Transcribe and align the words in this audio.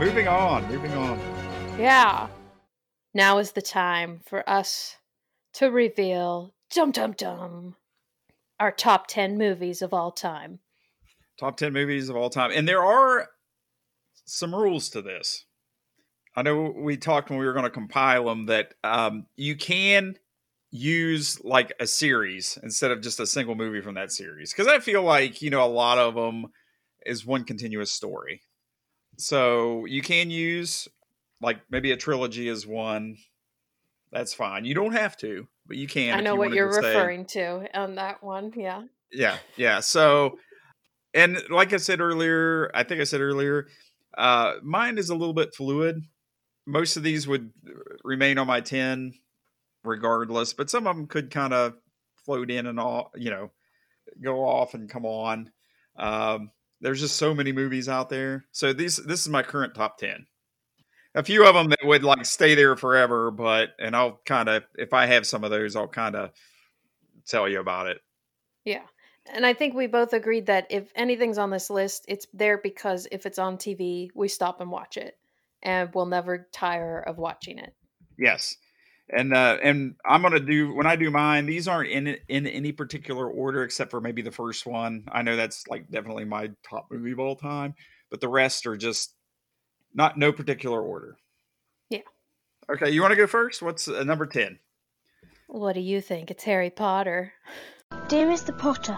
moving 0.00 0.28
on. 0.28 0.66
Moving 0.72 0.92
on. 0.94 1.20
yeah. 1.78 2.26
Now 3.12 3.36
is 3.36 3.52
the 3.52 3.60
time 3.60 4.20
for 4.24 4.48
us 4.48 4.96
to 5.54 5.66
reveal 5.66 6.54
dum 6.72 6.90
dum 6.90 7.12
dum 7.12 7.76
our 8.58 8.72
top 8.72 9.08
10 9.08 9.36
movies 9.36 9.82
of 9.82 9.92
all 9.92 10.10
time. 10.10 10.60
Top 11.38 11.58
10 11.58 11.74
movies 11.74 12.08
of 12.08 12.16
all 12.16 12.30
time. 12.30 12.50
And 12.50 12.66
there 12.66 12.82
are 12.82 13.28
some 14.24 14.54
rules 14.54 14.88
to 14.90 15.02
this. 15.02 15.44
I 16.34 16.42
know 16.42 16.72
we 16.74 16.96
talked 16.96 17.28
when 17.28 17.38
we 17.38 17.44
were 17.44 17.52
going 17.52 17.64
to 17.64 17.70
compile 17.70 18.24
them 18.24 18.46
that 18.46 18.72
um, 18.82 19.26
you 19.36 19.54
can 19.54 20.16
use 20.70 21.44
like 21.44 21.74
a 21.78 21.86
series 21.86 22.58
instead 22.62 22.90
of 22.90 23.02
just 23.02 23.20
a 23.20 23.26
single 23.26 23.54
movie 23.54 23.82
from 23.82 23.96
that 23.96 24.12
series. 24.12 24.50
Because 24.50 24.66
I 24.66 24.78
feel 24.78 25.02
like, 25.02 25.42
you 25.42 25.50
know, 25.50 25.62
a 25.62 25.68
lot 25.68 25.98
of 25.98 26.14
them 26.14 26.46
is 27.04 27.26
one 27.26 27.44
continuous 27.44 27.92
story. 27.92 28.40
So 29.20 29.84
you 29.86 30.02
can 30.02 30.30
use 30.30 30.88
like 31.40 31.60
maybe 31.70 31.92
a 31.92 31.96
trilogy 31.96 32.48
as 32.48 32.66
one. 32.66 33.16
That's 34.12 34.34
fine. 34.34 34.64
You 34.64 34.74
don't 34.74 34.92
have 34.92 35.16
to, 35.18 35.46
but 35.66 35.76
you 35.76 35.86
can. 35.86 36.18
I 36.18 36.20
know 36.20 36.32
you 36.34 36.38
what 36.38 36.52
you're 36.52 36.68
to 36.68 36.74
say- 36.74 36.88
referring 36.88 37.26
to 37.26 37.68
on 37.78 37.94
that 37.96 38.22
one. 38.22 38.52
Yeah. 38.56 38.82
yeah 39.12 39.38
yeah 39.56 39.80
so 39.80 40.38
and 41.14 41.36
like 41.50 41.72
i 41.72 41.76
said 41.78 42.00
earlier 42.00 42.70
i 42.72 42.84
think 42.84 43.00
i 43.00 43.04
said 43.04 43.20
earlier 43.20 43.66
uh 44.16 44.54
mine 44.62 44.98
is 44.98 45.10
a 45.10 45.14
little 45.16 45.34
bit 45.34 45.52
fluid 45.52 46.00
most 46.64 46.96
of 46.96 47.02
these 47.02 47.26
would 47.26 47.50
remain 48.04 48.38
on 48.38 48.46
my 48.46 48.60
10 48.60 49.12
regardless 49.82 50.52
but 50.52 50.70
some 50.70 50.86
of 50.86 50.94
them 50.94 51.08
could 51.08 51.28
kind 51.32 51.52
of 51.52 51.74
float 52.24 52.52
in 52.52 52.66
and 52.66 52.78
all 52.78 53.10
you 53.16 53.30
know 53.30 53.50
go 54.22 54.44
off 54.44 54.74
and 54.74 54.88
come 54.88 55.04
on 55.04 55.50
um 55.96 56.52
there's 56.80 57.00
just 57.00 57.16
so 57.16 57.34
many 57.34 57.52
movies 57.52 57.88
out 57.88 58.08
there 58.08 58.44
so 58.52 58.72
these 58.72 58.96
this 58.96 59.20
is 59.20 59.28
my 59.28 59.42
current 59.42 59.74
top 59.74 59.98
10 59.98 60.26
a 61.14 61.22
few 61.22 61.46
of 61.46 61.54
them 61.54 61.68
that 61.68 61.78
would 61.84 62.04
like 62.04 62.24
stay 62.24 62.54
there 62.54 62.76
forever 62.76 63.30
but 63.30 63.70
and 63.78 63.94
i'll 63.96 64.20
kind 64.26 64.48
of 64.48 64.62
if 64.76 64.92
i 64.92 65.06
have 65.06 65.26
some 65.26 65.44
of 65.44 65.50
those 65.50 65.76
i'll 65.76 65.88
kind 65.88 66.16
of 66.16 66.30
tell 67.26 67.48
you 67.48 67.60
about 67.60 67.86
it 67.86 67.98
Yeah. 68.64 68.82
And 69.32 69.46
I 69.46 69.52
think 69.54 69.74
we 69.74 69.86
both 69.86 70.12
agreed 70.12 70.46
that 70.46 70.66
if 70.70 70.90
anything's 70.94 71.38
on 71.38 71.50
this 71.50 71.70
list, 71.70 72.04
it's 72.08 72.26
there 72.32 72.58
because 72.58 73.06
if 73.12 73.26
it's 73.26 73.38
on 73.38 73.58
TV, 73.58 74.08
we 74.14 74.28
stop 74.28 74.60
and 74.60 74.70
watch 74.70 74.96
it 74.96 75.16
and 75.62 75.90
we'll 75.94 76.06
never 76.06 76.48
tire 76.52 77.00
of 77.00 77.18
watching 77.18 77.58
it. 77.58 77.74
Yes. 78.18 78.56
And 79.12 79.34
uh 79.34 79.58
and 79.62 79.96
I'm 80.04 80.22
gonna 80.22 80.40
do 80.40 80.72
when 80.74 80.86
I 80.86 80.96
do 80.96 81.10
mine, 81.10 81.46
these 81.46 81.66
aren't 81.66 81.90
in 81.90 82.16
in 82.28 82.46
any 82.46 82.72
particular 82.72 83.28
order 83.28 83.64
except 83.64 83.90
for 83.90 84.00
maybe 84.00 84.22
the 84.22 84.30
first 84.30 84.66
one. 84.66 85.04
I 85.10 85.22
know 85.22 85.36
that's 85.36 85.66
like 85.68 85.90
definitely 85.90 86.24
my 86.24 86.50
top 86.68 86.86
movie 86.90 87.12
of 87.12 87.18
all 87.18 87.36
time, 87.36 87.74
but 88.10 88.20
the 88.20 88.28
rest 88.28 88.66
are 88.66 88.76
just 88.76 89.14
not 89.94 90.16
no 90.16 90.32
particular 90.32 90.80
order. 90.80 91.16
Yeah. 91.88 92.00
Okay, 92.70 92.90
you 92.90 93.00
want 93.02 93.12
to 93.12 93.16
go 93.16 93.26
first? 93.26 93.62
What's 93.62 93.88
uh, 93.88 94.04
number 94.04 94.26
10? 94.26 94.58
What 95.48 95.72
do 95.72 95.80
you 95.80 96.00
think? 96.00 96.30
It's 96.30 96.44
Harry 96.44 96.70
Potter. 96.70 97.32
Dear 98.06 98.28
Mr. 98.28 98.56
Potter, 98.56 98.96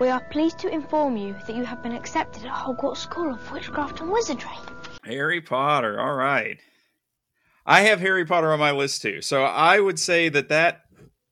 we 0.00 0.08
are 0.08 0.22
pleased 0.30 0.58
to 0.60 0.68
inform 0.68 1.18
you 1.18 1.34
that 1.46 1.54
you 1.54 1.64
have 1.64 1.82
been 1.82 1.92
accepted 1.92 2.46
at 2.46 2.52
Hogwarts 2.52 2.98
School 2.98 3.34
of 3.34 3.52
Witchcraft 3.52 4.00
and 4.00 4.10
Wizardry. 4.10 4.56
Harry 5.04 5.42
Potter. 5.42 6.00
All 6.00 6.14
right. 6.14 6.58
I 7.66 7.82
have 7.82 8.00
Harry 8.00 8.24
Potter 8.24 8.52
on 8.52 8.60
my 8.60 8.70
list 8.70 9.02
too. 9.02 9.20
So 9.20 9.42
I 9.42 9.80
would 9.80 9.98
say 9.98 10.28
that 10.28 10.48
that 10.50 10.82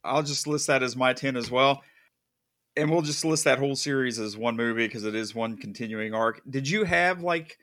I'll 0.02 0.24
just 0.24 0.46
list 0.46 0.66
that 0.66 0.82
as 0.82 0.96
my 0.96 1.12
10 1.12 1.36
as 1.36 1.50
well. 1.50 1.82
And 2.76 2.90
we'll 2.90 3.02
just 3.02 3.24
list 3.24 3.44
that 3.44 3.60
whole 3.60 3.76
series 3.76 4.18
as 4.18 4.36
one 4.36 4.56
movie 4.56 4.86
because 4.86 5.04
it 5.04 5.14
is 5.14 5.32
one 5.32 5.56
continuing 5.56 6.12
arc. 6.12 6.42
Did 6.50 6.68
you 6.68 6.84
have 6.84 7.22
like 7.22 7.56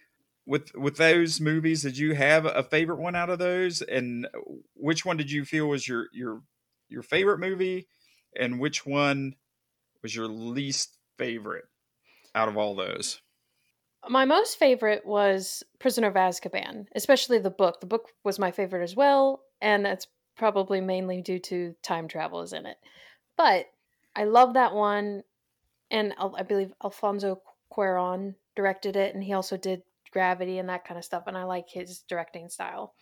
with 0.45 0.73
with 0.73 0.95
those 0.95 1.39
movies 1.39 1.83
did 1.83 1.97
you 1.97 2.15
have 2.15 2.45
a 2.45 2.63
favorite 2.63 2.97
one 2.97 3.15
out 3.15 3.29
of 3.29 3.37
those 3.37 3.83
and 3.83 4.27
which 4.73 5.05
one 5.05 5.15
did 5.15 5.29
you 5.29 5.45
feel 5.45 5.67
was 5.67 5.87
your 5.87 6.07
your 6.13 6.41
your 6.89 7.03
favorite 7.03 7.39
movie 7.39 7.87
and 8.35 8.59
which 8.59 8.83
one 8.85 9.35
was 10.01 10.15
your 10.15 10.27
least 10.27 10.97
favorite 11.17 11.65
out 12.33 12.47
of 12.47 12.57
all 12.57 12.75
those? 12.75 13.21
My 14.09 14.25
most 14.25 14.57
favorite 14.57 15.06
was 15.06 15.63
Prisoner 15.79 16.07
of 16.07 16.16
Azkaban, 16.16 16.88
especially 16.95 17.38
the 17.38 17.51
book. 17.51 17.79
The 17.79 17.85
book 17.85 18.09
was 18.23 18.39
my 18.39 18.51
favorite 18.51 18.84
as 18.84 18.95
well, 18.95 19.44
and 19.62 19.85
that's 19.85 20.07
probably 20.35 20.81
mainly 20.81 21.22
due 21.22 21.39
to 21.39 21.75
time 21.84 22.07
travel 22.07 22.41
is 22.41 22.53
in 22.53 22.66
it. 22.66 22.78
But 23.38 23.67
I 24.16 24.23
love 24.23 24.56
that 24.56 24.73
one, 24.73 25.23
and 25.91 26.13
I 26.19 26.44
believe 26.44 26.73
Alfonso 26.84 27.41
Cuarón 27.72 28.35
directed 28.56 28.95
it, 28.95 29.13
and 29.13 29.23
he 29.23 29.34
also 29.34 29.57
did 29.57 29.84
Gravity 30.11 30.57
and 30.57 30.67
that 30.67 30.84
kind 30.84 30.97
of 30.97 31.06
stuff, 31.06 31.23
and 31.28 31.38
I 31.38 31.44
like 31.44 31.69
his 31.69 32.00
directing 32.09 32.50
style. 32.50 32.94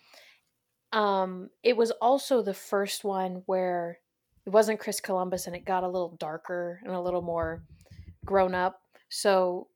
Um, 0.92 1.50
it 1.64 1.76
was 1.76 1.90
also 1.90 2.40
the 2.40 2.54
first 2.54 3.02
one 3.02 3.42
where 3.46 3.98
it 4.46 4.50
wasn't 4.50 4.78
Chris 4.78 5.00
Columbus, 5.00 5.46
and 5.46 5.56
it 5.56 5.64
got 5.64 5.82
a 5.82 5.88
little 5.88 6.16
darker 6.20 6.80
and 6.84 6.94
a 6.94 7.00
little 7.00 7.22
more 7.22 7.64
grown 8.24 8.54
up. 8.54 8.80
So 9.08 9.66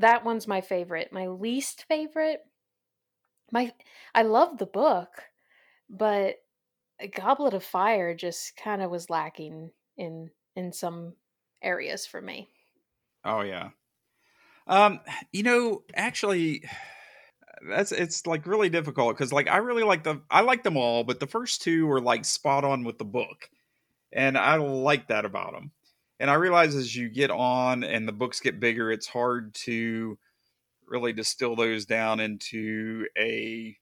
that 0.00 0.24
one's 0.24 0.48
my 0.48 0.60
favorite. 0.60 1.12
My 1.12 1.28
least 1.28 1.84
favorite, 1.88 2.40
my 3.52 3.72
I 4.14 4.22
love 4.22 4.58
the 4.58 4.66
book, 4.66 5.08
but 5.88 6.36
Goblet 7.14 7.54
of 7.54 7.64
Fire 7.64 8.14
just 8.14 8.56
kind 8.56 8.82
of 8.82 8.90
was 8.90 9.10
lacking 9.10 9.70
in 9.96 10.30
in 10.56 10.72
some 10.72 11.14
areas 11.62 12.06
for 12.06 12.20
me. 12.20 12.48
Oh 13.24 13.42
yeah. 13.42 13.70
Um, 14.66 15.00
you 15.32 15.42
know, 15.42 15.82
actually 15.94 16.64
that's 17.68 17.92
it's 17.92 18.26
like 18.26 18.46
really 18.46 18.70
difficult 18.70 19.16
because 19.16 19.32
like 19.32 19.48
I 19.48 19.58
really 19.58 19.82
like 19.82 20.04
the 20.04 20.22
I 20.30 20.40
like 20.40 20.62
them 20.62 20.76
all, 20.76 21.04
but 21.04 21.20
the 21.20 21.26
first 21.26 21.62
two 21.62 21.86
were 21.86 22.00
like 22.00 22.24
spot 22.24 22.64
on 22.64 22.84
with 22.84 22.98
the 22.98 23.04
book. 23.04 23.50
And 24.12 24.36
I 24.36 24.56
like 24.56 25.08
that 25.08 25.24
about 25.24 25.52
them. 25.52 25.70
And 26.20 26.30
I 26.30 26.34
realize 26.34 26.76
as 26.76 26.94
you 26.94 27.08
get 27.08 27.30
on 27.30 27.82
and 27.82 28.06
the 28.06 28.12
books 28.12 28.40
get 28.40 28.60
bigger, 28.60 28.92
it's 28.92 29.08
hard 29.08 29.54
to 29.54 30.18
really 30.86 31.12
distill 31.14 31.56
those 31.56 31.86
down 31.86 32.20
into 32.20 33.06
a 33.18 33.76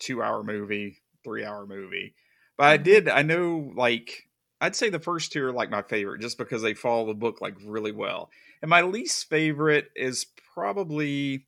two 0.00 0.22
hour 0.22 0.42
movie, 0.42 1.00
three 1.22 1.44
hour 1.44 1.66
movie. 1.66 2.14
But 2.58 2.66
I 2.66 2.78
Mhm. 2.78 2.82
did, 2.82 3.08
I 3.08 3.22
know 3.22 3.72
like 3.76 4.28
I'd 4.60 4.74
say 4.76 4.88
the 4.90 4.98
first 4.98 5.32
two 5.32 5.44
are 5.44 5.52
like 5.52 5.70
my 5.70 5.82
favorite 5.82 6.20
just 6.20 6.36
because 6.36 6.62
they 6.62 6.74
follow 6.74 7.06
the 7.06 7.14
book 7.14 7.40
like 7.40 7.54
really 7.64 7.92
well. 7.92 8.30
And 8.60 8.68
my 8.68 8.82
least 8.82 9.28
favorite 9.28 9.90
is 9.94 10.26
probably 10.54 11.46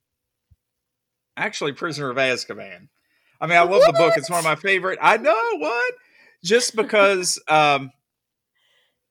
actually 1.37 1.73
Prisoner 1.73 2.11
of 2.11 2.17
Azkaban. 2.17 2.89
I 3.41 3.47
mean, 3.47 3.59
I 3.59 3.63
love 3.63 3.85
the 3.85 3.93
book. 3.93 4.15
It's 4.17 4.31
one 4.31 4.39
of 4.39 4.45
my 4.45 4.57
favorite. 4.57 4.99
I 5.03 5.17
know 5.17 5.57
what? 5.59 5.95
Just 6.45 6.77
because 6.77 7.41
um 7.49 7.91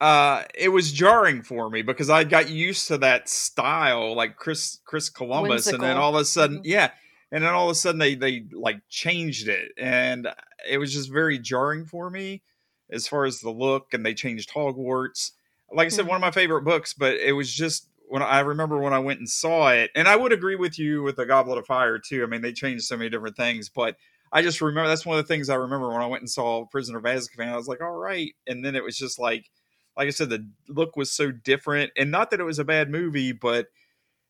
uh 0.01 0.43
it 0.53 0.69
was 0.69 0.91
jarring 0.91 1.41
for 1.41 1.69
me 1.69 1.81
because 1.81 2.09
I 2.09 2.23
got 2.25 2.49
used 2.49 2.87
to 2.89 2.97
that 2.99 3.29
style 3.29 4.13
like 4.15 4.35
Chris 4.35 4.79
Chris 4.85 5.09
Columbus 5.09 5.67
and 5.67 5.81
then 5.81 5.97
all 5.97 6.15
of 6.15 6.21
a 6.21 6.25
sudden 6.25 6.57
Mhm. 6.59 6.65
yeah, 6.65 6.91
and 7.31 7.43
then 7.43 7.53
all 7.53 7.69
of 7.69 7.71
a 7.71 7.75
sudden 7.75 7.99
they 7.99 8.15
they 8.15 8.45
like 8.51 8.81
changed 8.89 9.47
it 9.47 9.71
and 9.77 10.27
it 10.69 10.77
was 10.79 10.93
just 10.93 11.11
very 11.11 11.39
jarring 11.39 11.85
for 11.85 12.09
me 12.09 12.41
as 12.89 13.07
far 13.07 13.25
as 13.25 13.39
the 13.39 13.49
look 13.51 13.93
and 13.93 14.05
they 14.05 14.13
changed 14.13 14.51
Hogwarts. 14.51 15.31
Like 15.71 15.87
I 15.87 15.89
said, 15.89 16.07
one 16.07 16.15
of 16.15 16.21
my 16.21 16.31
favorite 16.31 16.61
books, 16.63 16.93
but 16.93 17.15
it 17.15 17.31
was 17.33 17.51
just 17.51 17.89
when 18.07 18.21
I 18.21 18.41
remember 18.41 18.77
when 18.77 18.93
I 18.93 18.99
went 18.99 19.19
and 19.19 19.27
saw 19.29 19.69
it, 19.71 19.89
and 19.95 20.07
I 20.07 20.15
would 20.15 20.31
agree 20.31 20.55
with 20.55 20.77
you 20.77 21.01
with 21.01 21.15
the 21.15 21.25
Goblet 21.25 21.57
of 21.57 21.65
Fire 21.65 21.97
too. 21.97 22.21
I 22.23 22.27
mean, 22.27 22.41
they 22.41 22.53
changed 22.53 22.83
so 22.83 22.95
many 22.97 23.09
different 23.09 23.35
things, 23.35 23.69
but 23.69 23.95
I 24.31 24.41
just 24.43 24.61
remember 24.61 24.87
that's 24.87 25.05
one 25.05 25.17
of 25.17 25.25
the 25.25 25.27
things 25.33 25.49
I 25.49 25.55
remember 25.55 25.87
when 25.89 26.01
I 26.01 26.05
went 26.07 26.21
and 26.21 26.29
saw 26.29 26.65
Prisoner 26.65 26.99
of 26.99 27.05
Azkaban. 27.05 27.47
I 27.47 27.55
was 27.55 27.67
like, 27.67 27.81
all 27.81 27.95
right, 27.95 28.31
and 28.45 28.63
then 28.63 28.75
it 28.75 28.83
was 28.83 28.97
just 28.97 29.17
like, 29.17 29.49
like 29.97 30.07
I 30.07 30.11
said, 30.11 30.29
the 30.29 30.47
look 30.67 30.95
was 30.95 31.11
so 31.11 31.31
different, 31.31 31.91
and 31.97 32.11
not 32.11 32.31
that 32.31 32.39
it 32.39 32.43
was 32.45 32.59
a 32.59 32.65
bad 32.65 32.89
movie, 32.89 33.31
but 33.31 33.67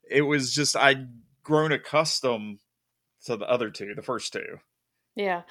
it 0.09 0.21
was 0.21 0.53
just 0.53 0.75
I'd 0.75 1.07
grown 1.43 1.71
accustomed 1.71 2.59
to 3.25 3.37
the 3.37 3.49
other 3.49 3.69
two, 3.69 3.93
the 3.95 4.01
first 4.01 4.33
two. 4.33 4.59
Yeah. 5.15 5.41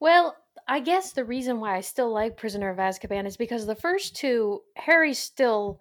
Well, 0.00 0.36
I 0.68 0.80
guess 0.80 1.12
the 1.12 1.24
reason 1.24 1.60
why 1.60 1.76
I 1.76 1.80
still 1.80 2.12
like 2.12 2.36
Prisoner 2.36 2.70
of 2.70 2.78
Azkaban 2.78 3.26
is 3.26 3.36
because 3.36 3.66
the 3.66 3.74
first 3.74 4.14
two, 4.16 4.60
Harry's 4.76 5.18
still 5.18 5.80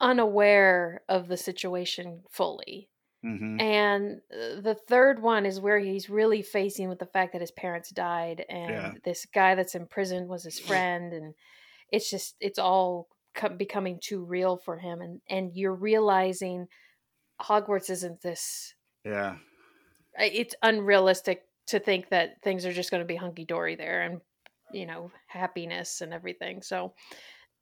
unaware 0.00 1.02
of 1.08 1.28
the 1.28 1.36
situation 1.36 2.22
fully. 2.30 2.88
Mm-hmm. 3.24 3.60
And 3.60 4.20
uh, 4.32 4.60
the 4.60 4.76
third 4.76 5.20
one 5.20 5.44
is 5.44 5.60
where 5.60 5.80
he's 5.80 6.08
really 6.08 6.42
facing 6.42 6.88
with 6.88 7.00
the 7.00 7.06
fact 7.06 7.32
that 7.32 7.40
his 7.40 7.50
parents 7.50 7.90
died 7.90 8.44
and 8.48 8.70
Yeah. 8.70 8.92
this 9.04 9.26
guy 9.26 9.56
that's 9.56 9.74
in 9.74 9.86
prison 9.86 10.28
was 10.28 10.44
his 10.44 10.60
friend 10.60 11.12
and 11.12 11.34
it's 11.90 12.10
just 12.10 12.36
it's 12.40 12.58
all 12.58 13.08
co- 13.34 13.48
becoming 13.48 13.98
too 14.02 14.24
real 14.24 14.56
for 14.56 14.78
him 14.78 15.00
and 15.00 15.20
and 15.28 15.54
you're 15.54 15.74
realizing 15.74 16.66
Hogwarts 17.40 17.90
isn't 17.90 18.20
this 18.22 18.74
Yeah, 19.04 19.36
it's 20.18 20.54
unrealistic 20.62 21.44
to 21.68 21.78
think 21.78 22.08
that 22.08 22.42
things 22.42 22.66
are 22.66 22.72
just 22.72 22.90
going 22.90 23.02
to 23.02 23.06
be 23.06 23.16
hunky 23.16 23.44
dory 23.44 23.76
there 23.76 24.02
and 24.02 24.20
you 24.72 24.86
know 24.86 25.10
happiness 25.26 26.00
and 26.00 26.12
everything 26.12 26.62
so 26.62 26.94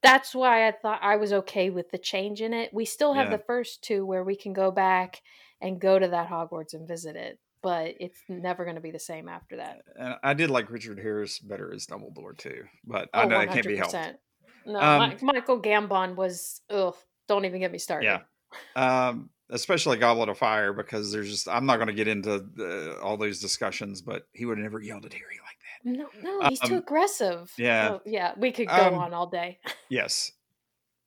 that's 0.02 0.34
why 0.34 0.66
i 0.66 0.72
thought 0.72 1.00
i 1.02 1.16
was 1.16 1.32
okay 1.32 1.70
with 1.70 1.90
the 1.90 1.98
change 1.98 2.40
in 2.40 2.52
it 2.52 2.72
we 2.72 2.84
still 2.84 3.12
have 3.12 3.30
Yeah. 3.30 3.36
the 3.36 3.44
first 3.44 3.82
two 3.82 4.04
where 4.04 4.24
we 4.24 4.36
can 4.36 4.52
go 4.52 4.70
back 4.70 5.22
and 5.60 5.80
go 5.80 5.98
to 5.98 6.08
that 6.08 6.28
Hogwarts 6.28 6.74
and 6.74 6.86
visit 6.86 7.16
it. 7.16 7.38
But 7.66 7.94
it's 7.98 8.20
never 8.28 8.62
going 8.62 8.76
to 8.76 8.80
be 8.80 8.92
the 8.92 9.00
same 9.00 9.28
after 9.28 9.56
that. 9.56 9.82
And 9.98 10.14
I 10.22 10.34
did 10.34 10.50
like 10.50 10.70
Richard 10.70 11.00
Harris 11.00 11.40
better 11.40 11.74
as 11.74 11.84
Dumbledore 11.84 12.38
too, 12.38 12.62
but 12.84 13.08
Oh, 13.12 13.22
I 13.22 13.24
know 13.24 13.40
it 13.40 13.50
can't 13.50 13.66
be 13.66 13.76
helped. 13.76 13.92
100%. 13.92 14.14
No, 14.66 14.78
Um, 14.78 15.14
Michael 15.22 15.60
Gambon 15.60 16.14
was 16.14 16.60
ugh. 16.70 16.94
Don't 17.26 17.44
even 17.44 17.58
get 17.58 17.72
me 17.72 17.78
started. 17.78 18.06
Yeah. 18.06 18.20
Um, 19.08 19.30
especially 19.50 19.96
Goblet 19.96 20.28
of 20.28 20.38
Fire 20.38 20.72
because 20.72 21.10
there's 21.10 21.28
just 21.28 21.48
I'm 21.48 21.66
not 21.66 21.76
going 21.78 21.88
to 21.88 21.92
get 21.92 22.06
into 22.06 22.38
the, 22.54 23.00
all 23.02 23.16
those 23.16 23.40
discussions, 23.40 24.00
but 24.00 24.28
he 24.32 24.44
would 24.44 24.58
have 24.58 24.62
never 24.64 24.80
yelled 24.80 25.04
at 25.04 25.12
Harry 25.12 25.38
like 25.42 25.98
that. 25.98 26.22
No, 26.22 26.40
no, 26.40 26.48
he's 26.48 26.60
too 26.60 26.74
Um, 26.74 26.78
aggressive. 26.78 27.52
yeah. 27.58 27.88
Oh, 27.94 28.02
yeah. 28.06 28.34
We 28.36 28.52
could 28.52 28.68
go 28.68 28.74
Um, 28.74 28.94
on 28.94 29.12
all 29.12 29.26
day. 29.26 29.58
Yes. 29.90 30.30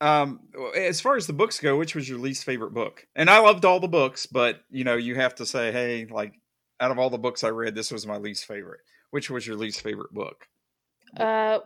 Um, 0.02 0.40
as 0.78 1.02
far 1.02 1.18
as 1.18 1.28
the 1.28 1.34
books 1.34 1.60
go, 1.60 1.78
which 1.78 1.94
was 1.94 2.08
your 2.08 2.20
least 2.20 2.46
favorite 2.46 2.74
book? 2.74 3.06
And 3.18 3.30
I 3.30 3.40
loved 3.40 3.66
all 3.66 3.82
the 3.82 3.90
books, 3.90 4.26
but 4.28 4.62
you 4.70 4.86
know, 4.86 4.96
you 4.96 5.16
have 5.16 5.36
to 5.36 5.46
say, 5.46 5.74
hey, 5.74 6.08
like 6.10 6.39
out 6.80 6.92
of 6.92 7.00
all 7.00 7.10
the 7.10 7.18
books 7.18 7.44
I 7.44 7.50
read, 7.50 7.76
this 7.76 7.92
was 7.92 8.08
my 8.08 8.18
least 8.18 8.46
favorite. 8.46 8.82
Which 9.12 9.30
was 9.30 9.48
your 9.48 9.58
least 9.58 9.82
favorite 9.82 10.14
book? 10.14 10.50
Uh, 11.16 11.60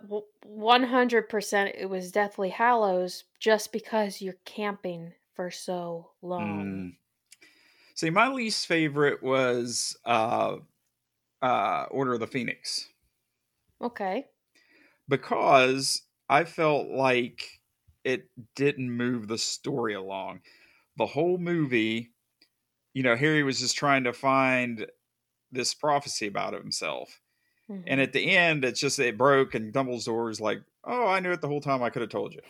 one 0.43 0.83
hundred 0.83 1.29
percent. 1.29 1.75
It 1.77 1.85
was 1.85 2.11
Deathly 2.11 2.49
Hallows, 2.49 3.23
just 3.39 3.71
because 3.71 4.21
you're 4.21 4.33
camping 4.43 5.13
for 5.33 5.49
so 5.49 6.11
long. 6.21 6.83
Mm. 6.83 6.97
See, 7.95 8.09
my 8.09 8.27
least 8.29 8.67
favorite 8.67 9.21
was 9.23 9.97
uh, 10.05 10.57
uh, 11.41 11.85
Order 11.91 12.15
of 12.15 12.21
the 12.21 12.27
Phoenix 12.27 12.89
Okay. 13.79 14.31
because 15.07 16.03
I 16.29 16.43
felt 16.45 16.87
like 16.89 17.61
it 18.03 18.29
didn't 18.55 18.91
move 18.91 19.27
the 19.27 19.37
story 19.37 19.93
along. 19.93 20.41
The 20.97 21.05
whole 21.05 21.37
movie, 21.37 22.13
you 22.93 23.03
know, 23.03 23.15
Harry 23.15 23.43
was 23.43 23.59
just 23.59 23.77
trying 23.77 24.05
to 24.05 24.13
find 24.13 24.87
this 25.53 25.73
prophecy 25.73 26.27
about 26.27 26.53
himself. 26.53 27.19
Mhm. 27.69 27.83
And 27.87 28.01
at 28.01 28.13
the 28.13 28.35
end, 28.35 28.65
it's 28.65 28.79
just 28.79 28.99
it 28.99 29.17
broke, 29.17 29.55
and 29.55 29.73
Dumbledore's 29.73 30.41
like, 30.41 30.61
"Oh, 30.83 31.07
I 31.07 31.19
knew 31.19 31.31
it 31.31 31.41
the 31.41 31.47
whole 31.47 31.61
time. 31.61 31.81
I 31.83 31.89
could 31.89 32.01
have 32.01 32.11
told 32.11 32.33
you." 32.33 32.41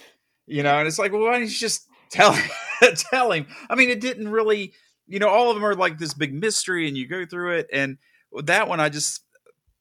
You 0.48 0.64
know, 0.64 0.78
and 0.80 0.88
it's 0.88 1.00
like, 1.00 1.12
well, 1.12 1.22
why 1.22 1.34
didn't 1.40 1.52
you 1.52 1.58
just 1.58 1.88
tell 2.10 2.34
tell 2.96 3.32
him? 3.32 3.46
I 3.70 3.76
mean, 3.76 3.90
it 3.90 4.02
didn't 4.02 4.30
really. 4.30 4.74
You 5.08 5.20
know, 5.20 5.28
all 5.30 5.50
of 5.50 5.56
them 5.56 5.66
are 5.66 5.76
like 5.76 5.98
this 5.98 6.14
big 6.14 6.34
mystery, 6.34 6.88
and 6.88 6.98
you 6.98 7.08
go 7.08 7.26
through 7.26 7.58
it, 7.58 7.68
and 7.72 7.98
that 8.44 8.68
one, 8.68 8.80
I 8.80 8.90
just 8.90 9.22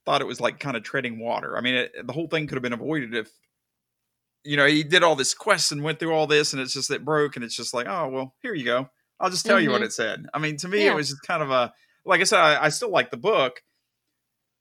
thought 0.04 0.20
it 0.20 0.26
was 0.26 0.40
like 0.40 0.58
kind 0.60 0.76
of 0.76 0.82
treading 0.82 1.18
water. 1.20 1.56
I 1.56 1.60
mean, 1.60 1.74
it, 1.74 2.06
the 2.06 2.12
whole 2.12 2.26
thing 2.28 2.46
could 2.48 2.56
have 2.56 2.62
been 2.62 2.72
avoided 2.72 3.14
if, 3.14 3.30
you 4.44 4.56
know, 4.56 4.66
he 4.66 4.82
did 4.82 5.04
all 5.04 5.14
this 5.14 5.32
quest 5.34 5.70
and 5.70 5.82
went 5.84 5.98
through 6.00 6.12
all 6.12 6.26
this, 6.26 6.52
and 6.52 6.60
it's 6.60 6.72
just 6.74 6.90
it 6.90 7.04
broke, 7.04 7.36
and 7.36 7.44
it's 7.44 7.54
just 7.56 7.72
like, 7.72 7.86
oh 7.88 8.08
well, 8.08 8.34
here 8.42 8.54
you 8.54 8.64
go. 8.64 8.88
I'll 9.20 9.30
just 9.30 9.46
tell 9.46 9.60
you 9.60 9.70
what 9.70 9.82
Mhm. 9.82 9.86
it 9.86 9.92
said. 9.92 10.26
I 10.34 10.38
mean, 10.40 10.56
to 10.58 10.68
me, 10.68 10.84
Yeah. 10.84 10.92
it 10.92 10.96
was 10.96 11.10
just 11.10 11.22
kind 11.22 11.42
of 11.42 11.50
a 11.52 11.72
like 12.04 12.20
I 12.20 12.24
said, 12.24 12.40
I, 12.40 12.64
I 12.64 12.68
still 12.70 12.90
like 12.90 13.10
the 13.10 13.16
book, 13.16 13.62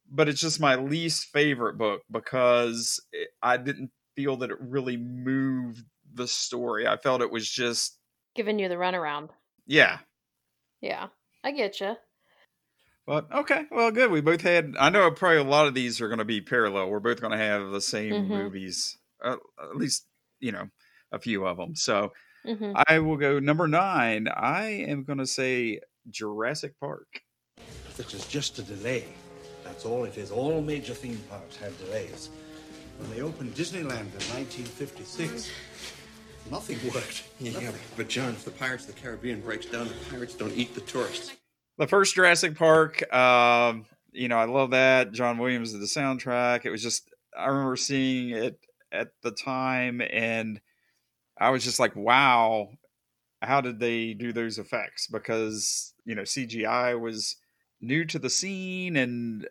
but 0.10 0.28
it's 0.28 0.42
just 0.42 0.60
my 0.60 0.76
least 0.76 1.26
favorite 1.32 1.78
book 1.78 2.02
because 2.12 3.00
it, 3.12 3.30
I 3.42 3.58
didn't 3.58 3.92
feel 4.16 4.38
that 4.38 4.52
it 4.52 4.60
really 4.60 4.98
moved 4.98 5.86
the 6.14 6.28
story. 6.28 6.88
I 6.88 6.98
felt 6.98 7.22
it 7.22 7.32
was 7.32 7.50
just 7.50 8.00
Giving 8.36 8.60
you 8.60 8.68
the 8.68 8.76
runaround. 8.76 9.30
yeah. 9.66 10.00
Yeah, 10.82 11.10
I 11.46 11.52
get 11.54 11.80
you. 11.80 11.96
But 13.06 13.32
okay, 13.32 13.66
well, 13.72 13.92
good. 13.92 14.12
We 14.12 14.22
both 14.22 14.42
had. 14.42 14.76
I 14.80 14.90
know 14.90 15.10
probably 15.12 15.38
a 15.40 15.44
lot 15.44 15.68
of 15.68 15.74
these 15.74 16.00
are 16.02 16.08
going 16.08 16.20
to 16.20 16.26
be 16.26 16.40
parallel. 16.42 16.90
We're 16.90 17.00
both 17.00 17.20
going 17.20 17.32
to 17.32 17.38
have 17.38 17.72
the 17.72 17.82
same 17.82 18.18
Mhm. 18.18 18.30
movies, 18.32 18.98
uh, 19.24 19.38
at 19.62 19.76
least 19.76 20.08
you 20.40 20.52
know 20.52 20.70
a 21.12 21.20
few 21.20 21.46
of 21.46 21.58
them. 21.58 21.76
So 21.76 22.14
hmm 22.46 22.74
I 22.88 23.00
will 23.00 23.18
go 23.18 23.40
number 23.40 23.68
nine. 23.68 24.28
I 24.30 24.68
am 24.68 25.04
going 25.04 25.20
to 25.20 25.28
say 25.28 25.82
Jurassic 26.10 26.80
Park. 26.80 27.22
This 28.02 28.16
is 28.16 28.26
just 28.26 28.58
a 28.58 28.64
delay. 28.64 29.06
That's 29.64 29.86
all 29.86 30.06
it 30.06 30.18
is. 30.18 30.32
All 30.32 30.60
major 30.60 30.96
theme 30.96 31.22
parks 31.30 31.56
have 31.58 31.78
delays. 31.86 32.32
When 32.98 33.12
they 33.12 33.22
opened 33.22 33.54
Disneyland 33.54 34.10
in 34.10 34.24
1956, 34.34 35.52
nothing 36.50 36.80
worked. 36.92 37.26
Yeah, 37.40 37.72
but 37.96 38.10
John, 38.10 38.30
if 38.30 38.44
the 38.44 38.50
Pirates 38.50 38.88
of 38.88 38.96
the 38.96 39.02
Caribbean 39.02 39.40
breaks 39.42 39.68
down, 39.68 39.88
the 39.88 39.94
pirates 40.10 40.34
don't 40.34 40.52
eat 40.54 40.74
the 40.74 40.82
tourists. 40.82 41.34
the 41.78 41.86
first 41.86 42.16
Jurassic 42.16 42.58
Park, 42.58 43.14
um, 43.14 43.86
you 44.12 44.28
know, 44.28 44.38
I 44.38 44.46
love 44.46 44.72
that. 44.72 45.12
John 45.12 45.38
Williams 45.38 45.72
did 45.72 45.82
the 45.82 45.86
soundtrack. 45.86 46.66
It 46.66 46.72
was 46.72 46.82
just, 46.82 47.08
I 47.38 47.50
remember 47.50 47.76
seeing 47.76 48.32
it 48.32 48.60
at 48.92 49.10
the 49.22 49.32
time 49.32 50.02
and 50.02 50.60
I 51.40 51.52
was 51.52 51.64
just 51.64 51.80
like, 51.80 51.96
wow, 51.96 52.70
how 53.44 53.62
did 53.62 53.80
they 53.80 54.16
do 54.16 54.34
those 54.34 54.58
effects? 54.58 55.06
Because, 55.06 55.94
you 56.04 56.16
know, 56.16 56.24
CGI 56.24 57.00
was 57.00 57.36
new 57.82 58.06
to 58.06 58.20
the 58.20 58.30
scene 58.30 58.96
and 58.96 59.48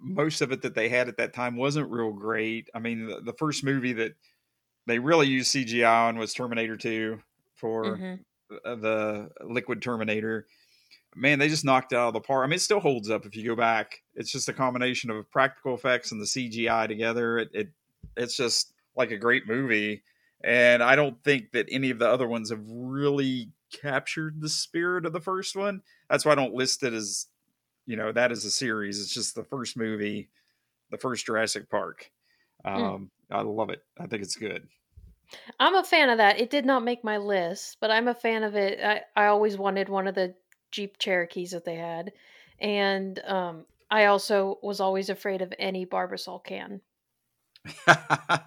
most 0.00 0.40
of 0.40 0.52
it 0.52 0.62
that 0.62 0.74
they 0.74 0.88
had 0.88 1.08
at 1.08 1.16
that 1.16 1.34
time 1.34 1.56
wasn't 1.56 1.90
real 1.90 2.12
great. 2.12 2.68
I 2.74 2.78
mean, 2.78 3.06
the, 3.06 3.20
the 3.20 3.32
first 3.32 3.64
movie 3.64 3.92
that 3.94 4.14
they 4.86 4.98
really 4.98 5.26
used 5.26 5.54
CGI 5.54 6.08
on 6.08 6.18
was 6.18 6.34
Terminator 6.34 6.76
2 6.76 7.20
for 7.54 8.00
hmm 8.00 8.14
uh, 8.64 8.76
the 8.76 9.30
Liquid 9.44 9.82
Terminator. 9.82 10.46
Man, 11.14 11.38
they 11.38 11.48
just 11.48 11.64
knocked 11.64 11.92
it 11.92 11.96
out 11.96 12.08
of 12.08 12.14
the 12.14 12.20
park. 12.20 12.44
I 12.44 12.48
mean, 12.48 12.56
it 12.56 12.60
still 12.60 12.80
holds 12.80 13.10
up 13.10 13.26
if 13.26 13.36
you 13.36 13.44
go 13.44 13.56
back. 13.56 14.02
It's 14.14 14.30
just 14.30 14.48
a 14.48 14.52
combination 14.52 15.10
of 15.10 15.30
practical 15.30 15.74
effects 15.74 16.12
and 16.12 16.20
the 16.20 16.26
CGI 16.26 16.86
together. 16.86 17.38
It, 17.38 17.50
it 17.52 17.68
it's 18.16 18.36
just 18.36 18.72
like 18.96 19.10
a 19.10 19.18
great 19.18 19.46
movie. 19.46 20.02
And 20.44 20.82
I 20.82 20.96
don't 20.96 21.22
think 21.24 21.52
that 21.52 21.66
any 21.70 21.90
of 21.90 21.98
the 21.98 22.08
other 22.08 22.28
ones 22.28 22.50
have 22.50 22.64
really 22.68 23.52
captured 23.72 24.40
the 24.40 24.48
spirit 24.48 25.06
of 25.06 25.12
the 25.12 25.20
first 25.20 25.56
one. 25.56 25.82
That's 26.08 26.24
why 26.24 26.32
I 26.32 26.36
don't 26.36 26.54
list 26.54 26.82
it 26.82 26.92
as, 26.92 27.26
you 27.88 27.96
know, 27.96 28.12
that 28.12 28.30
is 28.30 28.44
a 28.44 28.50
series. 28.50 29.00
It's 29.00 29.14
just 29.14 29.34
the 29.34 29.44
first 29.44 29.74
movie, 29.74 30.28
the 30.90 30.98
first 30.98 31.24
Jurassic 31.24 31.70
Park. 31.70 32.10
Um, 32.62 33.10
I 33.30 33.40
love 33.40 33.70
it. 33.70 33.82
I 33.98 34.06
think 34.06 34.22
it's 34.22 34.36
good. 34.36 34.68
I'm 35.58 35.74
a 35.74 35.82
fan 35.82 36.10
of 36.10 36.18
that. 36.18 36.38
It 36.38 36.50
did 36.50 36.66
not 36.66 36.84
make 36.84 37.02
my 37.02 37.16
list, 37.16 37.78
but 37.80 37.90
I'm 37.90 38.06
a 38.06 38.14
fan 38.14 38.42
of 38.42 38.56
it. 38.56 38.78
I, 38.84 39.24
I 39.24 39.26
always 39.28 39.56
wanted 39.56 39.88
one 39.88 40.06
of 40.06 40.14
the 40.14 40.34
Jeep 40.70 40.98
Cherokees 40.98 41.52
that 41.52 41.64
they 41.64 41.76
had. 41.76 42.12
And 42.58 43.18
um, 43.26 43.64
I 43.90 44.04
also 44.04 44.58
was 44.62 44.80
always 44.80 45.08
afraid 45.08 45.40
of 45.40 45.54
any 45.58 45.86
Barbasol 45.86 46.44
can. 46.44 46.82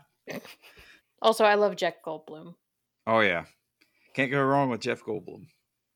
Also, 1.21 1.45
I 1.45 1.53
love 1.55 1.75
Jeff 1.75 2.01
Goldblum. 2.03 2.55
oh 3.05 3.19
yeah, 3.19 3.45
can't 4.15 4.31
go 4.31 4.41
wrong 4.41 4.69
with 4.69 4.81
Jeff 4.81 5.03
Goldblum. 5.03 5.45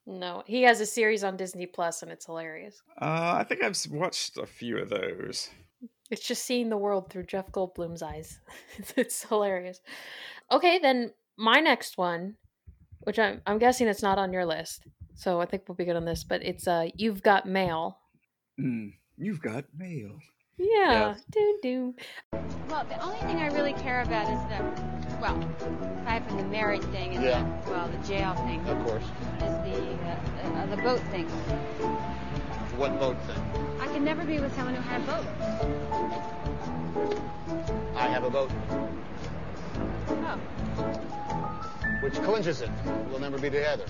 No, 0.08 0.44
he 0.46 0.64
has 0.64 0.82
a 0.82 0.86
series 0.86 1.24
on 1.24 1.36
Disney 1.36 1.66
Plus, 1.66 2.04
and 2.04 2.12
it's 2.12 2.28
hilarious. 2.28 2.82
Uh, 3.02 3.36
I 3.38 3.44
think 3.44 3.64
I've 3.64 3.78
watched 3.90 4.38
a 4.38 4.46
few 4.46 4.78
of 4.78 4.90
those. 4.90 5.50
It's 6.12 6.28
just 6.28 6.46
seeing 6.46 6.70
the 6.70 6.78
world 6.78 7.10
through 7.10 7.26
Jeff 7.26 7.52
Goldblum's 7.52 8.04
eyes. 8.04 8.40
it's 8.96 9.24
hilarious. 9.24 9.82
Okay, 10.52 10.78
then 10.78 11.12
my 11.38 11.60
next 11.60 11.98
one, 11.98 12.36
which 13.00 13.18
I'm 13.18 13.42
I'm 13.48 13.58
guessing 13.58 13.88
it's 13.88 14.04
not 14.04 14.20
on 14.20 14.32
your 14.32 14.46
list, 14.46 14.84
so 15.16 15.42
I 15.42 15.46
think 15.46 15.64
we'll 15.68 15.76
be 15.76 15.86
good 15.86 15.96
on 15.96 16.06
this. 16.06 16.24
But 16.24 16.44
it's 16.44 16.68
uh, 16.68 16.90
you've 16.96 17.24
got 17.24 17.48
mail. 17.48 17.98
Mm, 18.60 18.94
you've 19.18 19.42
got 19.42 19.66
mail. 19.76 20.20
Yeah, 20.58 21.16
do 21.32 21.60
do. 21.62 21.96
Well, 22.70 22.86
the 22.86 22.98
only 23.04 23.20
thing 23.20 23.38
I 23.38 23.48
really 23.48 23.74
care 23.74 24.02
about 24.04 24.24
is 24.32 24.40
the, 24.50 25.18
well, 25.22 25.38
aside 26.02 26.26
from 26.28 26.38
the 26.38 26.44
marriage 26.46 26.84
thing 26.84 27.16
and 27.16 27.24
Yeah. 27.24 27.42
the, 27.66 27.72
well, 27.72 27.88
the 27.90 27.98
jail 28.08 28.34
thing, 28.36 28.62
Of 28.68 28.86
course. 28.86 29.04
is 29.04 29.40
the, 29.40 29.94
uh, 30.06 30.58
uh, 30.58 30.66
the 30.68 30.78
boat 30.82 31.02
thing. 31.12 31.28
What 32.78 32.98
boat 33.00 33.18
thing? 33.24 33.42
I 33.82 33.88
could 33.88 34.02
never 34.02 34.24
be 34.24 34.40
with 34.40 34.54
someone 34.56 34.76
who 34.76 34.82
had 34.82 35.02
a 35.02 35.06
boat. 35.06 35.26
I 37.96 38.08
have 38.08 38.24
a 38.24 38.30
boat. 38.30 38.52
Oh. 40.10 40.38
Which 42.02 42.14
clinches 42.22 42.62
it. 42.62 42.70
We'll 43.10 43.20
never 43.20 43.38
be 43.38 43.50
together. 43.50 43.86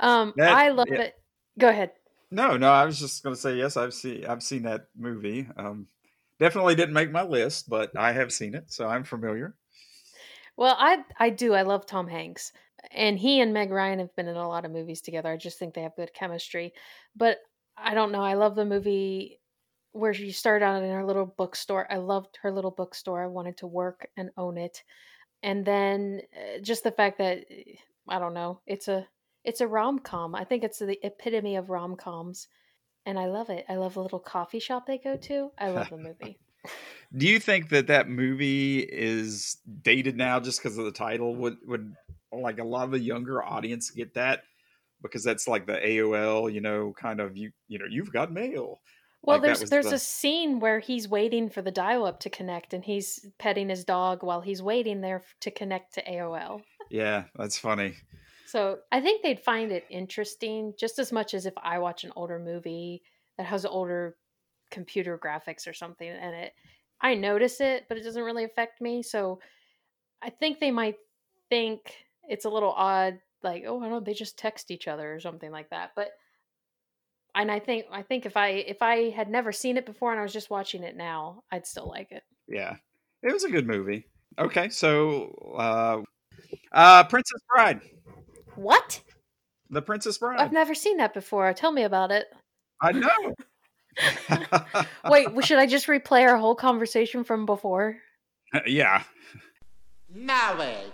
Um, 0.00 0.32
That- 0.36 0.54
I 0.56 0.70
love 0.70 0.86
yeah. 0.90 1.02
it. 1.02 1.20
Go 1.58 1.68
ahead. 1.68 1.90
No, 2.30 2.56
no, 2.56 2.70
I 2.70 2.84
was 2.84 2.98
just 2.98 3.22
gonna 3.22 3.36
say 3.36 3.56
yes. 3.56 3.76
I've 3.76 3.94
seen 3.94 4.26
I've 4.26 4.42
seen 4.42 4.62
that 4.64 4.88
movie. 4.94 5.48
Um, 5.56 5.88
definitely 6.38 6.74
didn't 6.74 6.94
make 6.94 7.10
my 7.10 7.22
list, 7.22 7.68
but 7.68 7.96
I 7.96 8.12
have 8.12 8.32
seen 8.32 8.54
it, 8.54 8.70
so 8.70 8.86
I'm 8.86 9.04
familiar. 9.04 9.56
Well, 10.56 10.76
I 10.78 11.04
I 11.18 11.30
do. 11.30 11.54
I 11.54 11.62
love 11.62 11.86
Tom 11.86 12.08
Hanks, 12.08 12.52
and 12.90 13.18
he 13.18 13.40
and 13.40 13.52
Meg 13.52 13.70
Ryan 13.70 13.98
have 14.00 14.14
been 14.16 14.28
in 14.28 14.36
a 14.36 14.48
lot 14.48 14.64
of 14.64 14.70
movies 14.72 15.00
together. 15.00 15.30
I 15.32 15.36
just 15.36 15.58
think 15.58 15.74
they 15.74 15.82
have 15.82 15.96
good 15.96 16.12
chemistry. 16.14 16.72
But 17.16 17.38
I 17.76 17.94
don't 17.94 18.12
know. 18.12 18.22
I 18.22 18.34
love 18.34 18.54
the 18.56 18.64
movie 18.64 19.40
where 19.92 20.14
she 20.14 20.32
started 20.32 20.64
out 20.64 20.82
in 20.82 20.90
her 20.90 21.04
little 21.04 21.26
bookstore. 21.26 21.90
I 21.92 21.96
loved 21.98 22.38
her 22.42 22.52
little 22.52 22.70
bookstore. 22.70 23.22
I 23.22 23.28
wanted 23.28 23.56
to 23.58 23.66
work 23.66 24.08
and 24.16 24.30
own 24.36 24.58
it, 24.58 24.82
and 25.42 25.64
then 25.66 26.22
uh, 26.36 26.60
just 26.60 26.84
the 26.84 26.92
fact 26.92 27.18
that 27.18 27.46
eh, 27.50 27.76
I 28.08 28.18
don't 28.18 28.34
know. 28.34 28.62
It's 28.66 28.88
a 28.88 29.08
it's 29.48 29.60
a 29.60 29.66
rom 29.66 29.98
com. 29.98 30.34
I 30.34 30.44
think 30.44 30.64
it's 30.64 30.78
the 30.78 30.98
epitome 31.04 31.56
of 31.56 31.70
rom 31.70 31.96
coms, 31.96 32.48
and 33.06 33.18
I 33.18 33.26
love 33.26 33.50
it. 33.50 33.64
I 33.68 33.76
love 33.76 33.94
the 33.94 34.02
little 34.02 34.20
coffee 34.20 34.60
shop 34.60 34.86
they 34.86 34.98
go 34.98 35.16
to. 35.16 35.50
I 35.58 35.70
love 35.70 35.90
the 35.90 35.96
movie. 35.96 36.38
Do 37.16 37.26
you 37.26 37.40
think 37.40 37.70
that 37.70 37.86
that 37.86 38.08
movie 38.08 38.80
is 38.80 39.56
dated 39.82 40.16
now 40.16 40.40
just 40.40 40.62
because 40.62 40.76
of 40.76 40.84
the 40.84 40.92
title? 40.92 41.34
Would 41.36 41.56
would 41.66 41.94
like 42.32 42.58
a 42.58 42.64
lot 42.64 42.84
of 42.84 42.90
the 42.90 43.00
younger 43.00 43.42
audience 43.42 43.90
get 43.90 44.14
that? 44.14 44.42
because 45.02 45.22
that's 45.22 45.46
like 45.46 45.66
the 45.66 45.74
AOL, 45.74 46.52
you 46.52 46.60
know, 46.60 46.92
kind 47.00 47.20
of 47.20 47.36
you 47.36 47.52
you 47.68 47.78
know 47.78 47.84
you've 47.88 48.12
got 48.12 48.32
mail. 48.32 48.80
Well, 49.22 49.38
Like, 49.38 49.42
there's 49.42 49.70
there's 49.70 49.88
the- 49.88 49.96
a 49.96 49.98
scene 49.98 50.60
where 50.60 50.78
he's 50.78 51.08
waiting 51.08 51.50
for 51.50 51.62
the 51.62 51.70
dial 51.70 52.04
up 52.04 52.20
to 52.20 52.30
connect, 52.30 52.72
and 52.72 52.84
he's 52.84 53.26
petting 53.38 53.68
his 53.68 53.84
dog 53.84 54.22
while 54.22 54.40
he's 54.40 54.62
waiting 54.62 55.00
there 55.00 55.22
to 55.40 55.50
connect 55.50 55.94
to 55.94 56.02
AOL. 56.02 56.62
Yeah, 56.90 57.24
that's 57.36 57.58
funny. 57.58 57.94
So 58.48 58.78
I 58.90 59.02
think 59.02 59.22
they'd 59.22 59.38
find 59.38 59.70
it 59.70 59.84
interesting 59.90 60.72
just 60.78 60.98
as 60.98 61.12
much 61.12 61.34
as 61.34 61.44
if 61.44 61.52
I 61.62 61.78
watch 61.80 62.04
an 62.04 62.14
older 62.16 62.38
movie 62.38 63.02
that 63.36 63.44
has 63.44 63.66
older 63.66 64.16
computer 64.70 65.18
graphics 65.18 65.68
or 65.68 65.74
something 65.74 66.08
in 66.08 66.16
it. 66.16 66.54
I 66.98 67.14
notice 67.14 67.60
it, 67.60 67.84
but 67.90 67.98
it 67.98 68.04
doesn't 68.04 68.22
really 68.22 68.44
affect 68.44 68.80
me. 68.80 69.02
So 69.02 69.40
I 70.22 70.30
think 70.30 70.60
they 70.60 70.70
might 70.70 70.96
think 71.50 71.92
it's 72.26 72.46
a 72.46 72.48
little 72.48 72.72
odd, 72.72 73.18
like, 73.42 73.64
oh, 73.66 73.82
I 73.82 73.90
don't 73.90 74.02
they 74.02 74.14
just 74.14 74.38
text 74.38 74.70
each 74.70 74.88
other 74.88 75.14
or 75.14 75.20
something 75.20 75.50
like 75.50 75.68
that. 75.68 75.90
But 75.94 76.12
and 77.34 77.52
I 77.52 77.58
think 77.58 77.84
I 77.92 78.00
think 78.00 78.24
if 78.24 78.38
I 78.38 78.48
if 78.48 78.80
I 78.80 79.10
had 79.10 79.28
never 79.28 79.52
seen 79.52 79.76
it 79.76 79.84
before 79.84 80.10
and 80.10 80.18
I 80.18 80.22
was 80.22 80.32
just 80.32 80.48
watching 80.48 80.84
it 80.84 80.96
now, 80.96 81.42
I'd 81.52 81.66
still 81.66 81.86
like 81.86 82.12
it. 82.12 82.22
Yeah, 82.48 82.76
it 83.22 83.30
was 83.30 83.44
a 83.44 83.50
good 83.50 83.66
movie. 83.66 84.06
Okay, 84.38 84.70
so 84.70 85.54
uh, 85.58 86.00
uh, 86.72 87.04
Princess 87.04 87.42
Bride, 87.54 87.82
What? 88.58 89.00
The 89.70 89.82
Princess 89.82 90.18
Bride. 90.18 90.40
I've 90.40 90.52
never 90.52 90.74
seen 90.74 90.96
that 90.96 91.14
before. 91.14 91.52
Tell 91.52 91.72
me 91.72 91.82
about 91.82 92.10
it. 92.10 92.26
I 92.80 92.92
know. 92.92 93.34
Wait, 95.10 95.44
should 95.44 95.58
I 95.58 95.66
just 95.66 95.86
replay 95.86 96.22
our 96.28 96.36
whole 96.36 96.54
conversation 96.54 97.24
from 97.24 97.46
before? 97.46 97.96
Uh, 98.52 98.60
yeah. 98.66 99.02
Marriage. 100.12 100.92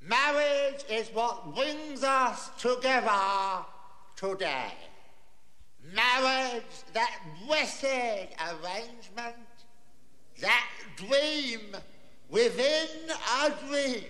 Marriage 0.00 0.84
is 0.90 1.08
what 1.08 1.54
brings 1.54 2.02
us 2.02 2.50
together 2.58 3.64
today. 4.14 4.72
Marriage, 5.94 6.62
that 6.92 7.20
blessed 7.46 7.84
arrangement, 7.84 9.36
that 10.40 10.68
dream 10.96 11.76
within 12.28 12.88
a 13.42 13.50
dream. 13.68 14.04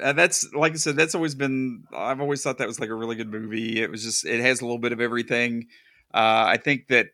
Uh, 0.00 0.12
that's 0.12 0.52
like 0.52 0.72
I 0.72 0.76
said. 0.76 0.96
That's 0.96 1.14
always 1.14 1.34
been. 1.34 1.84
I've 1.94 2.20
always 2.20 2.42
thought 2.42 2.58
that 2.58 2.68
was 2.68 2.80
like 2.80 2.90
a 2.90 2.94
really 2.94 3.16
good 3.16 3.30
movie. 3.30 3.82
It 3.82 3.90
was 3.90 4.02
just. 4.02 4.24
It 4.24 4.40
has 4.40 4.60
a 4.60 4.64
little 4.64 4.78
bit 4.78 4.92
of 4.92 5.00
everything. 5.00 5.68
Uh, 6.14 6.44
I 6.46 6.58
think 6.58 6.88
that 6.88 7.08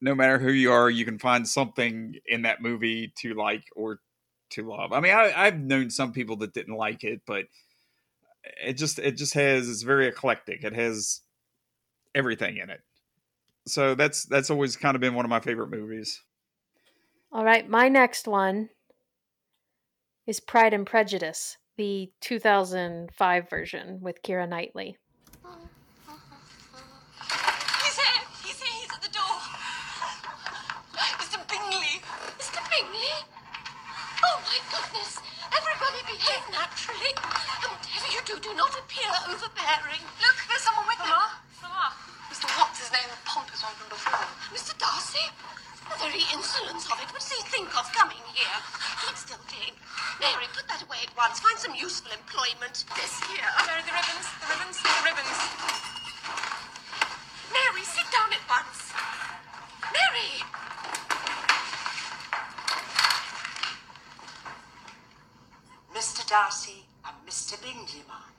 no 0.00 0.14
matter 0.14 0.38
who 0.38 0.50
you 0.50 0.72
are, 0.72 0.90
you 0.90 1.04
can 1.04 1.18
find 1.18 1.46
something 1.46 2.16
in 2.26 2.42
that 2.42 2.60
movie 2.60 3.12
to 3.18 3.34
like 3.34 3.64
or 3.76 4.00
to 4.50 4.68
love. 4.68 4.92
I 4.92 5.00
mean, 5.00 5.12
I, 5.12 5.32
I've 5.34 5.58
known 5.58 5.90
some 5.90 6.12
people 6.12 6.36
that 6.36 6.54
didn't 6.54 6.76
like 6.76 7.04
it, 7.04 7.22
but 7.26 7.46
it 8.64 8.74
just 8.74 8.98
it 8.98 9.16
just 9.16 9.34
has. 9.34 9.68
It's 9.68 9.82
very 9.82 10.06
eclectic. 10.08 10.64
It 10.64 10.74
has 10.74 11.20
everything 12.14 12.58
in 12.58 12.70
it. 12.70 12.80
So 13.66 13.94
that's 13.94 14.24
that's 14.24 14.50
always 14.50 14.76
kind 14.76 14.94
of 14.94 15.00
been 15.00 15.14
one 15.14 15.24
of 15.24 15.30
my 15.30 15.40
favorite 15.40 15.70
movies. 15.70 16.22
All 17.32 17.44
right, 17.44 17.68
my 17.68 17.88
next 17.88 18.28
one 18.28 18.68
is 20.26 20.40
Pride 20.40 20.74
and 20.74 20.86
Prejudice, 20.86 21.56
the 21.76 22.10
2005 22.20 23.50
version 23.50 23.98
with 24.00 24.22
Keira 24.22 24.48
Knightley. 24.48 24.96
He's 27.82 27.96
here! 27.96 28.22
He's 28.44 28.60
here! 28.62 28.76
He's 28.82 28.92
at 28.92 29.02
the 29.02 29.12
door! 29.12 29.36
Mr. 31.18 31.40
Bingley! 31.48 32.02
Mr. 32.36 32.60
Bingley? 32.68 33.14
Oh 34.24 34.36
my 34.44 34.58
goodness! 34.68 35.18
Everybody 35.48 36.00
behave 36.06 36.44
naturally! 36.52 37.12
And 37.16 37.72
whatever 37.72 38.08
you 38.12 38.20
do, 38.24 38.36
do 38.40 38.52
not 38.54 38.72
appear 38.76 39.08
overbearing. 39.28 40.04
Look, 40.20 40.36
there's 40.48 40.62
someone 40.62 40.86
with 40.86 41.00
him. 41.00 41.24
Mama! 41.62 41.96
Mr. 42.28 42.46
What's 42.58 42.80
his 42.80 42.92
name? 42.92 43.08
The 43.08 43.16
pompous 43.24 43.62
one 43.64 43.72
from 43.80 43.88
before. 43.88 44.28
Mr. 44.52 44.76
Darcy? 44.76 45.24
The 45.92 46.08
very 46.08 46.24
insolence 46.32 46.86
of 46.88 46.96
it. 47.00 47.08
What 47.12 47.20
does 47.20 47.32
he 47.32 47.42
think 47.52 47.68
of 47.76 47.84
coming 47.92 48.22
here? 48.32 48.58
Keep 49.04 49.16
still, 49.16 49.42
Jane. 49.52 49.76
Mary, 50.20 50.48
put 50.56 50.66
that 50.68 50.82
away 50.82 51.04
at 51.04 51.12
once. 51.16 51.40
Find 51.40 51.58
some 51.58 51.74
useful 51.74 52.12
employment. 52.12 52.84
This 52.96 53.20
here. 53.28 53.44
Mary, 53.68 53.82
the 53.84 53.92
ribbons, 53.92 54.26
the 54.40 54.46
ribbons, 54.48 54.78
the 54.80 54.88
ribbons. 55.04 55.38
Mary, 57.52 57.84
sit 57.84 58.08
down 58.08 58.32
at 58.32 58.44
once. 58.48 58.92
Mary! 59.92 60.32
Mr. 65.94 66.26
Darcy 66.26 66.86
and 67.04 67.16
Mr. 67.28 67.60
Bingley, 67.60 68.02
ma'am. 68.08 68.32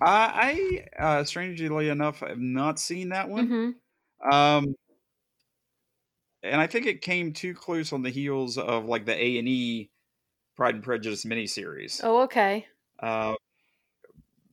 I, 0.00 0.86
I 0.98 1.02
uh, 1.02 1.24
strangely 1.24 1.88
enough, 1.88 2.20
have 2.20 2.38
not 2.38 2.78
seen 2.78 3.08
that 3.08 3.28
one. 3.28 3.48
Mm-hmm. 3.48 4.30
Um, 4.32 4.74
and 6.42 6.60
I 6.60 6.66
think 6.66 6.86
it 6.86 7.02
came 7.02 7.32
too 7.32 7.54
close 7.54 7.92
on 7.92 8.02
the 8.02 8.10
heels 8.10 8.58
of 8.58 8.86
like 8.86 9.06
the 9.06 9.14
A 9.22 9.38
and 9.38 9.48
E 9.48 9.90
Pride 10.56 10.76
and 10.76 10.84
Prejudice 10.84 11.24
miniseries, 11.24 12.00
Oh, 12.02 12.22
okay. 12.22 12.66
uh, 13.00 13.34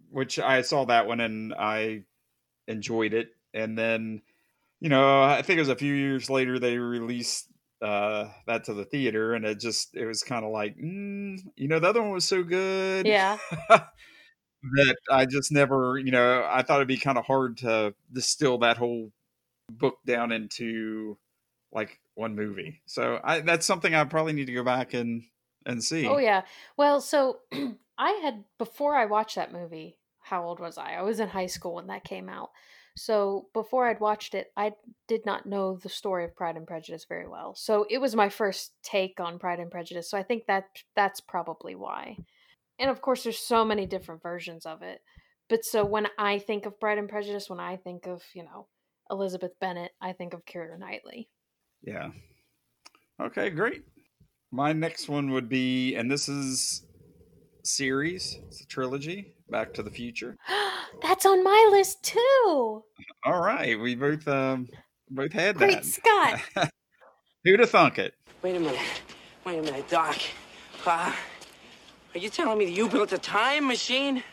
which 0.09 0.39
I 0.39 0.61
saw 0.61 0.85
that 0.85 1.07
one 1.07 1.19
and 1.19 1.53
I 1.53 2.03
enjoyed 2.67 3.13
it. 3.13 3.29
And 3.53 3.77
then, 3.77 4.21
you 4.79 4.89
know, 4.89 5.23
I 5.23 5.41
think 5.41 5.57
it 5.57 5.61
was 5.61 5.69
a 5.69 5.75
few 5.75 5.93
years 5.93 6.29
later 6.29 6.59
they 6.59 6.77
released 6.77 7.49
uh, 7.81 8.29
that 8.47 8.65
to 8.65 8.73
the 8.73 8.85
theater, 8.85 9.33
and 9.35 9.45
it 9.45 9.59
just 9.59 9.95
it 9.95 10.05
was 10.05 10.23
kind 10.23 10.45
of 10.45 10.51
like, 10.51 10.77
mm, 10.77 11.39
you 11.55 11.67
know, 11.67 11.79
the 11.79 11.89
other 11.89 12.01
one 12.01 12.11
was 12.11 12.25
so 12.25 12.43
good, 12.43 13.07
Yeah. 13.07 13.37
that 13.69 14.95
I 15.11 15.25
just 15.25 15.51
never, 15.51 15.97
you 15.97 16.11
know, 16.11 16.47
I 16.49 16.63
thought 16.63 16.77
it'd 16.77 16.87
be 16.87 16.97
kind 16.97 17.17
of 17.17 17.25
hard 17.25 17.57
to 17.57 17.93
distill 18.11 18.57
that 18.59 18.77
whole 18.77 19.11
book 19.69 19.99
down 20.05 20.31
into 20.31 21.17
like 21.71 21.99
one 22.15 22.35
movie. 22.35 22.81
So 22.85 23.19
I 23.23 23.41
that's 23.41 23.65
something 23.65 23.93
I 23.93 24.03
probably 24.05 24.33
need 24.33 24.45
to 24.47 24.53
go 24.53 24.63
back 24.63 24.93
and 24.93 25.23
and 25.65 25.83
see. 25.83 26.07
Oh 26.07 26.17
yeah. 26.17 26.43
Well, 26.77 27.01
so 27.01 27.39
I 27.97 28.11
had 28.23 28.43
before 28.57 28.95
I 28.95 29.05
watched 29.05 29.35
that 29.35 29.53
movie. 29.53 29.97
How 30.21 30.43
old 30.43 30.59
was 30.59 30.77
I? 30.77 30.93
I 30.93 31.03
was 31.03 31.19
in 31.19 31.27
high 31.27 31.45
school 31.45 31.75
when 31.75 31.87
that 31.87 32.03
came 32.03 32.29
out. 32.29 32.49
So 32.97 33.47
before 33.53 33.87
I'd 33.87 33.99
watched 33.99 34.33
it, 34.33 34.51
I 34.55 34.71
did 35.07 35.25
not 35.25 35.45
know 35.45 35.77
the 35.77 35.89
story 35.89 36.23
of 36.23 36.35
Pride 36.35 36.55
and 36.55 36.65
Prejudice 36.65 37.05
very 37.07 37.27
well. 37.27 37.53
So 37.55 37.85
it 37.89 37.99
was 37.99 38.15
my 38.15 38.29
first 38.29 38.71
take 38.81 39.19
on 39.19 39.37
Pride 39.37 39.59
and 39.59 39.69
Prejudice. 39.69 40.09
So 40.09 40.17
I 40.17 40.23
think 40.23 40.45
that 40.47 40.65
that's 40.95 41.19
probably 41.19 41.75
why. 41.75 42.17
And 42.79 42.89
of 42.89 43.01
course, 43.01 43.23
there's 43.23 43.37
so 43.37 43.65
many 43.65 43.85
different 43.85 44.23
versions 44.23 44.65
of 44.65 44.81
it. 44.81 45.01
But 45.49 45.65
so 45.65 45.85
when 45.85 46.07
I 46.17 46.39
think 46.39 46.65
of 46.65 46.79
Pride 46.79 46.97
and 46.97 47.09
Prejudice, 47.09 47.49
when 47.49 47.59
I 47.59 47.75
think 47.77 48.07
of 48.07 48.23
you 48.33 48.43
know 48.43 48.67
Elizabeth 49.11 49.59
Bennet, 49.59 49.91
I 50.01 50.13
think 50.13 50.33
of 50.33 50.45
Keira 50.45 50.79
Knightley. 50.79 51.29
Yeah. 51.85 52.09
Okay, 53.21 53.49
great. 53.51 53.83
My 54.51 54.73
next 54.73 55.07
one 55.07 55.31
would 55.31 55.47
be, 55.47 55.95
and 55.95 56.09
this 56.09 56.27
is 56.27 56.85
series. 57.63 58.37
It's 58.47 58.61
a 58.61 58.67
trilogy. 58.67 59.33
Back 59.49 59.73
to 59.75 59.83
the 59.83 59.91
Future. 59.91 60.35
that's 61.01 61.25
on 61.25 61.43
my 61.43 61.67
list 61.71 62.03
too. 62.03 62.83
All 63.25 63.41
right, 63.41 63.79
we 63.79 63.95
both 63.95 64.27
um 64.27 64.67
both 65.09 65.33
had 65.33 65.57
that. 65.57 65.59
Great 65.59 65.83
that. 65.83 65.85
Scott. 65.85 66.69
Who'd 67.43 67.59
have 67.59 67.69
thunk 67.69 67.99
it? 67.99 68.13
Wait 68.41 68.55
a 68.55 68.59
minute. 68.59 68.79
Wait 69.45 69.59
a 69.59 69.61
minute, 69.61 69.87
Doc. 69.87 70.17
Uh, 70.85 71.13
are 72.13 72.17
you 72.17 72.29
telling 72.29 72.57
me 72.57 72.65
that 72.65 72.71
you 72.71 72.89
built 72.89 73.11
a 73.13 73.17
time 73.19 73.67
machine? 73.67 74.23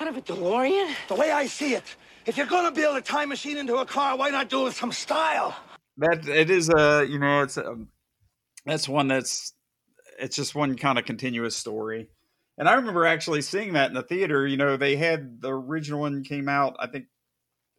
Out 0.00 0.08
of 0.08 0.16
a 0.16 0.22
DeLorean? 0.22 0.94
The 1.08 1.14
way 1.14 1.30
I 1.30 1.46
see 1.46 1.74
it, 1.74 1.84
if 2.26 2.36
you're 2.36 2.46
gonna 2.46 2.72
build 2.72 2.96
a 2.96 3.00
time 3.00 3.28
machine 3.28 3.56
into 3.56 3.76
a 3.76 3.86
car, 3.86 4.16
why 4.16 4.30
not 4.30 4.48
do 4.48 4.62
it 4.62 4.64
with 4.64 4.76
some 4.76 4.92
style? 4.92 5.56
That 5.98 6.26
it 6.26 6.50
is 6.50 6.68
a 6.68 7.04
you 7.08 7.18
know 7.18 7.42
it's 7.42 7.56
a, 7.56 7.76
that's 8.64 8.88
one 8.88 9.08
that's 9.08 9.52
it's 10.18 10.36
just 10.36 10.54
one 10.54 10.76
kind 10.76 10.98
of 10.98 11.04
continuous 11.04 11.56
story. 11.56 12.08
And 12.58 12.68
I 12.68 12.74
remember 12.74 13.06
actually 13.06 13.42
seeing 13.42 13.72
that 13.74 13.88
in 13.88 13.94
the 13.94 14.02
theater. 14.02 14.46
You 14.46 14.56
know, 14.56 14.76
they 14.76 14.96
had 14.96 15.40
the 15.40 15.52
original 15.52 16.00
one 16.00 16.22
came 16.22 16.48
out. 16.48 16.76
I 16.78 16.86
think 16.86 17.06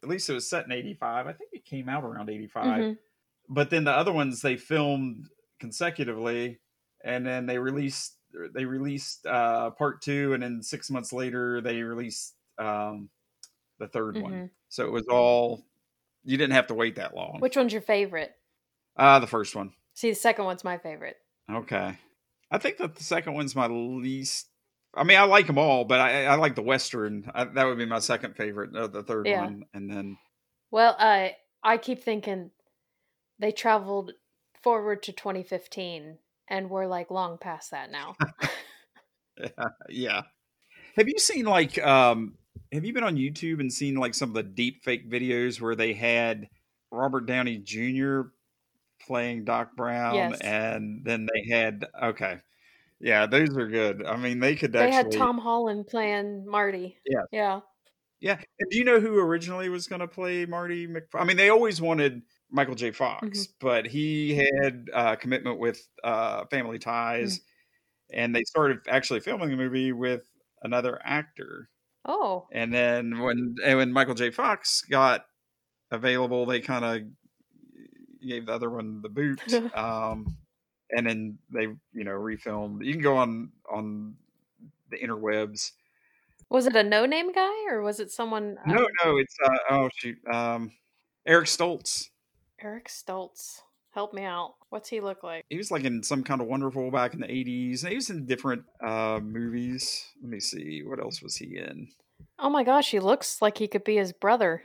at 0.02 0.08
least 0.08 0.28
it 0.28 0.34
was 0.34 0.48
set 0.48 0.66
in 0.66 0.72
'85. 0.72 1.26
I 1.26 1.32
think 1.32 1.50
it 1.52 1.64
came 1.64 1.88
out 1.88 2.04
around 2.04 2.28
'85. 2.28 2.64
Mhm. 2.64 2.98
But 3.48 3.70
then 3.70 3.84
the 3.84 3.92
other 3.92 4.12
ones 4.12 4.42
they 4.42 4.56
filmed 4.56 5.28
consecutively, 5.60 6.60
and 7.04 7.26
then 7.26 7.46
they 7.46 7.58
released 7.58 8.16
they 8.52 8.64
released 8.64 9.26
uh, 9.26 9.70
part 9.70 10.02
two, 10.02 10.34
and 10.34 10.42
then 10.42 10.62
six 10.62 10.90
months 10.90 11.12
later 11.12 11.60
they 11.60 11.82
released 11.82 12.34
um, 12.58 13.08
the 13.92 13.98
3rd 13.98 14.20
one. 14.22 14.32
Mhm. 14.32 14.50
So 14.68 14.86
it 14.86 14.90
was 14.90 15.06
all 15.08 15.64
you 16.22 16.36
didn't 16.36 16.54
have 16.54 16.68
to 16.68 16.74
wait 16.74 16.96
that 16.96 17.14
long. 17.14 17.38
Which 17.40 17.56
one's 17.56 17.72
your 17.72 17.82
favorite? 17.82 18.34
Uh, 18.96 19.18
the 19.18 19.26
first 19.26 19.54
one. 19.54 19.72
See, 19.94 20.10
the 20.10 20.16
second 20.16 20.44
one's 20.46 20.64
my 20.64 20.78
favorite. 20.78 21.16
Okay. 21.50 21.98
I 22.50 22.58
think 22.58 22.78
that 22.78 22.94
the 22.96 23.04
second 23.04 23.34
one's 23.34 23.54
my 23.54 23.66
least. 23.66 24.48
I 24.94 25.04
mean, 25.04 25.18
I 25.18 25.24
like 25.24 25.46
them 25.46 25.58
all, 25.58 25.84
but 25.84 26.00
I, 26.00 26.26
I 26.26 26.34
like 26.36 26.54
the 26.54 26.62
Western. 26.62 27.30
I, 27.34 27.44
that 27.44 27.64
would 27.64 27.78
be 27.78 27.84
my 27.86 27.98
second 27.98 28.36
favorite, 28.36 28.74
uh, 28.74 28.86
the 28.86 29.02
third 29.02 29.26
Yeah. 29.26 29.42
one. 29.42 29.64
And 29.74 29.90
then, 29.90 30.18
Well, 30.70 30.96
uh, 30.98 31.30
I 31.62 31.78
keep 31.78 32.02
thinking 32.02 32.50
they 33.38 33.50
traveled 33.52 34.12
forward 34.62 35.02
to 35.04 35.12
2015, 35.12 36.18
and 36.48 36.70
we're 36.70 36.86
like 36.86 37.10
long 37.10 37.38
past 37.38 37.72
that 37.72 37.90
now. 37.90 38.14
yeah. 39.88 40.22
Have 40.96 41.08
you 41.08 41.18
seen 41.18 41.44
like 41.44 41.78
um 41.84 42.38
have 42.72 42.84
you 42.84 42.92
been 42.92 43.04
on 43.04 43.16
YouTube 43.16 43.60
and 43.60 43.72
seen 43.72 43.96
like 43.96 44.14
some 44.14 44.30
of 44.30 44.34
the 44.34 44.42
deep 44.42 44.82
fake 44.84 45.08
videos 45.10 45.60
where 45.60 45.74
they 45.74 45.92
had 45.92 46.48
Robert 46.90 47.26
Downey 47.26 47.58
Jr. 47.58 48.22
playing 49.06 49.44
Doc 49.44 49.76
Brown 49.76 50.14
Yes. 50.14 50.40
and 50.40 51.04
then 51.04 51.26
they 51.32 51.48
had 51.54 51.86
okay. 52.02 52.38
Yeah, 53.00 53.26
those 53.26 53.56
are 53.56 53.68
good. 53.68 54.04
I 54.06 54.16
mean, 54.16 54.40
they 54.40 54.54
could 54.56 54.72
They 54.72 54.90
had 54.90 55.10
Tom 55.12 55.36
Holland 55.38 55.86
playing 55.88 56.46
Marty. 56.46 56.98
Yeah. 57.04 57.22
Yeah. 57.32 57.60
Yeah. 58.20 58.38
And 58.58 58.70
do 58.70 58.78
you 58.78 58.84
know 58.84 59.00
who 59.00 59.18
originally 59.18 59.68
was 59.68 59.86
going 59.88 60.00
to 60.00 60.08
play 60.08 60.46
Marty 60.46 60.86
Mc 60.86 61.04
I 61.14 61.24
mean, 61.24 61.36
they 61.36 61.50
always 61.50 61.80
wanted 61.80 62.22
Michael 62.50 62.76
J. 62.76 62.92
Fox, 62.92 63.26
Mhm. 63.26 63.48
but 63.60 63.86
he 63.86 64.34
had 64.36 64.88
uh 64.92 65.16
commitment 65.16 65.58
with 65.58 65.86
uh 66.02 66.46
Family 66.46 66.78
Ties 66.78 67.40
and 68.12 68.34
they 68.34 68.44
started 68.44 68.78
actually 68.88 69.20
filming 69.20 69.50
the 69.50 69.56
movie 69.56 69.92
with 69.92 70.24
another 70.62 71.00
actor. 71.04 71.68
Oh. 72.04 72.46
And 72.52 72.72
then 72.72 73.20
when 73.20 73.56
and 73.64 73.78
when 73.78 73.92
Michael 73.92 74.14
J. 74.14 74.30
Fox 74.30 74.82
got 74.82 75.24
available, 75.90 76.46
they 76.46 76.60
kind 76.60 76.84
of 76.84 77.02
gave 78.26 78.46
the 78.46 78.52
other 78.52 78.70
one 78.70 79.00
the 79.02 79.08
boot. 79.08 79.40
um, 79.74 80.36
and 80.90 81.06
then 81.06 81.38
they, 81.52 81.62
you 81.92 82.04
know, 82.04 82.12
refilmed. 82.12 82.84
You 82.84 82.92
can 82.92 83.02
go 83.02 83.16
on 83.16 83.50
on 83.70 84.14
the 84.90 84.98
interwebs. 84.98 85.72
Was 86.50 86.66
it 86.66 86.76
a 86.76 86.82
no-name 86.82 87.32
guy 87.32 87.70
or 87.70 87.80
was 87.82 88.00
it 88.00 88.10
someone? 88.10 88.58
uh, 88.66 88.72
No, 88.72 88.86
no, 89.04 89.16
it's 89.16 89.36
uh, 89.44 89.56
oh 89.70 89.88
shoot, 89.96 90.18
um, 90.32 90.72
Eric 91.26 91.46
Stoltz. 91.46 92.10
Eric 92.60 92.88
Stoltz. 92.88 93.60
Help 93.94 94.12
me 94.12 94.24
out. 94.24 94.54
What's 94.70 94.88
he 94.88 95.00
look 95.00 95.22
like? 95.22 95.44
He 95.48 95.56
was 95.56 95.70
like 95.70 95.84
in 95.84 96.02
some 96.02 96.24
kind 96.24 96.40
of 96.40 96.48
wonderful 96.48 96.90
back 96.90 97.14
in 97.14 97.20
the 97.20 97.28
'80s, 97.28 97.82
and 97.82 97.90
he 97.90 97.94
was 97.94 98.10
in 98.10 98.26
different 98.26 98.64
uh, 98.84 99.20
movies. 99.22 100.04
Let 100.20 100.30
me 100.30 100.40
see, 100.40 100.82
what 100.84 100.98
else 100.98 101.22
was 101.22 101.36
he 101.36 101.58
in? 101.58 101.88
Oh 102.38 102.50
my 102.50 102.64
gosh, 102.64 102.90
he 102.90 102.98
looks 102.98 103.40
like 103.40 103.58
he 103.58 103.68
could 103.68 103.84
be 103.84 103.96
his 103.96 104.12
brother. 104.12 104.64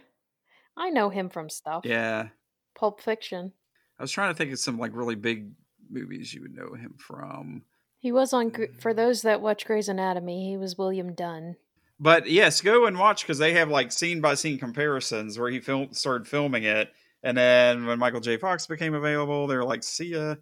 I 0.76 0.90
know 0.90 1.10
him 1.10 1.30
from 1.30 1.50
stuff. 1.50 1.84
Yeah, 1.86 2.30
Pulp 2.76 3.02
Fiction. 3.02 3.54
I 4.00 4.04
was 4.04 4.12
trying 4.12 4.34
to 4.34 4.38
think 4.38 4.52
of 4.52 4.60
some 4.60 4.80
like 4.80 4.96
really 4.96 5.16
big 5.16 5.52
movies 5.92 6.34
you 6.34 6.42
would 6.42 6.56
know 6.56 6.74
him 6.74 6.96
from. 6.98 7.64
He 8.00 8.12
was 8.12 8.34
on. 8.34 8.52
For 8.80 8.96
those 8.96 9.22
that 9.22 9.42
watch 9.42 9.64
Grey's 9.64 9.90
Anatomy, 9.90 10.50
he 10.50 10.58
was 10.58 10.76
William 10.76 11.14
Dunn. 11.14 11.58
But 12.00 12.28
yes, 12.28 12.62
go 12.62 12.86
and 12.88 12.98
watch 12.98 13.22
because 13.22 13.38
they 13.38 13.54
have 13.54 13.70
like 13.70 13.92
scene 13.92 14.22
by 14.22 14.34
scene 14.34 14.58
comparisons 14.58 15.38
where 15.38 15.52
he 15.52 15.60
film 15.60 15.94
started 15.94 16.28
filming 16.28 16.64
it, 16.64 16.90
and 17.24 17.38
then 17.38 17.86
when 17.86 18.00
Michael 18.00 18.22
J. 18.22 18.38
Fox 18.38 18.68
became 18.68 18.94
available, 18.94 19.48
they 19.48 19.56
were 19.56 19.66
like, 19.66 19.84
"See 19.84 20.08
ya," 20.08 20.36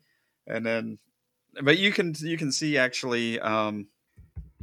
and 0.46 0.66
then, 0.66 0.98
but 1.64 1.78
you 1.78 1.92
can 1.92 2.14
you 2.20 2.38
can 2.38 2.52
see 2.52 2.78
actually 2.78 3.40
um 3.40 3.88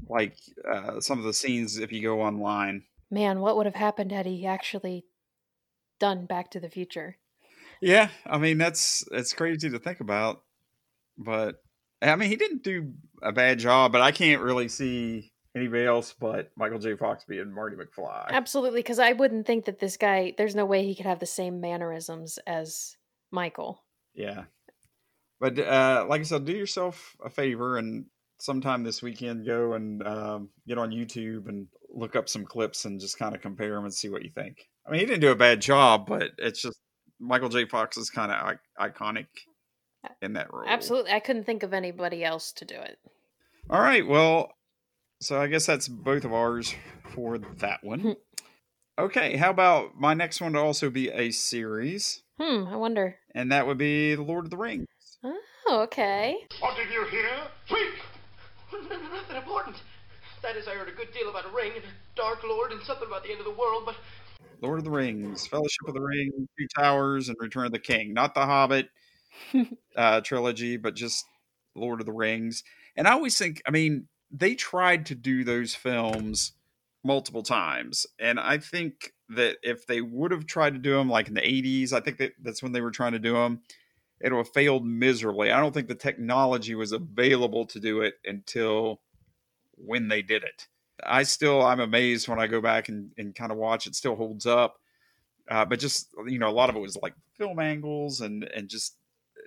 like 0.09 0.37
uh, 0.71 1.01
some 1.01 1.19
of 1.19 1.25
the 1.25 1.35
scenes 1.35 1.79
if 1.79 1.93
you 1.93 2.03
go 2.03 2.21
online. 2.23 2.85
Man, 3.11 3.41
what 3.41 3.57
would 3.57 3.67
have 3.67 3.75
happened 3.75 4.13
had 4.13 4.27
he 4.27 4.47
actually 4.47 5.05
done 5.99 6.27
Back 6.27 6.51
to 6.53 6.61
the 6.61 6.69
Future? 6.69 7.17
Yeah, 7.81 8.09
I 8.27 8.39
mean 8.39 8.59
that's 8.59 9.05
it's 9.13 9.33
crazy 9.33 9.71
to 9.71 9.79
think 9.79 10.01
about, 10.01 10.43
but 11.19 11.57
I 12.01 12.15
mean 12.17 12.29
he 12.29 12.37
didn't 12.37 12.63
do 12.63 12.95
a 13.23 13.33
bad 13.33 13.59
job, 13.59 13.93
but 13.93 14.01
I 14.01 14.13
can't 14.13 14.43
really 14.43 14.69
see 14.69 15.33
anybody 15.55 15.85
else 15.85 16.15
but 16.19 16.51
Michael 16.57 16.79
J. 16.79 16.97
Fox 16.97 17.25
being 17.25 17.53
Marty 17.53 17.77
McFly. 17.77 18.29
Absolutely, 18.31 18.81
because 18.81 18.99
I 18.99 19.13
wouldn't 19.13 19.47
think 19.47 19.67
that 19.67 19.79
this 19.79 19.97
guy. 19.97 20.35
There's 20.37 20.55
no 20.55 20.65
way 20.65 20.85
he 20.85 20.95
could 20.95 21.07
have 21.07 21.21
the 21.21 21.27
same 21.27 21.61
mannerisms 21.61 22.39
as 22.47 22.97
Michael. 23.31 23.83
Yeah. 24.15 24.45
But 25.41 25.59
uh, 25.59 26.07
like 26.09 26.21
I 26.21 26.25
said, 26.25 26.45
do 26.45 26.53
yourself 26.53 27.17
a 27.25 27.29
favor 27.29 27.77
and 27.77 28.07
sometime 28.39 28.83
this 28.83 29.03
weekend 29.03 29.47
go 29.47 29.75
and 29.75 30.07
um, 30.07 30.49
get 30.67 30.79
on 30.79 30.91
YouTube 30.91 31.49
and 31.49 31.67
look 31.91 32.17
up 32.17 32.29
some 32.29 32.45
clips 32.45 32.85
and 32.85 33.01
just 33.01 33.19
kind 33.19 33.35
of 33.35 33.41
compare 33.41 33.75
them 33.75 33.85
and 33.85 33.95
see 33.95 34.09
what 34.09 34.23
you 34.23 34.31
think. 34.31 34.69
I 34.87 34.91
mean, 34.91 35.01
he 35.01 35.07
didn't 35.07 35.21
do 35.21 35.31
a 35.31 35.37
bad 35.37 35.61
job, 35.61 36.07
but 36.07 36.31
it's 36.39 36.61
just 36.61 36.79
Michael 37.19 37.49
J. 37.49 37.67
Fox 37.67 37.97
is 37.97 38.11
kind 38.11 38.31
of 38.31 38.57
I- 38.79 38.89
iconic 38.89 39.27
in 40.21 40.35
that 40.35 40.53
role. 40.53 40.69
Absolutely, 40.69 41.13
I 41.13 41.21
couldn't 41.21 41.45
think 41.45 41.63
of 41.63 41.73
anybody 41.73 42.25
else 42.25 42.53
to 42.53 42.65
do 42.65 42.75
it. 42.75 42.99
All 43.71 43.81
right. 43.81 44.07
Well, 44.07 44.53
so 45.21 45.41
I 45.41 45.47
guess 45.47 45.67
that's 45.67 45.89
both 45.89 46.25
of 46.25 46.33
ours 46.33 46.75
for 47.15 47.39
that 47.39 47.83
one. 47.83 48.17
okay. 48.99 49.37
How 49.37 49.51
about 49.51 49.97
my 49.99 50.15
next 50.15 50.41
one 50.41 50.53
to 50.55 50.59
also 50.59 50.91
be 50.91 51.11
a 51.11 51.31
series? 51.31 52.23
Hmm. 52.41 52.67
I 52.69 52.77
wonder. 52.77 53.17
And 53.35 53.53
that 53.53 53.67
would 53.67 53.79
be 53.79 54.15
The 54.15 54.23
Lord 54.23 54.45
of 54.45 54.51
the 54.51 54.57
Rings. 54.57 54.87
Oh, 55.67 55.81
okay. 55.83 56.37
What 56.61 56.77
did 56.77 56.93
you 56.93 57.05
hear? 57.07 57.31
Speak! 57.67 57.95
Nothing 58.91 59.37
important. 59.37 59.77
That 60.43 60.57
is, 60.57 60.69
I 60.69 60.73
heard 60.73 60.89
a 60.89 60.93
good 60.93 61.13
deal 61.13 61.31
about 61.31 61.47
a 61.47 61.55
ring 61.55 61.73
and 61.75 61.85
a 61.85 61.89
dark 62.17 62.43
lord 62.45 62.73
and 62.73 62.83
something 62.83 63.07
about 63.07 63.25
the 63.25 63.31
end 63.31 63.39
of 63.39 63.47
the 63.47 63.53
world, 63.53 63.85
but 63.87 63.97
Lord 64.61 64.79
of 64.79 64.85
the 64.85 64.91
Rings, 64.91 65.47
Fellowship 65.47 65.89
of 65.89 65.95
the 65.95 66.03
Ring, 66.03 66.31
Two 66.59 66.67
Towers, 66.77 67.29
and 67.29 67.37
Return 67.41 67.67
of 67.67 67.73
the 67.73 67.79
King. 67.79 68.13
Not 68.13 68.35
the 68.35 68.45
Hobbit 68.45 68.89
uh, 69.97 70.21
trilogy, 70.21 70.77
but 70.77 70.95
just 70.95 71.25
Lord 71.75 72.01
of 72.01 72.07
the 72.07 72.13
Rings. 72.13 72.63
And 72.97 73.09
I 73.09 73.13
always 73.13 73.39
think, 73.39 73.63
I 73.67 73.71
mean, 73.71 74.07
they 74.35 74.55
tried 74.55 75.07
to 75.07 75.15
do 75.15 75.45
those 75.45 75.75
films 75.75 76.53
multiple 77.05 77.43
times. 77.43 78.07
And 78.19 78.41
I 78.41 78.59
think 78.59 79.13
that 79.29 79.59
if 79.63 79.87
they 79.87 80.01
would 80.01 80.33
have 80.33 80.47
tried 80.47 80.73
to 80.75 80.81
do 80.81 80.95
them 80.95 81.09
like 81.09 81.29
in 81.29 81.35
the 81.35 81.41
80s, 81.41 81.93
I 81.93 82.01
think 82.01 82.19
that 82.19 82.33
that's 82.43 82.63
when 82.63 82.73
they 82.73 82.81
were 82.81 82.91
trying 82.91 83.13
to 83.13 83.19
do 83.21 83.35
them, 83.35 83.61
it 84.21 84.33
would 84.33 84.39
have 84.47 84.55
failed 84.55 84.85
miserably. 84.85 85.53
I 85.53 85.61
don't 85.61 85.73
think 85.73 85.87
the 85.87 85.95
technology 85.95 86.75
was 86.75 86.93
available 86.93 87.65
to 87.67 87.79
do 87.79 88.01
it 88.01 88.15
until 88.25 89.01
when 89.77 90.09
they 90.09 90.23
did 90.23 90.43
it. 90.43 90.67
I 91.05 91.23
still 91.23 91.63
I'm 91.63 91.81
amazed 91.81 92.27
when 92.27 92.41
I 92.41 92.47
go 92.47 92.61
back 92.61 92.89
and, 92.89 93.11
and 93.17 93.35
kind 93.35 93.53
of 93.53 93.59
watch 93.59 93.87
it 93.87 93.95
still 93.95 94.17
holds 94.17 94.47
up. 94.47 94.79
Uh, 95.49 95.65
but 95.65 95.79
just 95.79 96.09
you 96.27 96.39
know, 96.39 96.49
a 96.49 96.53
lot 96.53 96.71
of 96.71 96.77
it 96.77 96.81
was 96.81 96.97
like 97.03 97.15
film 97.37 97.59
angles 97.61 98.21
and 98.21 98.45
and 98.45 98.69
just 98.69 98.97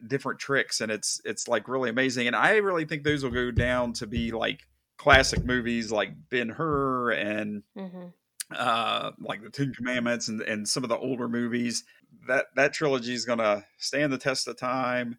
different 0.07 0.39
tricks 0.39 0.79
and 0.79 0.91
it's 0.91 1.19
it's 1.25 1.47
like 1.47 1.67
really 1.67 1.89
amazing. 1.89 2.27
And 2.27 2.35
I 2.35 2.57
really 2.57 2.85
think 2.85 3.03
those 3.03 3.23
will 3.23 3.31
go 3.31 3.49
down 3.49 3.93
to 3.93 4.05
be 4.05 4.31
like 4.31 4.67
classic 4.97 5.45
movies 5.45 5.91
like 5.91 6.11
Ben 6.29 6.49
Hur 6.49 7.11
and 7.11 7.63
Mm-hmm. 7.77 8.07
uh 8.55 9.11
like 9.19 9.43
the 9.43 9.49
Ten 9.49 9.73
Commandments 9.73 10.27
and, 10.27 10.41
and 10.41 10.67
some 10.67 10.83
of 10.83 10.89
the 10.89 10.97
older 10.97 11.27
movies. 11.27 11.83
That 12.27 12.47
that 12.55 12.73
trilogy 12.73 13.13
is 13.13 13.25
gonna 13.25 13.65
stand 13.77 14.11
the 14.11 14.17
test 14.17 14.47
of 14.47 14.57
time 14.57 15.17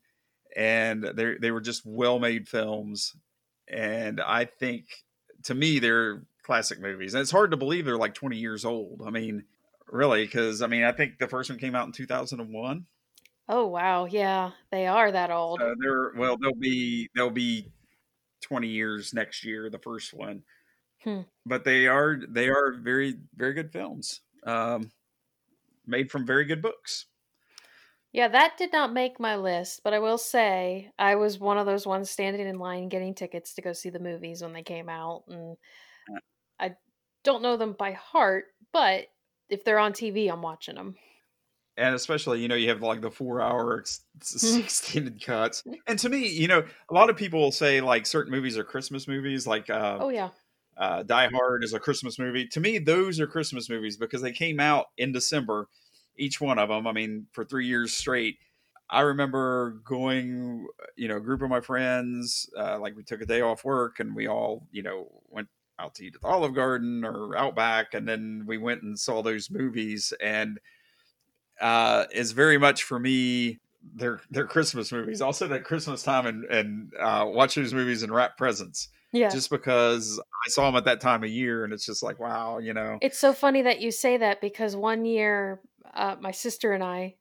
and 0.56 1.04
they 1.04 1.34
they 1.40 1.50
were 1.50 1.60
just 1.60 1.82
well 1.84 2.18
made 2.18 2.48
films. 2.48 3.14
And 3.68 4.20
I 4.20 4.44
think 4.46 4.86
to 5.44 5.54
me 5.54 5.78
they're 5.78 6.22
classic 6.42 6.80
movies. 6.80 7.14
And 7.14 7.20
it's 7.20 7.30
hard 7.30 7.50
to 7.50 7.56
believe 7.56 7.84
they're 7.84 7.98
like 7.98 8.14
20 8.14 8.36
years 8.38 8.64
old. 8.64 9.02
I 9.06 9.10
mean, 9.10 9.44
really, 9.90 10.24
because 10.24 10.62
I 10.62 10.66
mean 10.66 10.84
I 10.84 10.92
think 10.92 11.18
the 11.18 11.28
first 11.28 11.50
one 11.50 11.58
came 11.58 11.74
out 11.74 11.86
in 11.86 11.92
2001. 11.92 12.86
Oh 13.50 13.66
wow, 13.66 14.04
yeah, 14.06 14.50
they 14.70 14.86
are 14.86 15.10
that 15.12 15.30
old. 15.30 15.60
So 15.60 15.74
they're 15.80 16.12
well, 16.16 16.36
they'll 16.36 16.54
be 16.54 17.08
they'll 17.14 17.30
be 17.30 17.70
20 18.42 18.68
years 18.68 19.14
next 19.14 19.44
year, 19.44 19.70
the 19.70 19.78
first 19.78 20.14
one. 20.14 20.42
Hmm. 21.02 21.22
But 21.46 21.64
they 21.64 21.86
are 21.86 22.18
they 22.28 22.48
are 22.48 22.72
very 22.72 23.16
very 23.34 23.54
good 23.54 23.72
films. 23.72 24.20
Um 24.44 24.90
made 25.86 26.10
from 26.10 26.26
very 26.26 26.44
good 26.44 26.62
books. 26.62 27.06
Yeah, 28.12 28.28
that 28.28 28.56
did 28.56 28.72
not 28.72 28.92
make 28.92 29.20
my 29.20 29.36
list, 29.36 29.82
but 29.84 29.92
I 29.92 29.98
will 29.98 30.18
say 30.18 30.90
I 30.98 31.16
was 31.16 31.38
one 31.38 31.58
of 31.58 31.66
those 31.66 31.86
ones 31.86 32.10
standing 32.10 32.46
in 32.46 32.58
line 32.58 32.88
getting 32.88 33.14
tickets 33.14 33.54
to 33.54 33.62
go 33.62 33.72
see 33.72 33.90
the 33.90 33.98
movies 33.98 34.42
when 34.42 34.54
they 34.54 34.62
came 34.62 34.88
out, 34.88 35.24
and 35.28 35.56
I 36.58 36.76
don't 37.22 37.42
know 37.42 37.56
them 37.56 37.74
by 37.78 37.92
heart, 37.92 38.46
but 38.72 39.08
if 39.50 39.62
they're 39.62 39.78
on 39.78 39.92
TV, 39.92 40.30
I'm 40.32 40.42
watching 40.42 40.74
them. 40.74 40.96
And 41.78 41.94
especially, 41.94 42.40
you 42.40 42.48
know, 42.48 42.56
you 42.56 42.68
have 42.68 42.82
like 42.82 43.00
the 43.00 43.10
four 43.10 43.40
hour 43.40 43.78
ex- 43.78 44.04
extended 44.56 45.24
cuts. 45.24 45.62
And 45.86 45.98
to 46.00 46.08
me, 46.08 46.26
you 46.26 46.48
know, 46.48 46.64
a 46.90 46.94
lot 46.94 47.08
of 47.08 47.16
people 47.16 47.40
will 47.40 47.52
say 47.52 47.80
like 47.80 48.04
certain 48.04 48.32
movies 48.32 48.58
are 48.58 48.64
Christmas 48.64 49.06
movies, 49.06 49.46
like 49.46 49.70
uh, 49.70 49.98
Oh 50.00 50.08
yeah, 50.08 50.30
uh, 50.76 51.02
Die 51.04 51.28
Hard 51.28 51.64
is 51.64 51.72
a 51.72 51.80
Christmas 51.80 52.18
movie. 52.18 52.46
To 52.48 52.60
me, 52.60 52.78
those 52.78 53.20
are 53.20 53.26
Christmas 53.26 53.68
movies 53.70 53.96
because 53.96 54.22
they 54.22 54.32
came 54.32 54.60
out 54.60 54.86
in 54.96 55.12
December, 55.12 55.68
each 56.16 56.40
one 56.40 56.58
of 56.58 56.68
them. 56.68 56.86
I 56.86 56.92
mean, 56.92 57.26
for 57.32 57.44
three 57.44 57.66
years 57.66 57.94
straight. 57.94 58.36
I 58.90 59.00
remember 59.02 59.82
going, 59.84 60.66
you 60.96 61.08
know, 61.08 61.18
a 61.18 61.20
group 61.20 61.42
of 61.42 61.50
my 61.50 61.60
friends, 61.60 62.48
uh, 62.56 62.78
like 62.78 62.96
we 62.96 63.02
took 63.02 63.20
a 63.20 63.26
day 63.26 63.42
off 63.42 63.62
work 63.62 64.00
and 64.00 64.16
we 64.16 64.26
all, 64.28 64.66
you 64.70 64.82
know, 64.82 65.08
went 65.28 65.48
out 65.78 65.94
to 65.96 66.06
eat 66.06 66.14
at 66.14 66.22
the 66.22 66.26
Olive 66.26 66.54
Garden 66.54 67.04
or 67.04 67.36
Outback, 67.36 67.92
and 67.94 68.08
then 68.08 68.44
we 68.46 68.56
went 68.58 68.82
and 68.82 68.98
saw 68.98 69.22
those 69.22 69.50
movies. 69.50 70.12
And 70.22 70.58
uh, 71.60 72.04
is 72.12 72.32
very 72.32 72.58
much 72.58 72.84
for 72.84 72.98
me. 72.98 73.58
They're 73.94 74.20
they're 74.30 74.46
Christmas 74.46 74.92
movies. 74.92 75.22
I'll 75.22 75.32
sit 75.32 75.50
at 75.52 75.64
Christmas 75.64 76.02
time 76.02 76.26
and 76.26 76.44
and 76.44 76.92
uh, 76.98 77.24
watch 77.26 77.54
those 77.54 77.72
movies 77.72 78.02
and 78.02 78.12
wrap 78.12 78.36
presents 78.36 78.88
yeah. 79.12 79.28
just 79.30 79.50
because 79.50 80.20
I 80.46 80.50
saw 80.50 80.66
them 80.66 80.76
at 80.76 80.84
that 80.84 81.00
time 81.00 81.24
of 81.24 81.30
year, 81.30 81.64
and 81.64 81.72
it's 81.72 81.86
just 81.86 82.02
like, 82.02 82.18
wow, 82.18 82.58
you 82.58 82.74
know. 82.74 82.98
It's 83.00 83.18
so 83.18 83.32
funny 83.32 83.62
that 83.62 83.80
you 83.80 83.90
say 83.90 84.16
that 84.18 84.40
because 84.40 84.76
one 84.76 85.04
year, 85.04 85.60
uh, 85.94 86.16
my 86.20 86.30
sister 86.30 86.72
and 86.72 86.84
I, 86.84 87.16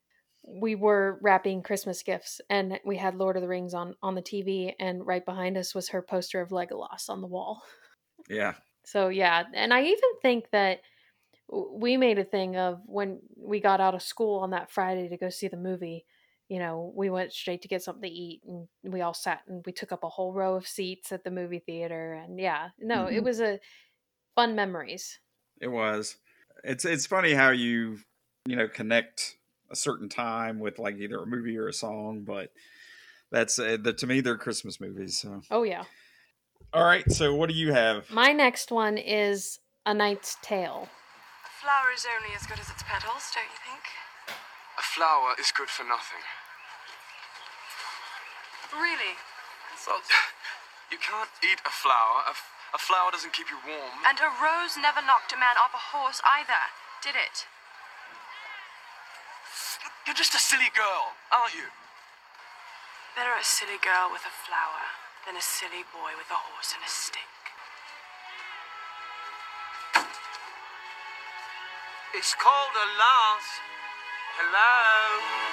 we 0.46 0.76
were 0.76 1.20
wrapping 1.22 1.64
Christmas 1.64 2.04
gifts, 2.04 2.42
and 2.50 2.80
we 2.86 2.98
had 2.98 3.16
Lord 3.16 3.36
of 3.36 3.42
the 3.42 3.48
Rings 3.48 3.74
on 3.74 3.96
on 4.02 4.16
the 4.16 4.22
TV, 4.22 4.74
and 4.80 5.06
right 5.06 5.26
behind 5.26 5.58
us 5.58 5.74
was 5.74 5.90
her 5.90 6.02
poster 6.02 6.42
of 6.42 6.50
Legolas 6.50 7.10
on 7.10 7.22
the 7.22 7.28
wall. 7.28 7.62
Yeah, 8.30 8.56
So 8.84 9.08
yeah, 9.08 9.44
and 9.54 9.74
I 9.74 9.84
even 9.84 10.20
think 10.22 10.52
that 10.52 10.82
we 11.50 11.98
made 11.98 12.20
a 12.20 12.24
thing 12.26 12.58
of 12.58 12.82
when 12.86 13.20
we 13.36 13.60
got 13.60 13.80
out 13.80 13.96
of 13.96 14.02
school 14.02 14.40
on 14.40 14.52
that 14.52 14.72
Friday 14.72 15.08
to 15.10 15.18
go 15.18 15.30
see 15.30 15.48
the 15.48 15.58
movie. 15.58 16.06
You 16.50 16.60
know, 16.60 16.94
we 16.96 17.10
went 17.10 17.34
straight 17.34 17.62
to 17.64 17.68
get 17.68 17.84
something 17.84 18.04
to 18.10 18.16
eat, 18.16 18.42
and 18.46 18.68
we 18.84 19.02
all 19.02 19.14
sat 19.14 19.42
and 19.48 19.64
we 19.66 19.74
took 19.74 19.92
up 19.92 20.04
a 20.04 20.10
whole 20.10 20.34
row 20.34 20.56
of 20.56 20.68
seats 20.68 21.12
at 21.12 21.24
the 21.24 21.32
movie 21.32 21.60
theater. 21.60 22.14
And 22.14 22.40
yeah, 22.40 22.70
no, 22.80 23.08
it 23.08 23.22
Mhm. 23.22 23.24
was 23.24 23.42
a 23.42 23.60
fun 24.36 24.56
memories. 24.56 25.20
It 25.60 25.68
was. 25.68 26.18
It's 26.64 26.86
it's 26.86 27.06
funny 27.06 27.34
how 27.34 27.50
you 27.50 28.00
you 28.46 28.56
know 28.56 28.68
connect 28.68 29.38
a 29.70 29.76
certain 29.76 30.10
time 30.10 30.60
with 30.60 30.80
like 30.80 30.96
either 30.98 31.18
a 31.22 31.26
movie 31.26 31.58
or 31.58 31.68
a 31.68 31.74
song, 31.74 32.24
but 32.24 32.52
that's 33.32 33.60
uh, 33.60 33.78
the, 33.82 33.94
to 33.94 34.08
me 34.08 34.22
they're 34.22 34.38
Christmas 34.38 34.80
movies. 34.80 35.20
So 35.20 35.42
Oh 35.52 35.64
yeah. 35.64 35.86
all 36.74 36.84
right, 36.84 37.10
so 37.12 37.34
what 37.36 37.50
do 37.50 37.56
you 37.56 37.74
have? 37.74 38.10
My 38.12 38.32
next 38.34 38.72
one 38.72 38.98
is 38.98 39.60
A 39.86 39.94
Knight's 39.94 40.38
Tale. 40.42 40.90
A 41.58 41.66
flower 41.66 41.90
is 41.90 42.06
only 42.06 42.38
as 42.38 42.46
good 42.46 42.62
as 42.62 42.70
its 42.70 42.86
petals, 42.86 43.34
don't 43.34 43.50
you 43.50 43.58
think? 43.66 43.82
A 44.78 44.86
flower 44.86 45.34
is 45.42 45.50
good 45.50 45.74
for 45.74 45.82
nothing. 45.82 46.22
Really? 48.70 49.18
Well, 49.90 50.06
you 50.94 51.02
can't 51.02 51.34
eat 51.42 51.58
a 51.66 51.74
flower. 51.74 52.30
A, 52.30 52.38
f- 52.38 52.54
a 52.78 52.78
flower 52.78 53.10
doesn't 53.10 53.34
keep 53.34 53.50
you 53.50 53.58
warm. 53.66 54.06
And 54.06 54.22
a 54.22 54.30
rose 54.38 54.78
never 54.78 55.02
knocked 55.02 55.34
a 55.34 55.40
man 55.42 55.58
off 55.58 55.74
a 55.74 55.82
horse 55.98 56.22
either, 56.22 56.62
did 57.02 57.18
it? 57.18 57.50
You're 60.06 60.14
just 60.14 60.38
a 60.38 60.42
silly 60.42 60.70
girl, 60.78 61.18
aren't 61.34 61.58
you? 61.58 61.74
Better 63.18 63.34
a 63.34 63.42
silly 63.42 63.82
girl 63.82 64.14
with 64.14 64.30
a 64.30 64.34
flower 64.46 64.94
than 65.26 65.34
a 65.34 65.42
silly 65.42 65.82
boy 65.90 66.14
with 66.22 66.30
a 66.30 66.38
horse 66.38 66.78
and 66.78 66.86
a 66.86 66.92
stick. 66.92 67.37
It's 72.14 72.34
called 72.36 72.72
a 72.76 72.88
lance. 73.00 73.60
Hello. 74.38 75.48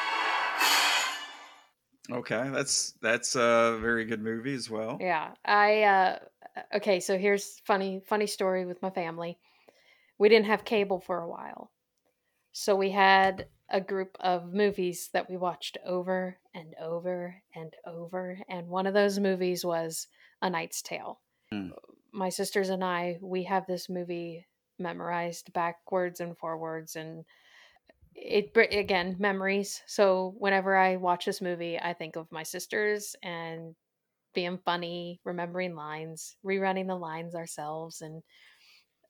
Okay, 2.19 2.51
that's 2.53 2.93
that's 3.03 3.35
a 3.35 3.79
very 3.81 4.05
good 4.05 4.23
movie 4.23 4.55
as 4.55 4.71
well. 4.71 4.99
Yeah, 5.01 5.33
I 5.45 5.83
uh 5.83 6.19
okay, 6.77 7.01
so 7.01 7.19
here's 7.19 7.61
funny 7.65 8.01
funny 8.07 8.27
story 8.27 8.67
with 8.67 8.81
my 8.83 8.91
family. 8.91 9.39
We 10.19 10.29
didn't 10.29 10.47
have 10.47 10.65
cable 10.65 11.01
for 11.01 11.19
a 11.19 11.29
while. 11.29 11.73
So 12.53 12.77
we 12.77 12.91
had 12.91 13.47
a 13.69 13.81
group 13.81 14.17
of 14.21 14.53
movies 14.53 15.11
that 15.13 15.29
we 15.29 15.37
watched 15.37 15.77
over 15.85 16.39
and 16.55 16.75
over 16.81 17.43
and 17.55 17.75
over 17.85 18.39
and 18.49 18.69
one 18.69 18.87
of 18.87 18.95
those 18.95 19.19
movies 19.19 19.65
was 19.65 20.07
A 20.41 20.51
Knight's 20.51 20.83
Tale. 20.83 21.21
Hmm. 21.51 21.71
My 22.13 22.29
sisters 22.29 22.69
and 22.69 22.85
I, 22.85 23.19
we 23.21 23.43
have 23.45 23.67
this 23.67 23.89
movie 23.89 24.47
memorized 24.79 25.53
backwards 25.53 26.21
and 26.21 26.37
forwards 26.39 26.97
and 26.97 27.25
it 28.15 28.53
again 28.73 29.17
memories 29.19 29.83
so 29.87 30.35
whenever 30.39 30.77
i 30.77 30.97
watch 30.97 31.25
this 31.25 31.41
movie 31.41 31.79
i 31.81 31.93
think 31.93 32.17
of 32.17 32.31
my 32.31 32.43
sisters 32.45 33.17
and 33.23 33.75
being 34.35 34.59
funny 34.59 35.21
remembering 35.25 35.75
lines 35.75 36.37
rerunning 36.45 36.87
the 36.89 36.97
lines 36.97 37.35
ourselves 37.35 38.03
and 38.03 38.23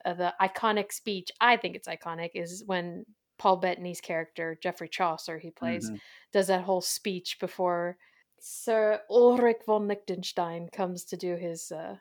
uh, 0.05 0.14
the 0.14 0.35
iconic 0.40 0.92
speech 0.92 1.31
i 1.40 1.57
think 1.57 1.77
it's 1.77 1.88
iconic 1.88 2.31
is 2.35 2.62
when 2.66 3.05
paul 3.38 3.57
bettany's 3.57 4.00
character 4.00 4.59
geoffrey 4.62 4.88
chaucer 4.88 5.38
he 5.38 5.50
plays 5.50 5.90
Mhm. 5.90 5.98
does 6.33 6.46
that 6.48 6.64
whole 6.64 6.81
speech 6.81 7.38
before 7.40 7.98
sir 8.40 9.03
ulrich 9.11 9.62
von 9.66 9.88
liechtenstein 9.88 10.68
comes 10.68 11.05
to 11.05 11.16
do 11.16 11.37
his 11.37 11.72
uh 11.72 11.96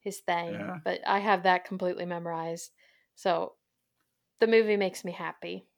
his 0.00 0.20
thing 0.20 0.52
Yeah. 0.52 0.80
but 0.84 1.00
i 1.06 1.18
have 1.20 1.42
that 1.44 1.64
completely 1.64 2.06
memorized 2.06 2.72
so 3.22 3.56
the 4.40 4.46
movie 4.48 4.76
makes 4.76 5.04
me 5.04 5.12
happy 5.12 5.68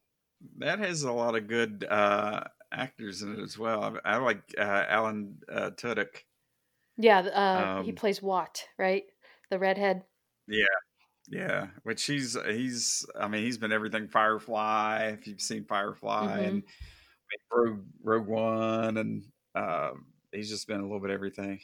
That 0.59 0.79
has 0.81 1.03
a 1.03 1.13
lot 1.13 1.37
of 1.37 1.47
good 1.49 1.85
uh, 1.89 2.45
actors 2.71 3.23
in 3.23 3.33
it 3.39 3.43
as 3.43 3.57
well. 3.59 3.83
I, 4.05 4.15
I 4.15 4.17
like 4.19 4.55
uh, 4.59 4.85
Alan 4.89 5.41
uh, 5.49 5.71
Tudyk. 5.71 6.25
Yeah, 6.97 7.21
uh, 7.21 7.67
he 7.77 7.93
Um, 7.93 7.93
plays 7.93 8.21
Watt, 8.21 8.69
right? 8.79 9.05
The 9.49 9.59
redhead. 9.61 10.07
Yeah, 10.47 10.65
yeah. 11.29 11.69
Which 11.85 12.05
he's 12.07 12.37
he's. 12.47 13.07
I 13.19 13.29
mean, 13.29 13.45
he's 13.45 13.59
been 13.59 13.73
everything 13.73 14.09
Firefly. 14.09 15.09
If 15.19 15.27
you've 15.27 15.41
seen 15.43 15.67
Firefly 15.67 16.41
Mhm. 16.41 16.41
and 16.43 16.65
Rogue 17.53 17.87
Rogue 18.03 18.29
One, 18.29 18.99
and 18.99 19.27
um, 19.55 20.15
he's 20.33 20.51
just 20.51 20.69
been 20.69 20.81
a 20.81 20.85
little 20.85 21.01
bit 21.01 21.11
everything. 21.11 21.61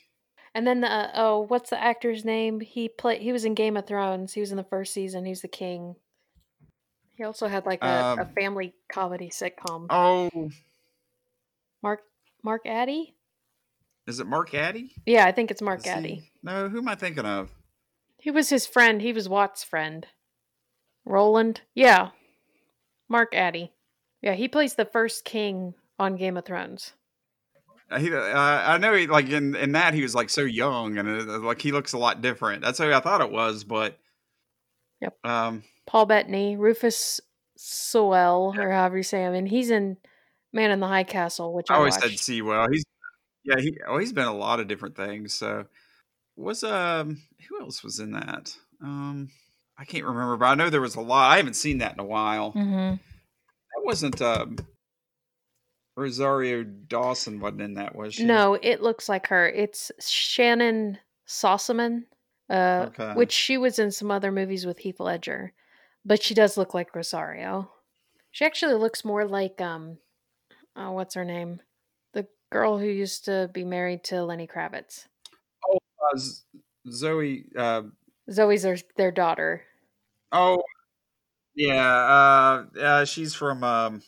And 0.55 0.67
then 0.67 0.81
the 0.81 0.91
uh, 0.91 1.11
oh, 1.15 1.41
what's 1.41 1.71
the 1.71 1.81
actor's 1.83 2.25
name? 2.25 2.61
He 2.61 2.89
play 2.89 3.19
he 3.21 3.33
was 3.33 3.45
in 3.45 3.55
Game 3.55 3.77
of 3.77 3.87
Thrones. 3.87 4.33
He 4.35 4.41
was 4.41 4.51
in 4.51 4.57
the 4.57 4.65
first 4.65 4.93
season. 4.93 5.25
He's 5.25 5.43
the 5.43 5.49
king. 5.49 5.95
He 7.17 7.25
also 7.25 7.47
had 7.49 7.67
like 7.67 7.83
a, 7.85 7.87
a 7.87 8.23
Um, 8.23 8.29
family 8.35 8.75
comedy 8.91 9.29
sitcom. 9.29 9.87
Oh, 9.91 10.51
Mark 11.83 12.01
Mark 12.43 12.63
Addy? 12.67 13.15
is 14.07 14.19
it 14.19 14.27
Mark 14.27 14.55
Addy? 14.55 14.93
Yeah, 15.07 15.25
I 15.27 15.31
think 15.33 15.51
it's 15.53 15.63
Mark 15.63 15.81
Is 15.81 15.85
he- 15.85 15.91
Addy. 15.91 16.31
No, 16.43 16.69
who 16.69 16.79
am 16.79 16.89
I 16.89 16.95
thinking 16.97 17.27
of? 17.27 17.51
He 18.19 18.31
was 18.31 18.49
his 18.49 18.67
friend. 18.67 19.01
He 19.01 19.13
was 19.13 19.29
Watt's 19.29 19.63
friend. 19.63 20.07
Roland? 21.05 21.61
Yeah. 21.75 22.09
Mark 23.09 23.35
Addy. 23.35 23.73
Yeah, 24.21 24.35
he 24.35 24.49
plays 24.49 24.75
the 24.75 24.85
first 24.85 25.25
king 25.25 25.75
on 25.99 26.17
Game 26.17 26.37
of 26.37 26.45
Thrones. 26.45 26.93
He, 27.99 28.15
uh, 28.15 28.21
I 28.21 28.79
know 28.79 28.95
he 28.95 29.07
like 29.07 29.29
in 29.31 29.57
in 29.57 29.73
that 29.73 29.95
he 29.95 30.03
was 30.03 30.15
like 30.15 30.31
so 30.31 30.43
young 30.43 30.97
and 30.99 31.09
uh, 31.29 31.39
like 31.41 31.61
he 31.61 31.73
looks 31.73 31.93
a 31.93 31.99
lot 31.99 32.23
different. 32.23 32.63
That's 32.63 32.79
who 32.79 32.93
I 32.93 33.01
thought 33.01 33.21
it 33.21 33.33
was, 33.33 33.65
but 33.65 33.99
Yep. 35.01 35.17
Um, 35.25 35.63
Paul 35.87 36.07
Bettany, 36.07 36.57
Rufus 36.57 37.21
Sewell, 37.57 38.55
or 38.57 38.71
however 38.71 38.99
you 38.99 39.03
say 39.03 39.23
him, 39.23 39.35
and 39.35 39.49
he's 39.49 39.71
in 39.71 39.97
Man 40.53 40.71
in 40.71 40.81
the 40.81 40.87
High 40.87 41.05
Castle, 41.05 41.53
which 41.55 41.71
I 41.71 41.75
I, 41.75 41.77
always 41.79 41.95
watched. 41.95 42.05
said 42.05 42.19
Sewell. 42.19 42.69
He's 42.71 42.85
yeah, 43.45 43.59
he 43.59 43.79
oh 43.87 43.99
he's 43.99 44.13
been 44.13 44.27
a 44.27 44.37
lot 44.37 44.61
of 44.61 44.69
different 44.69 44.97
things. 44.97 45.35
So 45.35 45.67
was 46.37 46.63
um 46.63 47.23
who 47.49 47.61
else 47.61 47.83
was 47.83 47.99
in 47.99 48.13
that? 48.13 48.55
Um, 48.83 49.31
I 49.79 49.85
can't 49.85 50.05
remember, 50.05 50.37
but 50.37 50.47
I 50.47 50.55
know 50.55 50.71
there 50.71 50.81
was 50.81 50.97
a 50.97 51.01
lot. 51.01 51.33
I 51.33 51.39
haven't 51.39 51.55
seen 51.55 51.79
that 51.79 51.95
in 51.95 52.01
a 52.01 52.05
while. 52.05 52.53
hmm 52.53 52.91
That 52.91 53.83
wasn't 53.85 54.21
um 54.21 54.57
Rosario 55.97 56.63
Dawson 56.65 57.41
wasn't 57.41 57.63
in 57.63 57.75
that, 57.75 57.95
was 57.95 58.15
she? 58.15 58.25
No, 58.25 58.55
it 58.55 58.83
looks 58.83 59.09
like 59.09 59.27
her. 59.29 59.49
It's 59.49 59.91
Shannyn 60.01 60.99
Sossamon, 61.27 62.05
uh, 62.49 62.87
Okay. 62.89 63.13
which 63.15 63.33
she 63.33 63.57
was 63.59 63.79
in 63.79 63.91
some 63.91 64.11
other 64.11 64.33
movies 64.33 64.65
with 64.67 64.79
Heath 64.79 65.01
Ledger, 65.01 65.53
but 66.05 66.23
she 66.23 66.35
does 66.35 66.57
look 66.57 66.73
like 66.75 66.95
Rosario. 66.95 67.71
She 68.31 68.45
actually 68.45 68.75
looks 68.75 69.05
more 69.05 69.27
like 69.27 69.61
um, 69.61 69.99
oh, 70.77 70.93
what's 70.93 71.15
her 71.15 71.25
name? 71.25 71.61
The 72.15 72.27
girl 72.51 72.79
who 72.79 72.87
used 72.87 73.25
to 73.27 73.51
be 73.53 73.65
married 73.65 74.05
to 74.05 74.23
Lenny 74.25 74.47
Kravitz. 74.47 75.07
Oh, 75.69 75.79
uh, 76.15 76.19
Zoe. 76.91 77.45
Uh, 77.57 77.83
Zoe's 78.31 78.63
their 78.63 78.79
their 78.97 79.11
daughter. 79.11 79.63
oh, 80.33 80.63
yeah. 81.57 82.65
Uh, 82.77 82.79
uh, 82.81 83.05
she's 83.05 83.35
from 83.35 83.65
um, 83.65 84.03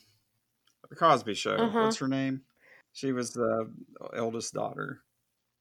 the 0.92 0.98
Cosby 0.98 1.34
Show. 1.34 1.54
Uh-huh. 1.54 1.84
What's 1.84 1.96
her 1.98 2.08
name? 2.08 2.42
She 2.92 3.12
was 3.12 3.32
the 3.32 3.70
eldest 4.14 4.52
daughter. 4.52 5.00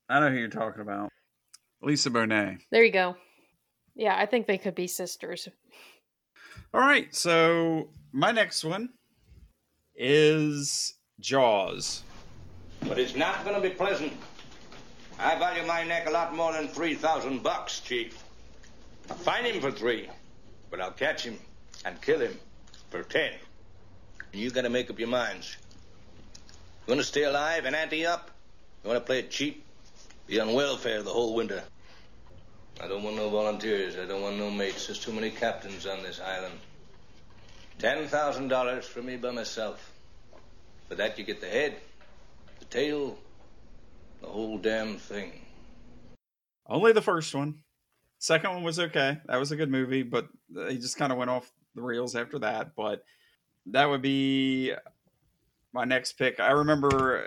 I 0.10 0.20
know 0.20 0.30
who 0.30 0.38
you're 0.38 0.50
talking 0.50 0.82
about. 0.82 1.10
Lisa 1.82 2.10
Bonet. 2.10 2.60
There 2.70 2.84
you 2.84 2.92
go. 2.92 3.16
Yeah, 3.96 4.18
I 4.18 4.26
think 4.26 4.46
they 4.46 4.58
could 4.58 4.76
be 4.76 4.88
sisters. 4.88 5.48
All 6.74 6.82
right, 6.82 7.14
so 7.16 7.90
my 8.12 8.32
next 8.32 8.64
one 8.64 8.90
is 9.96 10.96
Jaws. 11.20 12.04
But 12.82 13.00
it's 13.00 13.16
not 13.16 13.46
going 13.46 13.56
to 13.56 13.62
be 13.62 13.74
pleasant. 13.74 14.14
I 15.20 15.38
value 15.38 15.66
my 15.66 15.84
neck 15.84 16.08
a 16.08 16.12
lot 16.12 16.36
more 16.36 16.52
than 16.54 16.68
3,000 16.68 17.44
bucks, 17.44 17.80
Chief. 17.80 18.22
I'll 19.10 19.16
find 19.18 19.46
him 19.46 19.62
for 19.62 19.72
three, 19.72 20.10
but 20.70 20.82
I'll 20.82 20.92
catch 20.92 21.24
him 21.24 21.38
and 21.86 22.02
kill 22.02 22.20
him 22.20 22.38
for 22.90 23.04
ten. 23.04 23.34
And 24.32 24.42
you 24.42 24.50
got 24.50 24.62
to 24.62 24.70
make 24.70 24.90
up 24.90 25.00
your 25.00 25.08
minds. 25.08 25.58
You 26.88 26.92
want 26.92 27.02
to 27.02 27.08
stay 27.08 27.24
alive 27.24 27.66
and 27.66 27.76
ante 27.76 28.06
up? 28.06 28.32
You 28.84 28.90
want 28.90 29.02
to 29.02 29.06
play 29.06 29.20
it 29.20 29.32
cheap? 29.32 29.64
Be 30.28 30.40
on 30.40 30.54
welfare 30.54 31.04
the 31.04 31.12
whole 31.12 31.36
winter. 31.36 31.64
I 32.82 32.88
don't 32.88 33.04
want 33.04 33.16
no 33.16 33.30
volunteers. 33.30 33.98
I 33.98 34.06
don't 34.06 34.22
want 34.22 34.38
no 34.38 34.50
mates. 34.50 34.88
There's 34.88 35.00
too 35.00 35.12
many 35.12 35.30
captains 35.30 35.86
on 35.86 36.02
this 36.02 36.20
island. 36.20 36.56
Ten 37.78 38.08
thousand 38.08 38.48
dollars 38.48 38.86
for 38.86 39.02
me 39.02 39.18
by 39.18 39.32
myself. 39.32 39.92
For 40.88 40.96
that 40.96 41.18
you 41.18 41.24
get 41.24 41.42
the 41.42 41.48
head, 41.48 41.76
the 42.60 42.66
tail, 42.66 43.18
the 44.22 44.28
whole 44.28 44.58
damn 44.58 44.98
thing. 44.98 45.32
Only 46.68 46.94
the 46.94 47.02
first 47.02 47.34
one. 47.36 47.60
Second 48.20 48.54
one 48.54 48.64
was 48.64 48.80
okay. 48.80 49.18
That 49.26 49.40
was 49.40 49.52
a 49.52 49.56
good 49.56 49.72
movie, 49.72 50.04
but 50.04 50.28
he 50.70 50.78
just 50.78 50.98
kind 50.98 51.12
of 51.12 51.18
went 51.18 51.32
off 51.32 51.52
the 51.76 51.82
rails 51.82 52.16
after 52.16 52.40
that. 52.40 52.76
But 52.76 53.04
that 53.68 53.90
would 53.90 54.02
be 54.02 54.74
my 55.74 55.86
next 55.86 56.14
pick. 56.14 56.40
I 56.40 56.52
remember 56.52 57.24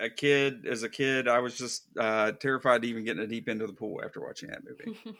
uh, 0.00 0.04
a 0.04 0.10
kid, 0.10 0.66
as 0.66 0.82
a 0.82 0.88
kid, 0.88 1.28
I 1.28 1.40
was 1.40 1.56
just 1.56 1.84
uh, 1.98 2.32
terrified 2.32 2.82
to 2.82 2.88
even 2.88 3.04
get 3.04 3.16
in 3.16 3.22
the 3.22 3.26
deep 3.26 3.48
end 3.48 3.62
of 3.62 3.68
the 3.68 3.74
pool 3.74 4.00
after 4.04 4.20
watching 4.20 4.50
that 4.50 4.62
movie. 4.64 4.98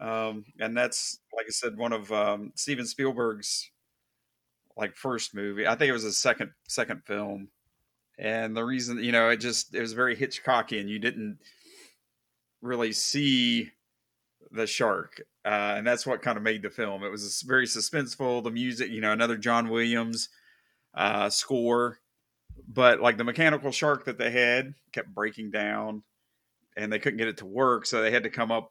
Um, 0.00 0.44
and 0.60 0.76
that's 0.76 1.20
like 1.34 1.46
I 1.48 1.50
said, 1.50 1.76
one 1.76 1.92
of 1.92 2.12
um, 2.12 2.52
Steven 2.54 2.86
Spielberg's 2.86 3.70
like 4.76 4.96
first 4.96 5.34
movie. 5.34 5.66
I 5.66 5.74
think 5.74 5.88
it 5.88 5.92
was 5.94 6.02
his 6.02 6.18
second 6.18 6.50
second 6.68 7.02
film. 7.04 7.48
And 8.18 8.56
the 8.56 8.64
reason, 8.64 9.02
you 9.02 9.12
know, 9.12 9.28
it 9.30 9.38
just 9.38 9.74
it 9.74 9.80
was 9.80 9.92
very 9.92 10.16
Hitchcockian. 10.16 10.88
You 10.88 10.98
didn't 10.98 11.38
really 12.60 12.92
see 12.92 13.70
the 14.50 14.66
shark, 14.66 15.20
uh, 15.44 15.74
and 15.76 15.86
that's 15.86 16.06
what 16.06 16.22
kind 16.22 16.36
of 16.36 16.42
made 16.42 16.62
the 16.62 16.70
film. 16.70 17.02
It 17.02 17.10
was 17.10 17.42
very 17.46 17.66
suspenseful. 17.66 18.42
The 18.42 18.50
music, 18.50 18.90
you 18.90 19.00
know, 19.00 19.12
another 19.12 19.36
John 19.36 19.68
Williams 19.68 20.28
uh, 20.94 21.30
score, 21.30 21.98
but 22.68 23.00
like 23.00 23.16
the 23.16 23.24
mechanical 23.24 23.72
shark 23.72 24.04
that 24.06 24.18
they 24.18 24.30
had 24.30 24.74
kept 24.92 25.14
breaking 25.14 25.50
down, 25.50 26.02
and 26.76 26.92
they 26.92 26.98
couldn't 26.98 27.18
get 27.18 27.28
it 27.28 27.38
to 27.38 27.46
work, 27.46 27.86
so 27.86 28.02
they 28.02 28.10
had 28.10 28.24
to 28.24 28.30
come 28.30 28.50
up 28.50 28.70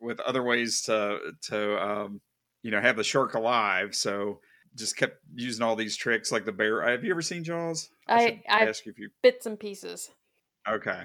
with 0.00 0.20
other 0.20 0.42
ways 0.42 0.82
to 0.82 1.18
to 1.42 1.82
um, 1.82 2.20
you 2.62 2.70
know 2.70 2.80
have 2.80 2.96
the 2.96 3.04
shark 3.04 3.34
alive. 3.34 3.94
So 3.94 4.40
just 4.76 4.96
kept 4.96 5.18
using 5.34 5.62
all 5.62 5.76
these 5.76 5.96
tricks 5.96 6.30
like 6.30 6.44
the 6.44 6.52
bear. 6.52 6.82
Have 6.88 7.04
you 7.04 7.10
ever 7.10 7.22
seen 7.22 7.44
Jaws? 7.44 7.90
I 8.08 8.42
I, 8.48 8.66
ask 8.66 8.86
you 8.86 8.92
if 8.92 8.98
you 8.98 9.10
bits 9.22 9.46
and 9.46 9.58
pieces. 9.58 10.10
Okay. 10.68 11.02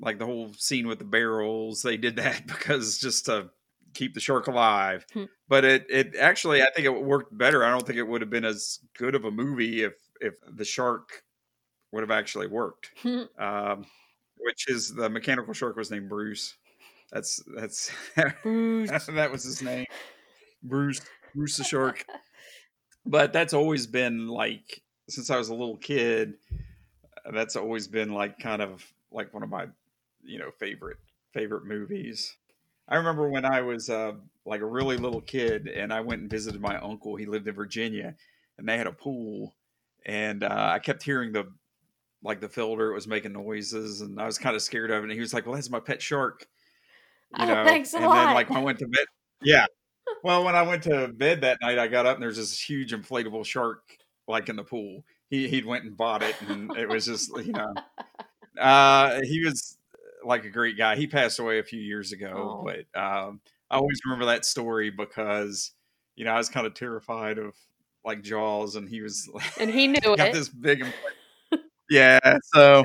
Like 0.00 0.18
the 0.18 0.26
whole 0.26 0.52
scene 0.54 0.88
with 0.88 0.98
the 0.98 1.04
barrels, 1.04 1.82
they 1.82 1.96
did 1.96 2.16
that 2.16 2.46
because 2.46 2.98
just 2.98 3.26
to 3.26 3.50
keep 3.94 4.14
the 4.14 4.20
shark 4.20 4.46
alive. 4.46 5.06
Hmm. 5.12 5.24
But 5.48 5.64
it 5.64 5.86
it 5.88 6.16
actually 6.16 6.62
I 6.62 6.70
think 6.74 6.86
it 6.86 7.02
worked 7.02 7.36
better. 7.36 7.64
I 7.64 7.70
don't 7.70 7.86
think 7.86 7.98
it 7.98 8.06
would 8.06 8.20
have 8.20 8.30
been 8.30 8.44
as 8.44 8.80
good 8.98 9.14
of 9.14 9.24
a 9.24 9.30
movie 9.30 9.82
if 9.82 9.94
if 10.20 10.34
the 10.46 10.64
shark 10.64 11.22
would 11.92 12.02
have 12.02 12.10
actually 12.10 12.46
worked. 12.46 12.90
um, 13.38 13.86
which 14.38 14.68
is 14.68 14.94
the 14.94 15.08
mechanical 15.08 15.54
shark 15.54 15.76
was 15.76 15.90
named 15.90 16.08
Bruce. 16.08 16.54
That's 17.12 17.42
that's 17.56 17.90
Bruce. 18.42 18.90
that 19.06 19.30
was 19.30 19.44
his 19.44 19.62
name. 19.62 19.86
Bruce 20.62 21.00
Bruce 21.34 21.56
the 21.56 21.64
shark. 21.64 22.04
But 23.06 23.34
that's 23.34 23.52
always 23.52 23.86
been 23.86 24.28
like 24.28 24.80
since 25.10 25.28
I 25.28 25.36
was 25.36 25.50
a 25.50 25.54
little 25.54 25.76
kid, 25.76 26.36
that's 27.34 27.54
always 27.54 27.86
been 27.86 28.14
like 28.14 28.38
kind 28.38 28.62
of 28.62 28.82
like 29.12 29.34
one 29.34 29.42
of 29.42 29.50
my 29.50 29.66
you 30.22 30.38
know 30.38 30.50
favorite 30.58 30.96
favorite 31.34 31.66
movies. 31.66 32.34
I 32.88 32.96
remember 32.96 33.28
when 33.28 33.44
I 33.44 33.62
was 33.62 33.88
uh, 33.88 34.12
like 34.44 34.60
a 34.60 34.66
really 34.66 34.96
little 34.96 35.20
kid 35.20 35.68
and 35.68 35.92
I 35.92 36.00
went 36.00 36.22
and 36.22 36.30
visited 36.30 36.60
my 36.60 36.76
uncle. 36.78 37.16
He 37.16 37.26
lived 37.26 37.48
in 37.48 37.54
Virginia 37.54 38.14
and 38.58 38.68
they 38.68 38.76
had 38.76 38.86
a 38.86 38.92
pool 38.92 39.54
and 40.06 40.44
uh, 40.44 40.70
I 40.74 40.78
kept 40.78 41.02
hearing 41.02 41.32
the 41.32 41.46
like 42.22 42.40
the 42.40 42.48
filter 42.48 42.90
it 42.90 42.94
was 42.94 43.06
making 43.06 43.32
noises 43.32 44.00
and 44.00 44.20
I 44.20 44.26
was 44.26 44.38
kind 44.38 44.56
of 44.56 44.62
scared 44.62 44.90
of 44.90 44.98
it 44.98 45.04
and 45.04 45.12
he 45.12 45.20
was 45.20 45.34
like, 45.34 45.46
"Well, 45.46 45.54
that's 45.54 45.70
my 45.70 45.80
pet 45.80 46.00
shark." 46.00 46.46
You 47.38 47.44
Oh, 47.44 47.46
know. 47.46 47.64
thanks 47.64 47.94
a 47.94 47.98
and 47.98 48.06
lot. 48.06 48.14
then 48.26 48.34
like 48.34 48.50
when 48.50 48.58
I 48.58 48.62
went 48.62 48.78
to 48.80 48.88
bed 48.88 49.06
yeah. 49.42 49.66
Well, 50.22 50.44
when 50.44 50.54
I 50.56 50.62
went 50.62 50.82
to 50.84 51.08
bed 51.08 51.42
that 51.42 51.58
night, 51.60 51.78
I 51.78 51.88
got 51.88 52.06
up 52.06 52.16
and 52.16 52.22
there's 52.22 52.36
this 52.36 52.58
huge 52.60 52.92
inflatable 52.92 53.44
shark 53.44 53.98
like 54.26 54.48
in 54.48 54.56
the 54.56 54.64
pool. 54.64 55.04
He 55.28 55.48
he 55.48 55.62
went 55.62 55.84
and 55.84 55.96
bought 55.96 56.22
it, 56.22 56.36
and 56.48 56.76
it 56.76 56.88
was 56.88 57.06
just 57.06 57.30
you 57.44 57.52
know, 57.52 57.74
uh, 58.60 59.20
he 59.22 59.44
was 59.44 59.78
like 60.24 60.44
a 60.44 60.50
great 60.50 60.76
guy. 60.76 60.96
He 60.96 61.06
passed 61.06 61.38
away 61.38 61.58
a 61.58 61.64
few 61.64 61.80
years 61.80 62.12
ago, 62.12 62.58
Oh. 62.60 62.64
but 62.64 63.00
um, 63.00 63.40
I 63.70 63.76
always 63.76 64.00
remember 64.04 64.26
that 64.26 64.44
story 64.44 64.90
because 64.90 65.72
you 66.16 66.24
know 66.24 66.32
I 66.32 66.38
was 66.38 66.48
kind 66.48 66.66
of 66.66 66.74
terrified 66.74 67.38
of 67.38 67.54
like 68.04 68.22
Jaws, 68.22 68.76
and 68.76 68.88
he 68.88 69.00
was 69.02 69.28
And 69.60 69.70
he 69.70 69.88
knew 69.88 69.98
got 70.04 70.18
it. 70.28 70.32
this 70.32 70.48
big. 70.48 70.84
Yeah, 71.90 72.18
so 72.54 72.84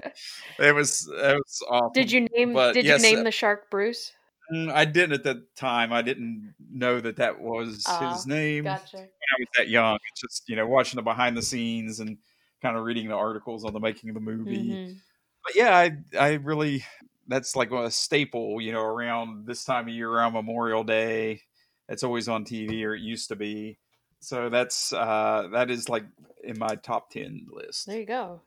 it 0.60 0.76
was 0.76 1.08
it 1.08 1.36
was 1.36 1.64
awful. 1.70 1.90
Did 1.94 2.12
you 2.12 2.28
name 2.36 2.54
But 2.54 2.74
did 2.74 2.84
yes, 2.86 3.02
you 3.02 3.10
name 3.16 3.20
uh, 3.22 3.24
the 3.24 3.32
shark 3.32 3.72
Bruce? 3.72 4.12
Mm, 4.54 4.72
I 4.72 4.84
didn't 4.86 5.14
at 5.14 5.24
the 5.24 5.46
time. 5.56 5.94
I 5.94 6.02
didn't 6.02 6.54
know 6.72 7.00
that 7.00 7.16
that 7.18 7.40
was 7.40 7.86
Ah, 7.88 8.10
his 8.10 8.26
name 8.28 8.66
gotcha. 8.66 8.98
when 8.98 9.06
I 9.06 9.36
was 9.40 9.48
that 9.58 9.70
young. 9.70 9.98
It's 10.12 10.22
just 10.22 10.50
you 10.50 10.56
know 10.58 10.68
watching 10.68 10.98
the 10.98 11.02
behind 11.02 11.38
the 11.38 11.42
scenes 11.42 12.00
and 12.02 12.18
kind 12.62 12.76
of 12.76 12.84
reading 12.84 13.08
the 13.08 13.16
articles 13.16 13.64
on 13.64 13.74
the 13.74 13.80
making 13.80 14.10
of 14.10 14.16
the 14.16 14.20
movie. 14.22 14.82
Mhm. 14.82 15.00
But 15.46 15.56
yeah, 15.56 15.78
I 15.78 15.98
I 16.20 16.34
really 16.34 16.84
that's 17.30 17.56
like 17.56 17.72
a 17.72 17.90
staple. 17.90 18.60
You 18.60 18.74
know, 18.74 18.82
around 18.82 19.46
this 19.46 19.64
time 19.64 19.88
of 19.88 19.94
year, 19.94 20.10
around 20.10 20.34
Memorial 20.34 20.84
Day, 20.84 21.42
it's 21.88 22.04
always 22.04 22.28
on 22.28 22.44
TV 22.44 22.84
or 22.84 22.96
it 22.96 23.02
used 23.02 23.30
to 23.30 23.36
be. 23.36 23.78
So 24.20 24.50
that's 24.50 24.92
uh 24.92 25.48
that 25.54 25.72
is 25.72 25.88
like 25.88 26.04
in 26.44 26.60
my 26.60 26.76
top 26.76 27.10
ten 27.10 27.48
list. 27.50 27.88
There 27.88 28.00
you 28.00 28.06
go. 28.06 28.42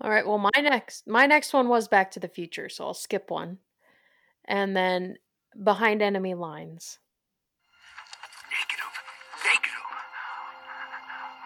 All 0.00 0.10
right. 0.10 0.26
Well, 0.26 0.38
my 0.38 0.50
next 0.60 1.08
my 1.08 1.26
next 1.26 1.52
one 1.52 1.68
was 1.68 1.88
Back 1.88 2.12
to 2.12 2.20
the 2.20 2.28
Future, 2.28 2.68
so 2.68 2.86
I'll 2.86 2.94
skip 2.94 3.30
one, 3.30 3.58
and 4.44 4.76
then 4.76 5.16
Behind 5.62 6.02
Enemy 6.02 6.34
Lines. 6.34 6.98
Negative. 8.50 8.92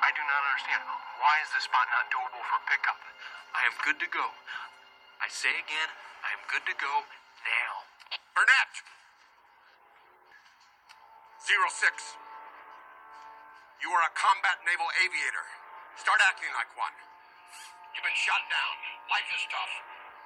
I 0.05 0.11
do 0.15 0.23
not 0.23 0.43
understand. 0.53 0.83
Why 1.19 1.35
is 1.43 1.49
this 1.57 1.65
spot 1.65 1.87
not 1.91 2.07
doable 2.13 2.45
for 2.45 2.61
pickup? 2.69 3.01
I 3.57 3.65
am 3.67 3.75
good 3.83 3.99
to 4.05 4.09
go. 4.13 4.25
I 5.19 5.29
say 5.33 5.51
again, 5.51 5.91
I 6.25 6.29
am 6.37 6.43
good 6.49 6.65
to 6.71 6.75
go 6.79 6.95
now. 7.45 7.73
Burnett! 8.37 8.73
Zero 11.45 11.69
six. 11.71 12.17
You 13.83 13.93
are 13.93 14.05
a 14.05 14.13
combat 14.17 14.61
naval 14.65 14.89
aviator. 15.05 15.47
Start 16.01 16.21
acting 16.25 16.51
like 16.57 16.71
one. 16.77 16.93
You've 17.95 18.05
been 18.05 18.17
shot 18.17 18.45
down. 18.53 18.75
Life 19.09 19.29
is 19.33 19.45
tough. 19.49 19.75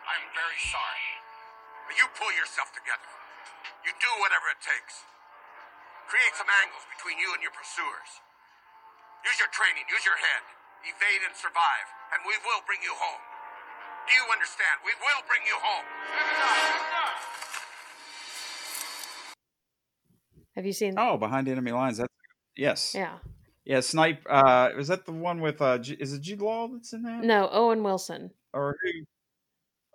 I 0.06 0.18
am 0.18 0.26
very 0.34 0.60
sorry. 0.70 1.08
But 1.86 1.94
you 1.98 2.06
pull 2.18 2.32
yourself 2.34 2.70
together. 2.74 3.10
You 3.86 3.92
do 3.98 4.10
whatever 4.22 4.50
it 4.50 4.62
takes. 4.62 5.06
Create 6.10 6.34
some 6.34 6.50
angles 6.50 6.82
between 6.90 7.22
you 7.22 7.30
and 7.34 7.42
your 7.42 7.54
pursuers. 7.54 8.10
Use 9.22 9.38
your 9.38 9.52
training, 9.54 9.86
use 9.86 10.02
your 10.02 10.18
head. 10.18 10.42
Evade 10.82 11.22
and 11.28 11.36
survive, 11.36 11.86
and 12.16 12.24
we 12.26 12.34
will 12.42 12.64
bring 12.66 12.82
you 12.82 12.96
home. 12.96 13.22
Do 14.08 14.14
you 14.14 14.24
understand? 14.32 14.76
We 14.84 14.92
will 15.00 15.22
bring 15.28 15.40
you 15.46 15.56
home. 15.62 15.84
Have 20.56 20.66
you 20.66 20.72
seen? 20.72 20.94
Oh, 20.96 21.16
behind 21.16 21.48
enemy 21.48 21.72
lines. 21.72 21.98
That's 21.98 22.12
yes. 22.56 22.92
Yeah. 22.94 23.18
Yeah, 23.64 23.80
snipe. 23.80 24.22
Uh, 24.28 24.70
was 24.76 24.88
that 24.88 25.06
the 25.06 25.12
one 25.12 25.40
with? 25.40 25.62
Uh, 25.62 25.78
Ju- 25.78 25.96
is 26.00 26.12
it 26.12 26.22
Jude 26.22 26.40
Law 26.42 26.68
that's 26.68 26.92
in 26.92 27.02
that? 27.02 27.22
No, 27.22 27.48
Owen 27.52 27.82
Wilson. 27.84 28.30
Or 28.52 28.76
who? 28.82 28.90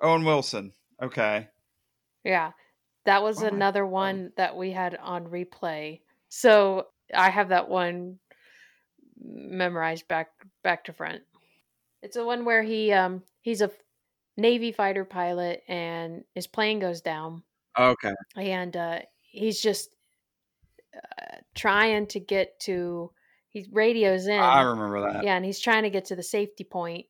Owen 0.08 0.24
Wilson. 0.24 0.72
Okay. 1.02 1.50
Yeah. 2.24 2.52
That 3.06 3.22
was 3.22 3.42
Oh, 3.44 3.46
I- 3.46 3.50
another 3.50 3.86
one 3.86 4.32
that 4.38 4.56
we 4.56 4.72
had 4.72 4.96
on 4.96 5.26
replay. 5.26 6.02
So 6.30 6.88
I 7.14 7.30
have 7.30 7.50
that 7.50 7.68
one 7.70 8.20
memorized 9.22 10.08
back 10.08 10.30
back 10.64 10.86
to 10.86 10.94
front. 10.94 11.24
It's 12.02 12.16
the 12.16 12.26
one 12.26 12.46
where 12.46 12.64
he 12.64 12.92
um 12.94 13.24
he's 13.42 13.62
a 13.62 13.72
Navy 14.38 14.72
fighter 14.72 15.06
pilot 15.06 15.64
and 15.68 16.24
his 16.34 16.48
plane 16.48 16.80
goes 16.80 17.02
down 17.02 17.44
Okay. 17.78 18.14
and 18.36 18.76
uh 18.76 19.00
he's 19.22 19.62
just 19.62 19.96
uh, 20.96 21.38
trying 21.54 22.08
to 22.08 22.20
get 22.20 22.60
to 22.62 23.12
he 23.50 23.66
radios 23.72 24.28
in. 24.28 24.40
I 24.40 24.62
remember 24.64 25.14
that. 25.14 25.24
Yeah, 25.24 25.36
and 25.36 25.46
he's 25.46 25.60
trying 25.60 25.84
to 25.84 25.90
get 25.90 26.06
to 26.06 26.16
the 26.16 26.24
safety 26.24 26.64
point, 26.66 27.06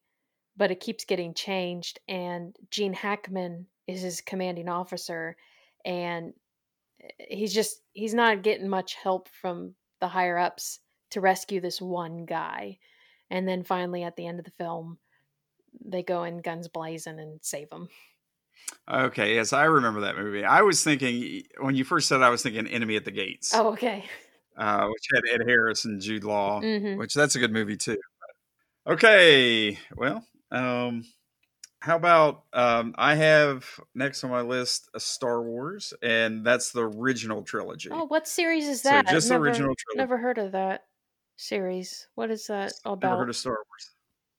but 0.57 0.71
it 0.71 0.79
keeps 0.79 1.05
getting 1.05 1.33
changed. 1.33 1.99
And 2.07 2.55
Gene 2.69 2.93
Hackman 2.93 3.67
is 3.87 4.01
his 4.01 4.21
commanding 4.21 4.69
officer, 4.69 5.37
and 5.83 6.33
eh, 7.01 7.25
he's 7.29 7.53
just 7.53 7.81
he's 7.93 8.13
not 8.13 8.43
getting 8.43 8.69
much 8.69 8.95
help 8.95 9.29
from 9.29 9.75
the 10.01 10.07
higher 10.07 10.37
ups 10.37 10.79
to 11.11 11.21
rescue 11.21 11.61
this 11.61 11.81
one 11.81 12.25
guy. 12.25 12.77
And 13.31 13.47
then 13.47 13.63
finally, 13.63 14.03
at 14.03 14.15
the 14.15 14.27
end 14.27 14.39
of 14.39 14.45
the 14.45 14.51
film, 14.51 14.99
they 15.83 16.03
go 16.03 16.23
in 16.23 16.39
guns 16.39 16.67
blazing 16.67 17.19
and 17.19 17.39
save 17.43 17.69
them. 17.69 17.87
Okay. 18.89 19.35
Yes, 19.35 19.53
I 19.53 19.63
remember 19.65 20.01
that 20.01 20.17
movie. 20.17 20.43
I 20.43 20.61
was 20.61 20.83
thinking 20.83 21.43
when 21.59 21.75
you 21.75 21.83
first 21.83 22.07
said, 22.07 22.21
I 22.21 22.29
was 22.29 22.41
thinking 22.43 22.67
Enemy 22.67 22.95
at 22.95 23.05
the 23.05 23.11
Gates, 23.11 23.53
Oh, 23.53 23.69
okay. 23.73 24.05
uh, 24.57 24.87
which 24.87 25.07
had 25.13 25.23
Ed 25.33 25.47
Harris 25.47 25.85
and 25.85 25.99
Jude 26.01 26.23
Law, 26.23 26.61
Mhm. 26.61 26.97
which 26.97 27.13
that's 27.13 27.35
a 27.35 27.39
good 27.39 27.51
movie 27.51 27.77
too. 27.77 27.99
Okay. 28.87 29.77
Well, 29.95 30.25
um, 30.51 31.03
how 31.79 31.95
about 31.95 32.43
um, 32.53 32.95
I 32.97 33.15
have 33.15 33.79
next 33.93 34.23
on 34.23 34.29
my 34.31 34.41
list 34.41 34.89
a 34.93 34.99
Star 34.99 35.41
Wars, 35.43 35.93
and 36.01 36.45
that's 36.45 36.71
the 36.71 36.87
original 36.87 37.43
trilogy. 37.43 37.89
Oh, 37.91 38.05
what 38.05 38.27
series 38.27 38.67
is 38.67 38.81
So 38.81 38.89
that? 38.89 39.07
just 39.07 39.29
the 39.29 39.35
original 39.35 39.75
trilogy. 39.75 39.97
Never 39.97 40.17
heard 40.17 40.37
of 40.37 40.51
that 40.53 40.85
series. 41.37 42.07
What 42.15 42.31
is 42.31 42.47
that 42.47 42.73
all 42.85 42.95
Never 42.95 43.07
about? 43.13 43.19
heard 43.19 43.29
of 43.29 43.35
Star 43.35 43.53
Wars. 43.53 43.91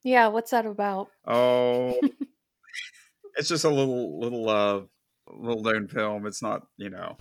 Yeah, 0.06 0.28
what's 0.28 0.52
that 0.52 0.66
about? 0.66 1.08
Oh, 1.26 1.98
it's 3.36 3.48
just 3.48 3.64
a 3.64 3.68
little 3.68 4.20
little 4.20 4.48
uh 4.48 4.82
little 5.26 5.64
known 5.64 5.88
film. 5.88 6.26
It's 6.26 6.40
not 6.40 6.62
you 6.76 6.90
know. 6.90 7.16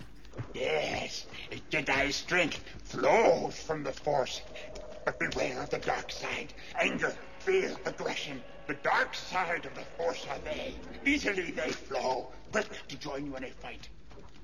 Yes, 0.54 1.26
Jedi 1.68 2.12
strength 2.12 2.62
flows 2.84 3.58
from 3.58 3.82
the 3.82 3.92
Force. 3.92 4.40
But 5.04 5.18
beware 5.18 5.64
of 5.64 5.70
the 5.70 5.78
dark 5.78 6.12
side. 6.12 6.54
Anger, 6.80 7.12
fear, 7.40 7.74
aggression. 7.86 8.40
The 8.68 8.74
dark 8.74 9.16
side 9.16 9.66
of 9.66 9.74
the 9.74 9.84
Force 9.98 10.24
are 10.30 10.38
they. 10.44 10.76
Easily 11.04 11.50
they 11.50 11.72
flow, 11.72 12.30
quick 12.52 12.68
to 12.86 12.96
join 12.98 13.26
you 13.26 13.34
in 13.34 13.42
a 13.42 13.50
fight. 13.50 13.88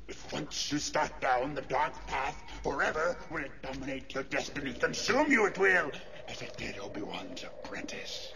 If 0.08 0.32
once 0.32 0.72
you 0.72 0.78
start 0.78 1.12
down 1.20 1.54
the 1.54 1.62
dark 1.62 1.94
path, 2.08 2.42
forever 2.64 3.16
will 3.30 3.44
it 3.44 3.52
dominate 3.62 4.12
your 4.12 4.24
destiny, 4.24 4.72
consume 4.72 5.30
you 5.30 5.46
it 5.46 5.56
will, 5.58 5.92
as 6.28 6.42
it 6.42 6.56
did 6.56 6.78
Obi-Wan's 6.78 7.44
apprentice. 7.44 8.32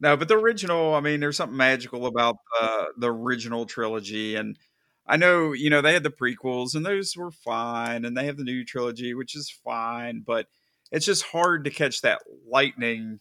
No, 0.00 0.16
but 0.16 0.28
the 0.28 0.36
original, 0.36 0.94
I 0.94 1.00
mean, 1.00 1.20
there's 1.20 1.36
something 1.36 1.56
magical 1.56 2.06
about 2.06 2.36
uh, 2.60 2.86
the 2.98 3.10
original 3.10 3.64
trilogy. 3.64 4.36
And 4.36 4.58
I 5.06 5.16
know, 5.16 5.52
you 5.52 5.70
know, 5.70 5.80
they 5.80 5.94
had 5.94 6.02
the 6.02 6.10
prequels 6.10 6.74
and 6.74 6.84
those 6.84 7.16
were 7.16 7.30
fine. 7.30 8.04
And 8.04 8.16
they 8.16 8.26
have 8.26 8.36
the 8.36 8.44
new 8.44 8.64
trilogy, 8.64 9.14
which 9.14 9.34
is 9.34 9.50
fine. 9.50 10.22
But 10.26 10.48
it's 10.92 11.06
just 11.06 11.24
hard 11.24 11.64
to 11.64 11.70
catch 11.70 12.02
that 12.02 12.20
lightning 12.46 13.20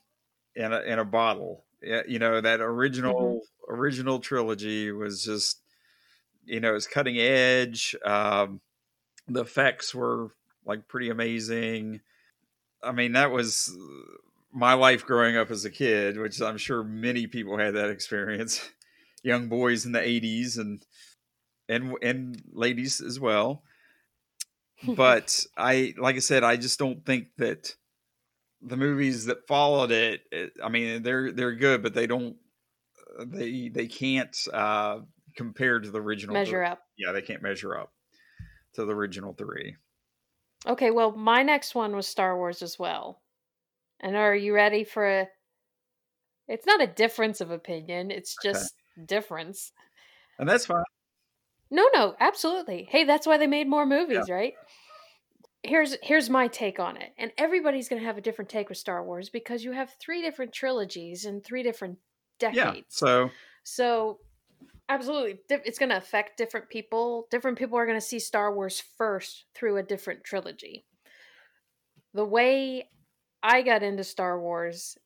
in 0.55 0.73
a, 0.73 0.81
in 0.81 0.99
a 0.99 1.05
bottle. 1.05 1.63
You 1.81 2.19
know, 2.19 2.41
that 2.41 2.61
original, 2.61 3.41
mm-hmm. 3.67 3.73
original 3.73 4.19
trilogy 4.19 4.91
was 4.91 5.23
just, 5.23 5.61
you 6.43 6.59
know, 6.59 6.75
it's 6.75 6.87
cutting 6.87 7.17
edge. 7.17 7.95
Um, 8.03 8.59
the 9.27 9.41
effects 9.41 9.95
were 9.95 10.31
like 10.65 10.87
pretty 10.87 11.09
amazing. 11.09 12.01
I 12.85 12.91
mean, 12.91 13.13
that 13.13 13.31
was 13.31 13.75
my 14.53 14.73
life 14.73 15.05
growing 15.05 15.35
up 15.35 15.51
as 15.51 15.65
a 15.65 15.69
kid, 15.69 16.17
which 16.17 16.41
I'm 16.41 16.57
sure 16.57 16.83
many 16.83 17.27
people 17.27 17.57
had 17.57 17.75
that 17.75 17.89
experience. 17.89 18.69
Young 19.23 19.49
boys 19.49 19.85
in 19.85 19.91
the 19.91 19.99
80s 19.99 20.59
and 20.59 20.85
and 21.67 21.95
and 22.01 22.41
ladies 22.51 23.01
as 23.01 23.19
well. 23.19 23.63
But 24.95 25.45
I 25.57 25.93
like 25.97 26.17
I 26.17 26.19
said 26.19 26.43
I 26.43 26.57
just 26.57 26.77
don't 26.77 27.03
think 27.05 27.27
that 27.37 27.73
the 28.61 28.77
movies 28.77 29.25
that 29.25 29.47
followed 29.47 29.89
it, 29.91 30.21
it 30.31 30.51
I 30.63 30.69
mean 30.69 31.01
they're 31.01 31.31
they're 31.31 31.55
good 31.55 31.81
but 31.81 31.93
they 31.93 32.05
don't 32.07 32.35
they 33.25 33.69
they 33.69 33.87
can't 33.87 34.35
uh 34.53 34.99
compare 35.35 35.79
to 35.79 35.89
the 35.89 36.01
original 36.01 36.33
measure 36.33 36.63
up. 36.63 36.81
Yeah, 36.97 37.13
they 37.13 37.21
can't 37.21 37.41
measure 37.41 37.77
up 37.77 37.93
to 38.75 38.85
the 38.85 38.93
original 38.93 39.33
3. 39.33 39.75
Okay, 40.67 40.91
well 40.91 41.11
my 41.11 41.43
next 41.43 41.75
one 41.75 41.95
was 41.95 42.07
Star 42.07 42.37
Wars 42.37 42.61
as 42.61 42.79
well. 42.79 43.21
And 43.99 44.15
are 44.15 44.35
you 44.35 44.53
ready 44.53 44.83
for 44.83 45.07
a 45.07 45.27
It's 46.47 46.65
not 46.65 46.81
a 46.81 46.87
difference 46.87 47.41
of 47.41 47.51
opinion, 47.51 48.11
it's 48.11 48.35
just 48.43 48.73
okay. 48.97 49.05
difference. 49.05 49.71
And 50.39 50.49
that's 50.49 50.65
fine. 50.65 50.83
No, 51.71 51.87
no, 51.93 52.15
absolutely. 52.19 52.87
Hey, 52.89 53.03
that's 53.05 53.25
why 53.25 53.37
they 53.37 53.47
made 53.47 53.67
more 53.67 53.85
movies, 53.85 54.25
yeah. 54.27 54.33
right? 54.33 54.53
Here's 55.63 55.97
here's 56.03 56.29
my 56.29 56.47
take 56.47 56.79
on 56.79 56.97
it. 56.97 57.11
And 57.17 57.31
everybody's 57.37 57.89
going 57.89 58.01
to 58.01 58.05
have 58.07 58.17
a 58.17 58.21
different 58.21 58.49
take 58.49 58.69
with 58.69 58.77
Star 58.77 59.03
Wars 59.03 59.29
because 59.29 59.63
you 59.63 59.71
have 59.71 59.91
three 59.99 60.21
different 60.21 60.53
trilogies 60.53 61.25
and 61.25 61.43
three 61.43 61.63
different 61.63 61.97
decades. 62.39 62.57
Yeah, 62.57 62.81
so 62.89 63.29
so 63.63 64.19
absolutely 64.89 65.39
it's 65.49 65.79
going 65.79 65.89
to 65.89 65.97
affect 65.97 66.37
different 66.37 66.69
people. 66.69 67.27
Different 67.31 67.57
people 67.57 67.77
are 67.77 67.85
going 67.85 67.99
to 67.99 68.05
see 68.05 68.19
Star 68.19 68.53
Wars 68.53 68.83
first 68.97 69.45
through 69.55 69.77
a 69.77 69.83
different 69.83 70.23
trilogy. 70.23 70.85
The 72.13 72.25
way 72.25 72.89
I 73.43 73.61
got 73.61 73.83
into 73.83 74.03
Star 74.03 74.39
Wars 74.39 74.97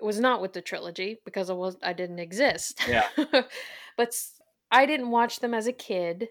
was 0.00 0.20
not 0.20 0.40
with 0.40 0.52
the 0.52 0.62
trilogy 0.62 1.18
because 1.24 1.50
I 1.50 1.54
was 1.54 1.76
I 1.82 1.92
didn't 1.92 2.18
exist. 2.18 2.80
Yeah. 2.88 3.06
but 3.96 4.14
I 4.70 4.86
didn't 4.86 5.10
watch 5.10 5.40
them 5.40 5.54
as 5.54 5.66
a 5.66 5.72
kid. 5.72 6.28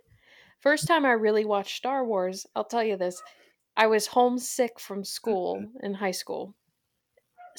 First 0.60 0.88
time 0.88 1.06
I 1.06 1.12
really 1.12 1.46
watched 1.46 1.78
Star 1.78 2.06
Wars, 2.06 2.46
I'll 2.56 2.66
tell 2.66 2.84
you 2.84 2.98
this. 2.98 3.22
I 3.78 3.88
was 3.88 4.08
homesick 4.08 4.80
from 4.80 5.06
school 5.06 5.58
mm-hmm. 5.58 5.86
in 5.86 5.94
high 5.96 6.12
school. 6.12 6.56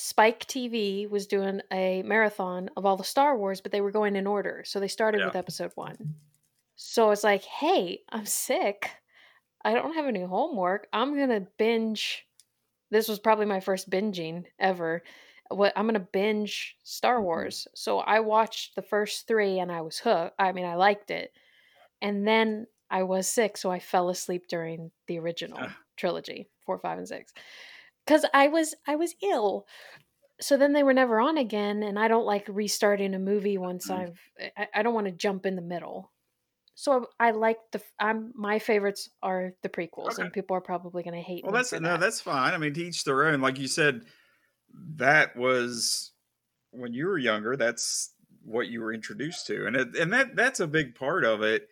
Spike 0.00 0.46
TV 0.46 1.08
was 1.08 1.26
doing 1.26 1.60
a 1.72 2.02
marathon 2.02 2.70
of 2.76 2.86
all 2.86 2.96
the 2.96 3.04
Star 3.04 3.36
Wars, 3.36 3.60
but 3.60 3.72
they 3.72 3.80
were 3.80 3.90
going 3.90 4.16
in 4.16 4.26
order. 4.26 4.62
So 4.64 4.80
they 4.80 4.88
started 4.88 5.18
yeah. 5.20 5.26
with 5.26 5.36
episode 5.36 5.72
1. 5.74 6.14
So 6.76 7.10
it's 7.10 7.24
like, 7.24 7.44
"Hey, 7.44 8.00
I'm 8.08 8.26
sick. 8.26 8.90
I 9.62 9.74
don't 9.74 9.94
have 9.94 10.06
any 10.06 10.22
homework. 10.22 10.88
I'm 10.92 11.14
going 11.14 11.28
to 11.28 11.46
binge 11.58 12.26
this 12.90 13.08
was 13.08 13.18
probably 13.18 13.46
my 13.46 13.60
first 13.60 13.88
binging 13.88 14.44
ever. 14.58 15.02
What 15.48 15.72
I'm 15.76 15.86
gonna 15.86 16.00
binge 16.00 16.76
Star 16.84 17.16
mm-hmm. 17.16 17.24
Wars. 17.24 17.68
So 17.74 18.00
I 18.00 18.20
watched 18.20 18.76
the 18.76 18.82
first 18.82 19.26
three 19.26 19.58
and 19.58 19.72
I 19.72 19.80
was 19.80 19.98
hooked. 19.98 20.34
I 20.38 20.52
mean, 20.52 20.66
I 20.66 20.74
liked 20.74 21.10
it, 21.10 21.32
and 22.02 22.26
then 22.26 22.66
I 22.90 23.04
was 23.04 23.26
sick, 23.26 23.56
so 23.56 23.70
I 23.70 23.78
fell 23.78 24.10
asleep 24.10 24.46
during 24.48 24.90
the 25.06 25.18
original 25.18 25.58
uh. 25.58 25.68
trilogy, 25.96 26.48
four, 26.66 26.78
five, 26.78 26.98
and 26.98 27.08
six, 27.08 27.32
because 28.10 28.26
I 28.34 28.48
was 28.48 28.74
I 28.88 28.96
was 28.96 29.14
ill. 29.22 29.66
So 30.40 30.56
then 30.56 30.72
they 30.72 30.82
were 30.82 30.94
never 30.94 31.20
on 31.20 31.36
again, 31.36 31.82
and 31.82 31.98
I 31.98 32.08
don't 32.08 32.24
like 32.26 32.46
restarting 32.48 33.14
a 33.14 33.18
movie 33.18 33.58
once 33.58 33.88
mm. 33.88 34.00
I've. 34.00 34.18
I, 34.56 34.66
I 34.76 34.82
don't 34.82 34.94
want 34.94 35.06
to 35.06 35.12
jump 35.12 35.46
in 35.46 35.54
the 35.54 35.62
middle. 35.62 36.10
So 36.74 37.06
I 37.20 37.30
like 37.32 37.58
the 37.72 37.80
I'm 38.00 38.32
my 38.34 38.58
favorites 38.58 39.10
are 39.22 39.52
the 39.62 39.68
prequels, 39.68 40.14
okay. 40.14 40.22
and 40.22 40.32
people 40.32 40.56
are 40.56 40.62
probably 40.62 41.02
going 41.04 41.14
to 41.14 41.20
hate. 41.20 41.44
Well, 41.44 41.52
that's 41.52 41.72
no, 41.72 41.80
that. 41.80 42.00
that's 42.00 42.20
fine. 42.20 42.52
I 42.52 42.58
mean, 42.58 42.74
to 42.74 42.84
each 42.84 43.04
their 43.04 43.26
own. 43.26 43.40
Like 43.40 43.58
you 43.58 43.68
said, 43.68 44.02
that 44.96 45.36
was 45.36 46.12
when 46.72 46.92
you 46.92 47.06
were 47.06 47.18
younger. 47.18 47.56
That's 47.56 48.12
what 48.42 48.66
you 48.66 48.80
were 48.80 48.92
introduced 48.92 49.46
to, 49.48 49.66
and 49.66 49.76
it, 49.76 49.94
and 49.94 50.12
that 50.12 50.34
that's 50.34 50.58
a 50.58 50.66
big 50.66 50.96
part 50.96 51.24
of 51.24 51.42
it. 51.42 51.68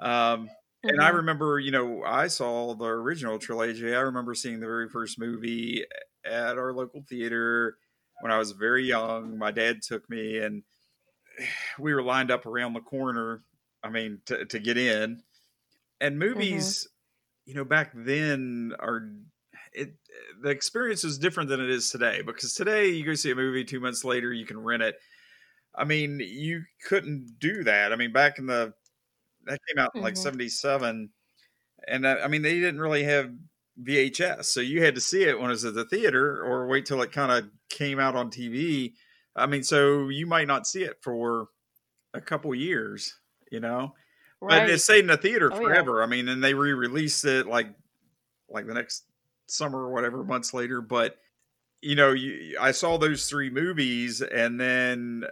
Um, 0.00 0.48
mm-hmm. 0.86 0.94
And 0.94 1.02
I 1.02 1.08
mm-hmm. 1.08 1.16
remember, 1.16 1.58
you 1.58 1.70
know, 1.70 2.02
I 2.04 2.28
saw 2.28 2.74
the 2.74 2.86
original 2.86 3.38
trilogy. 3.38 3.94
I 3.94 4.00
remember 4.00 4.34
seeing 4.34 4.60
the 4.60 4.66
very 4.66 4.88
first 4.88 5.18
movie 5.18 5.84
at 6.24 6.58
our 6.58 6.72
local 6.72 7.02
theater 7.08 7.76
when 8.20 8.32
I 8.32 8.38
was 8.38 8.52
very 8.52 8.86
young. 8.86 9.38
My 9.38 9.50
dad 9.50 9.82
took 9.82 10.08
me, 10.08 10.38
and 10.38 10.62
we 11.78 11.94
were 11.94 12.02
lined 12.02 12.30
up 12.30 12.46
around 12.46 12.72
the 12.72 12.80
corner 12.80 13.42
I 13.86 13.90
mean, 13.90 14.18
to, 14.26 14.44
to 14.46 14.58
get 14.58 14.76
in. 14.76 15.22
And 16.00 16.18
mm-hmm. 16.20 16.28
movies, 16.28 16.84
mm-hmm. 16.84 17.50
you 17.50 17.54
know, 17.56 17.64
back 17.64 17.92
then 17.94 18.72
are 18.78 19.08
it 19.72 19.94
the 20.42 20.50
experience 20.50 21.04
is 21.04 21.18
different 21.18 21.48
than 21.48 21.60
it 21.60 21.70
is 21.70 21.90
today 21.90 22.22
because 22.22 22.54
today 22.54 22.88
you 22.88 23.04
go 23.04 23.14
see 23.14 23.30
a 23.30 23.34
movie 23.34 23.64
two 23.64 23.80
months 23.80 24.04
later 24.04 24.32
you 24.32 24.46
can 24.46 24.58
rent 24.58 24.82
it. 24.82 24.96
I 25.74 25.84
mean, 25.84 26.20
you 26.20 26.62
couldn't 26.88 27.38
do 27.38 27.64
that. 27.64 27.92
I 27.92 27.96
mean, 27.96 28.12
back 28.12 28.38
in 28.38 28.46
the 28.46 28.72
that 29.46 29.60
came 29.68 29.82
out 29.82 29.94
in 29.94 30.02
like 30.02 30.14
mm-hmm. 30.14 30.22
'77, 30.22 31.10
and 31.88 32.06
I, 32.06 32.20
I 32.20 32.28
mean 32.28 32.42
they 32.42 32.54
didn't 32.54 32.80
really 32.80 33.04
have 33.04 33.32
VHS, 33.82 34.44
so 34.44 34.60
you 34.60 34.82
had 34.82 34.94
to 34.94 35.00
see 35.00 35.24
it 35.24 35.38
when 35.38 35.50
it 35.50 35.54
was 35.54 35.64
at 35.64 35.74
the 35.74 35.84
theater 35.84 36.42
or 36.44 36.66
wait 36.66 36.86
till 36.86 37.02
it 37.02 37.12
kind 37.12 37.32
of 37.32 37.48
came 37.68 37.98
out 37.98 38.16
on 38.16 38.30
TV. 38.30 38.92
I 39.34 39.46
mean, 39.46 39.62
so 39.62 40.08
you 40.08 40.26
might 40.26 40.46
not 40.46 40.66
see 40.66 40.82
it 40.82 40.96
for 41.02 41.48
a 42.14 42.20
couple 42.20 42.54
years 42.54 43.14
you 43.50 43.60
know. 43.60 43.94
Right. 44.40 44.60
But 44.60 44.70
it 44.70 44.80
stayed 44.80 45.00
in 45.00 45.06
the 45.06 45.16
theater 45.16 45.50
oh, 45.52 45.56
forever. 45.56 45.98
Yeah. 45.98 46.04
I 46.04 46.06
mean, 46.06 46.28
and 46.28 46.42
they 46.42 46.54
re-released 46.54 47.24
it 47.24 47.46
like 47.46 47.68
like 48.48 48.66
the 48.66 48.74
next 48.74 49.04
summer 49.46 49.78
or 49.78 49.92
whatever 49.92 50.22
months 50.24 50.52
later. 50.52 50.80
But 50.80 51.16
you 51.80 51.94
know, 51.94 52.12
you, 52.12 52.56
I 52.60 52.72
saw 52.72 52.98
those 52.98 53.28
three 53.28 53.50
movies, 53.50 54.20
and 54.20 54.60
then 54.60 55.24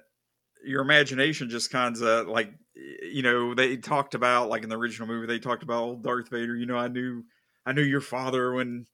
your 0.65 0.83
imagination 0.83 1.51
just 1.51 1.71
kind 1.71 1.97
of 2.01 2.29
like 2.29 2.53
you 2.75 3.23
know 3.23 3.55
they 3.55 3.77
talked 3.77 4.15
about 4.15 4.49
like 4.49 4.63
in 4.63 4.69
the 4.69 4.77
original 4.77 5.07
movie 5.07 5.27
they 5.27 5.39
talked 5.39 5.63
about 5.63 5.83
old 5.83 6.03
Darth 6.03 6.29
Vader. 6.31 6.57
You 6.57 6.67
know, 6.67 6.77
I 6.77 6.89
knew 6.89 7.25
I 7.65 7.73
knew 7.73 7.83
your 7.83 8.01
father 8.01 8.53
when 8.53 8.87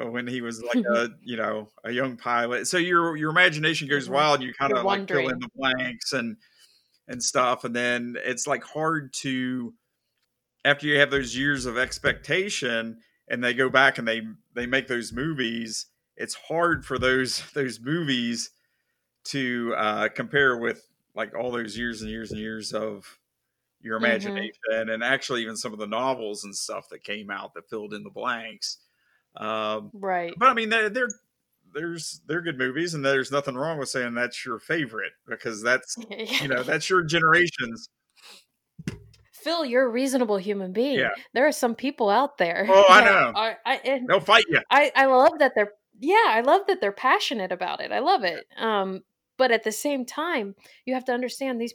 uh, 0.00 0.06
when 0.06 0.26
he 0.26 0.40
was 0.40 0.62
like 0.62 0.84
a 0.84 1.10
you 1.22 1.36
know 1.36 1.68
a 1.84 1.90
young 1.90 2.16
pilot. 2.16 2.66
So 2.66 2.78
your 2.78 3.16
your 3.16 3.30
imagination 3.30 3.88
goes 3.88 4.04
mm-hmm. 4.04 4.14
wild. 4.14 4.40
And 4.40 4.48
you 4.48 4.54
kind 4.54 4.72
of 4.72 4.84
like 4.84 5.08
fill 5.08 5.28
in 5.28 5.38
the 5.38 5.48
blanks 5.54 6.12
and 6.12 6.36
and 7.10 7.22
stuff 7.22 7.64
and 7.64 7.74
then 7.74 8.16
it's 8.24 8.46
like 8.46 8.62
hard 8.62 9.12
to 9.12 9.74
after 10.64 10.86
you 10.86 11.00
have 11.00 11.10
those 11.10 11.36
years 11.36 11.66
of 11.66 11.76
expectation 11.76 12.98
and 13.28 13.42
they 13.42 13.52
go 13.52 13.68
back 13.68 13.98
and 13.98 14.06
they 14.06 14.22
they 14.54 14.64
make 14.64 14.86
those 14.86 15.12
movies 15.12 15.86
it's 16.16 16.34
hard 16.34 16.86
for 16.86 16.98
those 16.98 17.42
those 17.54 17.80
movies 17.80 18.50
to 19.24 19.74
uh, 19.76 20.08
compare 20.08 20.56
with 20.56 20.86
like 21.14 21.34
all 21.34 21.50
those 21.50 21.76
years 21.76 22.02
and 22.02 22.10
years 22.10 22.30
and 22.30 22.40
years 22.40 22.72
of 22.72 23.18
your 23.80 23.96
mm-hmm. 23.96 24.06
imagination 24.06 24.54
mm-hmm. 24.72 24.90
and 24.90 25.02
actually 25.02 25.42
even 25.42 25.56
some 25.56 25.72
of 25.72 25.78
the 25.78 25.86
novels 25.86 26.44
and 26.44 26.54
stuff 26.54 26.88
that 26.90 27.02
came 27.02 27.30
out 27.30 27.54
that 27.54 27.68
filled 27.68 27.94
in 27.94 28.02
the 28.02 28.10
blanks 28.10 28.78
um, 29.36 29.90
right 29.94 30.34
but 30.36 30.48
i 30.48 30.54
mean 30.54 30.68
they're, 30.68 30.88
they're 30.88 31.08
there's 31.72 32.20
they're 32.26 32.42
good 32.42 32.58
movies 32.58 32.94
and 32.94 33.04
there's 33.04 33.30
nothing 33.30 33.54
wrong 33.54 33.78
with 33.78 33.88
saying 33.88 34.14
that's 34.14 34.44
your 34.44 34.58
favorite 34.58 35.12
because 35.26 35.62
that's 35.62 35.96
you 36.40 36.48
know 36.48 36.62
that's 36.62 36.90
your 36.90 37.02
generations 37.02 37.88
Phil, 39.32 39.64
you're 39.64 39.86
a 39.86 39.88
reasonable 39.88 40.36
human 40.36 40.70
being. 40.70 40.98
Yeah. 40.98 41.12
There 41.32 41.46
are 41.46 41.52
some 41.52 41.74
people 41.74 42.10
out 42.10 42.36
there. 42.36 42.66
Oh, 42.68 42.84
I 42.90 43.02
know. 43.02 43.32
Are, 43.34 43.56
I, 43.64 44.02
They'll 44.06 44.20
fight 44.20 44.44
you. 44.50 44.60
I, 44.70 44.92
I 44.94 45.06
love 45.06 45.38
that 45.38 45.52
they're 45.54 45.72
yeah, 46.00 46.26
I 46.28 46.40
love 46.40 46.62
that 46.66 46.80
they're 46.80 46.92
passionate 46.92 47.52
about 47.52 47.80
it. 47.80 47.92
I 47.92 47.98
love 47.98 48.24
it. 48.24 48.46
Um, 48.58 49.02
but 49.40 49.50
at 49.50 49.64
the 49.64 49.72
same 49.72 50.04
time, 50.04 50.54
you 50.84 50.92
have 50.92 51.06
to 51.06 51.14
understand 51.14 51.58
these 51.58 51.72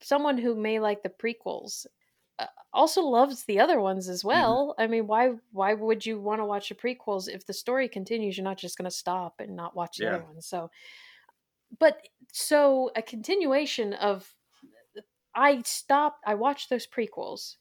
someone 0.00 0.38
who 0.38 0.54
may 0.54 0.78
like 0.78 1.02
the 1.02 1.08
prequels 1.08 1.84
also 2.72 3.02
loves 3.02 3.42
the 3.42 3.58
other 3.58 3.80
ones 3.80 4.08
as 4.08 4.20
mm-hmm. 4.20 4.28
well. 4.28 4.68
Mm-hmm. 4.68 4.82
I 4.82 4.86
mean, 4.86 5.06
why 5.08 5.30
why 5.50 5.74
would 5.74 6.06
you 6.06 6.20
want 6.20 6.40
to 6.40 6.44
watch 6.44 6.68
the 6.68 6.76
prequels 6.76 7.28
if 7.28 7.44
the 7.44 7.52
story 7.52 7.88
continues? 7.88 8.36
You're 8.36 8.44
not 8.44 8.56
just 8.56 8.78
going 8.78 8.88
to 8.88 8.96
stop 8.96 9.40
and 9.40 9.56
not 9.56 9.74
watch 9.74 9.96
the 9.96 10.04
yeah. 10.04 10.14
other 10.14 10.24
ones. 10.26 10.46
So, 10.46 10.70
but 11.80 12.06
so 12.32 12.92
a 12.94 13.02
continuation 13.02 13.94
of 13.94 14.32
I 15.34 15.62
stopped. 15.64 16.22
I 16.24 16.36
watched 16.36 16.70
those 16.70 16.86
prequels, 16.86 17.56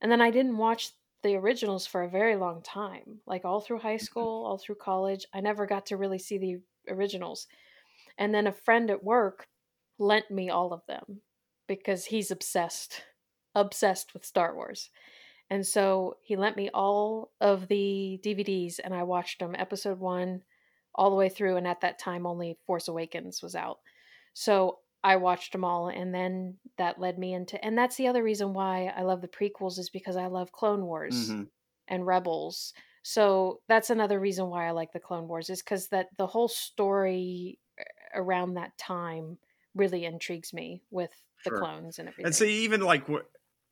And 0.00 0.12
then 0.12 0.20
I 0.20 0.30
didn't 0.30 0.56
watch 0.56 0.92
the 1.24 1.34
originals 1.34 1.84
for 1.84 2.04
a 2.04 2.08
very 2.08 2.36
long 2.36 2.62
time. 2.62 3.22
Like 3.26 3.44
all 3.44 3.60
through 3.60 3.80
high 3.80 3.96
school, 3.96 4.46
all 4.46 4.58
through 4.58 4.76
college, 4.76 5.26
I 5.34 5.40
never 5.40 5.66
got 5.66 5.86
to 5.86 5.96
really 5.96 6.20
see 6.20 6.38
the 6.38 6.60
originals. 6.88 7.48
And 8.18 8.34
then 8.34 8.46
a 8.46 8.52
friend 8.52 8.90
at 8.90 9.04
work 9.04 9.48
lent 9.98 10.30
me 10.30 10.50
all 10.50 10.72
of 10.72 10.82
them 10.86 11.22
because 11.68 12.06
he's 12.06 12.30
obsessed, 12.30 13.04
obsessed 13.54 14.14
with 14.14 14.24
Star 14.26 14.54
Wars. 14.54 14.90
And 15.50 15.66
so 15.66 16.18
he 16.22 16.36
lent 16.36 16.56
me 16.56 16.70
all 16.72 17.32
of 17.40 17.68
the 17.68 18.20
DVDs 18.22 18.78
and 18.82 18.94
I 18.94 19.02
watched 19.04 19.40
them 19.40 19.54
episode 19.56 19.98
1 19.98 20.42
all 20.94 21.10
the 21.10 21.16
way 21.16 21.28
through 21.28 21.56
and 21.56 21.66
at 21.66 21.80
that 21.80 21.98
time 21.98 22.26
only 22.26 22.58
Force 22.66 22.88
Awakens 22.88 23.42
was 23.42 23.54
out. 23.54 23.78
So 24.34 24.80
I 25.04 25.16
watched 25.16 25.52
them 25.52 25.64
all 25.64 25.88
and 25.88 26.14
then 26.14 26.58
that 26.76 27.00
led 27.00 27.18
me 27.18 27.32
into 27.34 27.62
and 27.64 27.78
that's 27.78 27.96
the 27.96 28.08
other 28.08 28.22
reason 28.22 28.52
why 28.52 28.92
I 28.96 29.02
love 29.02 29.20
the 29.22 29.28
prequels 29.28 29.78
is 29.78 29.90
because 29.90 30.16
I 30.16 30.26
love 30.26 30.52
Clone 30.52 30.84
Wars 30.84 31.34
hmm 31.34 31.44
and 31.90 32.06
Rebels. 32.06 32.74
So 33.02 33.60
that's 33.68 33.90
another 33.90 34.20
reason 34.20 34.48
why 34.50 34.68
I 34.68 34.72
like 34.72 34.92
the 34.92 35.00
Clone 35.00 35.28
Wars 35.28 35.48
is 35.50 35.62
cuz 35.62 35.88
that 35.88 36.08
the 36.18 36.26
whole 36.26 36.48
story 36.48 37.58
around 38.14 38.54
that 38.54 38.76
time 38.78 39.38
really 39.74 40.04
intrigues 40.04 40.52
me 40.52 40.82
with 40.90 41.12
the 41.44 41.50
Sure. 41.50 41.58
clones 41.58 41.98
and 41.98 42.08
everything. 42.08 42.26
And 42.26 42.34
see, 42.34 42.64
even 42.64 42.80
like? 42.80 43.04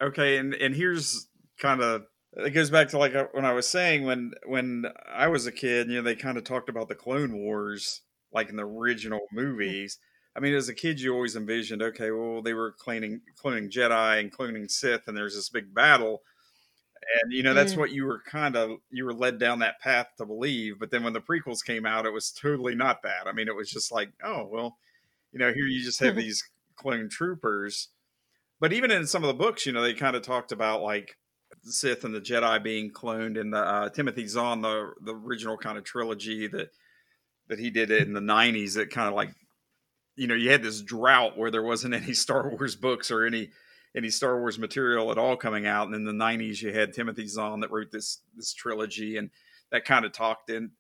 Okay, 0.01 0.37
and 0.39 0.55
and 0.55 0.75
here's 0.75 1.29
kind 1.59 1.81
of 1.81 2.07
it 2.33 2.51
goes 2.51 2.71
back 2.71 2.89
to 2.89 2.99
like 2.99 3.15
uh, 3.15 3.27
when 3.33 3.45
I 3.45 3.53
was 3.53 3.67
saying 3.67 4.05
when 4.05 4.33
when 4.47 4.85
I 5.07 5.29
was 5.29 5.47
a 5.47 5.53
kid, 5.53 5.89
you 5.89 5.97
know, 5.97 6.03
they 6.03 6.15
kind 6.15 6.37
of 6.37 6.45
talked 6.45 6.69
about 6.69 6.89
the 6.89 6.95
Clone 6.95 7.37
Wars 7.39 8.03
like 8.33 8.51
in 8.51 8.57
the 8.57 8.67
original 8.67 9.21
movies. 9.33 9.99
I 10.37 10.41
mean, 10.41 10.53
as 10.53 10.69
a 10.69 10.75
kid, 10.75 11.01
you 11.01 11.15
always 11.15 11.35
envisioned, 11.35 11.81
okay, 11.81 12.11
well, 12.11 12.43
they 12.43 12.53
were 12.53 12.75
cloning 12.75 13.21
cloning 13.43 13.71
Jedi 13.71 14.21
and 14.21 14.31
cloning 14.31 14.71
Sith, 14.71 15.09
and 15.09 15.17
there's 15.17 15.35
this 15.35 15.49
big 15.49 15.75
battle, 15.75 16.21
and 17.23 17.33
you 17.33 17.43
know 17.43 17.55
that's 17.55 17.75
Mm. 17.75 17.79
what 17.79 17.91
you 17.93 18.05
were 18.05 18.21
kind 18.27 18.57
of 18.57 18.79
you 18.91 19.05
were 19.05 19.15
led 19.15 19.39
down 19.39 19.61
that 19.61 19.81
path 19.81 20.09
to 20.19 20.27
believe. 20.27 20.79
But 20.79 20.91
then 20.91 21.05
when 21.05 21.13
the 21.13 21.21
prequels 21.21 21.65
came 21.65 21.87
out, 21.87 22.07
it 22.07 22.13
was 22.13 22.31
totally 22.31 22.75
not 22.75 23.03
that. 23.03 23.27
I 23.27 23.33
mean, 23.33 23.49
it 23.49 23.55
was 23.57 23.71
just 23.71 23.93
like, 23.93 24.11
oh 24.23 24.47
well, 24.51 24.77
you 25.33 25.39
know, 25.39 25.53
here 25.53 25.67
you 25.67 25.83
just 25.83 26.01
have 26.01 26.17
these 26.17 26.49
clone 26.77 27.09
troopers. 27.09 27.89
But 28.61 28.73
even 28.73 28.91
in 28.91 29.07
some 29.07 29.23
of 29.23 29.29
the 29.29 29.35
books, 29.35 29.67
you 29.67 29.73
know, 29.73 29.83
they 29.83 29.95
kind 29.95 30.17
of 30.17 30.23
talked 30.23 30.51
about 30.53 30.83
like 30.83 31.17
the 31.65 31.73
Sith 31.73 32.05
and 32.05 32.15
the 32.15 32.21
Jedi 32.21 32.63
being 32.63 32.91
cloned 32.91 33.39
in 33.39 33.51
the 33.51 33.59
uh, 33.59 33.89
Timothy 33.91 34.27
Zahn, 34.27 34.63
the 34.63 34.93
the 35.03 35.15
original 35.15 35.57
kind 35.59 35.77
of 35.79 35.85
trilogy 35.85 36.47
that 36.49 36.71
that 37.49 37.59
he 37.59 37.71
did 37.71 37.91
it 37.91 38.07
in 38.07 38.15
the 38.15 38.21
'90s. 38.21 38.75
That 38.75 38.91
kind 38.91 39.09
of 39.09 39.15
like, 39.15 39.31
you 40.17 40.27
know, 40.27 40.35
you 40.35 40.51
had 40.51 40.63
this 40.63 40.81
drought 40.81 41.37
where 41.39 41.51
there 41.51 41.63
wasn't 41.63 41.95
any 42.03 42.15
Star 42.15 42.49
Wars 42.49 42.77
books 42.77 43.11
or 43.11 43.25
any 43.25 43.51
any 43.97 44.11
Star 44.11 44.39
Wars 44.39 44.59
material 44.59 45.11
at 45.11 45.19
all 45.19 45.37
coming 45.37 45.67
out. 45.67 45.87
And 45.87 45.95
in 45.97 46.05
the 46.05 46.13
'90s, 46.13 46.61
you 46.63 46.73
had 46.73 46.93
Timothy 46.93 47.27
Zahn 47.27 47.61
that 47.61 47.71
wrote 47.73 47.91
this 47.91 48.21
this 48.37 48.53
trilogy, 48.53 49.17
and 49.17 49.31
that 49.73 49.85
kind 49.85 50.05
of 50.05 50.13
talked 50.13 50.51
in 50.51 50.71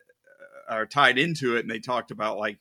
uh, 0.70 0.74
or 0.76 0.86
tied 0.86 1.18
into 1.18 1.56
it. 1.56 1.60
And 1.60 1.70
they 1.70 1.78
talked 1.80 2.10
about 2.10 2.38
like 2.38 2.58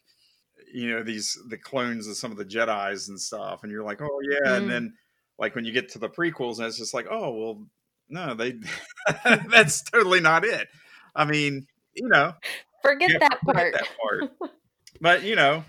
you 0.73 0.89
know 0.91 1.03
these 1.03 1.37
the 1.49 1.57
clones 1.57 2.07
of 2.07 2.17
some 2.17 2.31
of 2.31 2.37
the 2.37 2.45
Jedi's 2.45 3.09
and 3.09 3.19
stuff, 3.19 3.63
and 3.63 3.71
you're 3.71 3.83
like, 3.83 4.01
oh 4.01 4.19
yeah, 4.23 4.51
Mm. 4.51 4.57
and 4.57 4.69
then 4.71 4.93
like 5.37 5.53
when 5.55 5.65
you 5.65 5.71
get 5.73 5.89
to 5.89 5.99
the 5.99 6.09
prequels, 6.09 6.57
and 6.57 6.67
it's 6.67 6.77
just 6.77 6.93
like, 6.93 7.07
oh 7.11 7.31
well, 7.33 7.67
no, 8.09 8.33
they 8.33 8.55
that's 9.49 9.81
totally 9.83 10.21
not 10.21 10.45
it. 10.45 10.67
I 11.15 11.25
mean, 11.25 11.67
you 11.93 12.07
know, 12.07 12.33
Forget 12.81 13.09
yeah, 13.11 13.17
that 13.19 13.39
forget 13.45 13.55
part. 13.55 13.73
that 13.73 13.87
part. 14.39 14.51
but 15.01 15.23
you 15.23 15.35
know, 15.35 15.63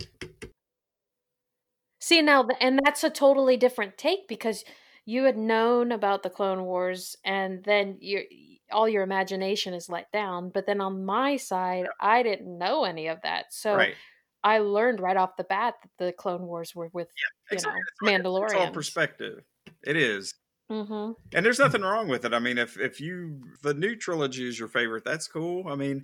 See 2.07 2.23
now, 2.23 2.47
and 2.61 2.79
that's 2.85 3.03
a 3.05 3.11
totally 3.11 3.57
different 3.57 3.99
take 3.99 4.29
because 4.29 4.65
you 5.05 5.25
had 5.25 5.37
known 5.37 5.91
about 5.93 6.23
the 6.23 6.31
Clone 6.31 6.65
Wars, 6.65 7.17
and 7.25 7.65
then 7.65 7.99
your 8.01 8.23
all 8.71 8.89
your 8.89 9.03
imagination 9.03 9.75
is 9.75 9.89
let 9.89 10.11
down. 10.13 10.51
But 10.51 10.67
then 10.67 10.81
on 10.81 11.05
my 11.05 11.37
side, 11.37 11.87
I 12.01 12.23
didn't 12.23 12.59
know 12.59 12.85
any 12.85 13.09
of 13.09 13.23
that, 13.23 13.53
so 13.53 13.77
right? 13.77 13.97
I 14.45 14.59
learned 14.59 15.01
right 15.01 15.17
off 15.17 15.37
the 15.37 15.45
bat 15.45 15.75
that 15.83 15.91
the 15.99 16.13
Clone 16.13 16.43
Wars 16.47 16.75
were 16.77 16.91
with 16.93 17.09
you 17.51 17.61
Exactly. 17.61 17.73
know 17.73 17.89
Mandalorian. 18.03 18.45
It's 18.45 18.55
all 18.55 18.71
perspective. 18.73 19.45
It 19.85 19.97
is. 19.97 20.35
hmm 20.69 21.13
And 21.35 21.45
there's 21.45 21.59
nothing 21.59 21.83
wrong 21.83 22.09
with 22.09 22.25
it. 22.25 22.33
I 22.35 22.39
mean, 22.39 22.59
if 22.59 22.79
if 22.79 23.01
you 23.01 23.43
the 23.63 23.75
new 23.75 23.97
trilogy 23.97 24.49
is 24.49 24.59
your 24.59 24.69
favorite, 24.69 25.05
that's 25.05 25.29
cool. 25.29 25.69
I 25.69 25.75
mean, 25.75 25.99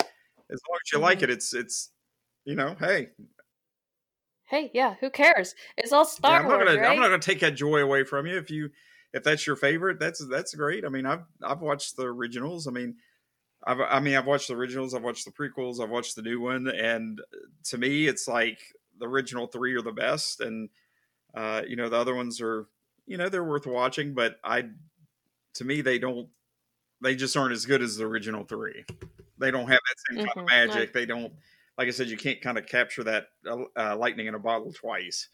as 0.50 0.60
long 0.68 0.78
as 0.84 0.92
you 0.92 0.98
like 0.98 1.22
Mhm. 1.22 1.24
it, 1.24 1.30
it's 1.30 1.54
it's 1.54 1.92
you 2.44 2.56
know, 2.56 2.74
hey, 2.78 3.10
Hey, 4.52 4.70
yeah, 4.74 4.94
who 5.00 5.10
cares? 5.10 5.56
It's 5.78 5.92
all 5.92 6.04
yeah, 6.04 6.04
Star 6.04 6.40
I'm 6.40 6.48
not 6.48 6.58
Wars, 6.58 6.66
gonna 6.66 6.80
right? 6.80 6.90
I'm 6.90 6.96
not 6.96 7.08
gonna 7.08 7.18
take 7.18 7.40
that 7.40 7.52
joy 7.56 7.78
away 7.80 8.04
from 8.04 8.26
you 8.26 8.36
if 8.36 8.50
you 8.50 8.70
if 9.12 9.22
that's 9.24 9.46
your 9.46 9.56
favorite. 9.56 9.98
That's 9.98 10.24
that's 10.28 10.54
great. 10.54 10.84
I 10.84 10.88
mean, 10.88 11.06
I've 11.06 11.24
I've 11.42 11.60
watched 11.60 11.96
the 11.96 12.04
originals. 12.04 12.66
I 12.68 12.70
mean, 12.70 12.96
I've 13.64 13.80
I 13.80 14.00
mean 14.00 14.14
I've 14.16 14.26
watched 14.26 14.48
the 14.48 14.54
originals. 14.56 14.94
I've 14.94 15.02
watched 15.04 15.24
the 15.24 15.32
prequels. 15.32 15.80
I've 15.80 15.90
watched 15.90 16.16
the 16.16 16.22
new 16.22 16.40
one, 16.40 16.68
and 16.68 17.20
to 17.64 17.78
me, 17.78 18.06
it's 18.08 18.28
like 18.28 18.60
the 18.98 19.08
original 19.08 19.46
three 19.48 19.74
are 19.74 19.82
the 19.82 19.92
best, 19.92 20.40
and 20.40 20.70
uh, 21.34 21.62
you 21.66 21.76
know 21.76 21.88
the 21.88 21.96
other 21.98 22.14
ones 22.14 22.40
are 22.40 22.66
you 23.06 23.16
know 23.18 23.28
they're 23.30 23.44
worth 23.44 23.66
watching, 23.66 24.14
but 24.14 24.38
I 24.44 24.70
to 25.54 25.64
me 25.64 25.80
they 25.80 25.98
don't 25.98 26.28
they 27.02 27.16
just 27.16 27.36
aren't 27.36 27.52
as 27.52 27.66
good 27.66 27.82
as 27.82 27.96
the 27.96 28.04
original 28.06 28.44
three. 28.44 28.84
They 29.38 29.50
don't 29.50 29.68
have 29.68 29.80
that 29.88 29.96
same 30.10 30.18
kind 30.18 30.30
of 30.36 30.44
Mhm. 30.44 30.50
I- 30.52 30.56
magic. 30.56 30.92
They 30.92 31.06
don't 31.06 31.32
like 31.78 31.88
I 31.88 31.90
said, 31.90 32.08
you 32.08 32.16
can't 32.16 32.40
kind 32.40 32.58
of 32.58 32.66
capture 32.66 33.04
that 33.04 33.28
uh, 33.48 33.62
uh, 33.76 33.96
lightning 33.96 34.26
in 34.26 34.34
a 34.34 34.38
bottle 34.38 34.72
twice. 34.72 35.28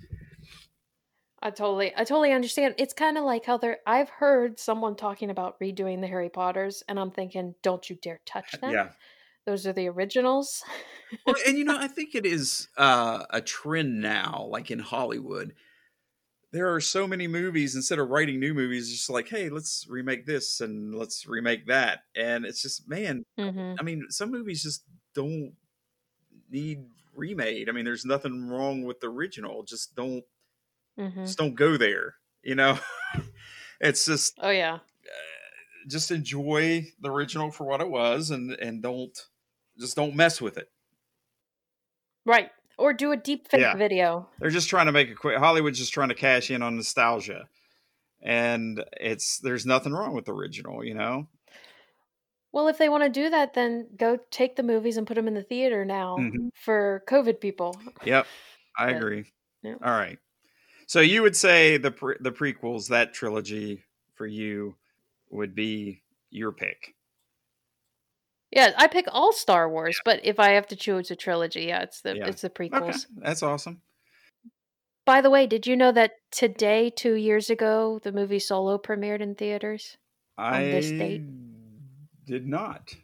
I 1.41 1.51
totally, 1.51 1.93
I 1.97 2.05
totally 2.05 2.33
understand. 2.33 2.75
It's 2.79 2.95
kind 2.95 3.17
of 3.17 3.25
like 3.25 3.45
how 3.45 3.59
they're. 3.59 3.79
I've 3.87 4.09
heard 4.09 4.59
someone 4.59 4.97
talking 4.97 5.31
about 5.31 5.59
redoing 5.61 6.01
the 6.01 6.09
Harry 6.09 6.29
Potters, 6.29 6.83
and 6.89 6.99
I'm 6.99 7.11
thinking, 7.11 7.55
don't 7.63 7.89
you 7.89 7.97
dare 7.97 8.21
touch 8.27 8.53
them. 8.61 8.73
Yeah. 8.73 8.91
Those 9.47 9.67
are 9.67 9.73
the 9.73 9.89
originals. 9.89 10.63
well, 11.27 11.37
and 11.47 11.57
you 11.57 11.65
know, 11.65 11.77
I 11.81 11.89
think 11.89 12.15
it 12.15 12.27
is 12.27 12.69
uh, 12.77 13.25
a 13.31 13.41
trend 13.41 14.01
now, 14.01 14.47
like 14.51 14.71
in 14.71 14.81
Hollywood. 14.81 15.55
There 16.51 16.75
are 16.75 16.81
so 16.81 17.07
many 17.07 17.29
movies. 17.29 17.77
Instead 17.77 17.99
of 17.99 18.09
writing 18.09 18.41
new 18.41 18.55
movies, 18.55 18.89
it's 18.89 18.99
just 18.99 19.11
like, 19.11 19.29
hey, 19.29 19.49
let's 19.49 19.87
remake 19.89 20.27
this 20.27 20.61
and 20.61 20.95
let's 20.95 21.27
remake 21.27 21.67
that, 21.67 22.01
and 22.17 22.45
it's 22.45 22.63
just, 22.63 22.89
man. 22.89 23.25
hmm 23.39 23.75
I 23.79 23.83
mean, 23.83 24.07
some 24.09 24.31
movies 24.31 24.63
just 24.63 24.85
don't 25.15 25.53
need 26.51 26.85
remade. 27.15 27.69
I 27.69 27.73
mean, 27.73 27.85
there's 27.85 28.05
nothing 28.05 28.49
wrong 28.49 28.83
with 28.85 29.01
the 29.01 29.09
original. 29.09 29.63
Just 29.65 29.95
don't, 29.95 30.25
hmm 30.99 31.25
just 31.25 31.39
don't 31.39 31.55
go 31.55 31.77
there. 31.77 32.15
You 32.43 32.55
know, 32.55 32.79
it's 33.81 34.05
just 34.07 34.35
Oh 34.41 34.51
yeah. 34.51 34.79
just 35.89 36.11
enjoy 36.11 36.87
the 37.01 37.11
original 37.11 37.51
for 37.51 37.65
what 37.65 37.81
it 37.81 37.89
was, 37.91 38.31
and 38.31 38.53
and 38.53 38.83
don't 38.83 39.17
just 39.79 39.97
don't 39.97 40.15
mess 40.17 40.41
with 40.41 40.57
it. 40.59 40.69
Right. 42.25 42.51
Or 42.79 42.93
do 42.93 43.11
a 43.13 43.17
deep 43.17 43.49
fake 43.49 43.61
Yeah. 43.61 43.75
video. 43.75 44.29
They're 44.39 44.51
just 44.51 44.69
trying 44.69 44.87
to 44.87 44.93
make 44.93 45.11
a 45.11 45.15
quick. 45.15 45.39
Hollywood's 45.39 45.79
just 45.79 45.93
trying 45.93 46.11
to 46.11 46.15
cash 46.15 46.51
in 46.51 46.63
on 46.63 46.77
nostalgia, 46.77 47.49
and 48.23 48.85
it's 49.01 49.39
there's 49.41 49.67
nothing 49.67 49.93
wrong 49.93 50.15
with 50.15 50.27
the 50.27 50.33
original. 50.35 50.85
You 50.85 50.95
know. 50.95 51.29
Well, 52.53 52.69
if 52.69 52.79
they 52.79 52.89
want 52.89 53.05
to 53.05 53.11
do 53.11 53.29
that, 53.31 53.55
then 53.55 53.89
go 53.97 54.19
take 54.31 54.57
the 54.57 54.63
movies 54.63 54.97
and 54.97 55.07
put 55.07 55.15
them 55.15 55.29
in 55.29 55.35
the 55.35 55.43
theater 55.43 55.85
now 55.85 56.17
Mhm. 56.17 56.51
for 56.55 57.05
COVID 57.07 57.41
people. 57.41 57.79
Yep, 58.05 58.27
I 58.79 58.87
But- 58.87 58.97
agree. 58.97 59.33
yeah. 59.63 59.75
All 59.83 59.93
right. 59.93 60.19
So 60.87 61.01
you 61.01 61.21
would 61.23 61.37
say 61.37 61.77
the 61.77 61.91
pre- 61.91 62.17
the 62.21 62.33
prequels, 62.33 62.89
that 62.89 63.13
trilogy 63.13 63.85
for 64.15 64.27
you, 64.27 64.77
would 65.31 65.55
be 65.55 66.03
your 66.31 66.53
pick. 66.53 66.95
Yeah, 68.51 68.73
I 68.79 68.87
pick 68.87 69.05
all 69.13 69.35
Star 69.35 69.69
Wars, 69.69 70.01
but 70.07 70.25
if 70.25 70.41
I 70.41 70.53
have 70.53 70.67
to 70.69 70.77
choose 70.77 71.11
a 71.11 71.17
trilogy, 71.17 71.65
yeah, 71.65 71.83
it's 71.83 72.01
the 72.01 72.17
Yeah. 72.17 72.27
it's 72.29 72.41
the 72.41 72.49
Okay, 72.51 72.71
prequels. 72.71 73.07
that's 73.17 73.43
awesome. 73.43 73.83
By 75.05 75.21
the 75.21 75.29
way, 75.31 75.47
did 75.47 75.67
you 75.67 75.77
know 75.77 75.93
that 75.93 76.13
today, 76.31 76.89
two 76.91 77.15
years 77.15 77.51
ago, 77.51 77.99
the 78.03 78.13
movie 78.13 78.39
Solo 78.39 78.79
premiered 78.79 79.21
in 79.21 79.35
theaters 79.35 79.99
on 80.39 80.63
this 80.63 80.91
date? 80.91 81.23
Did 82.29 82.47
not. 82.47 82.95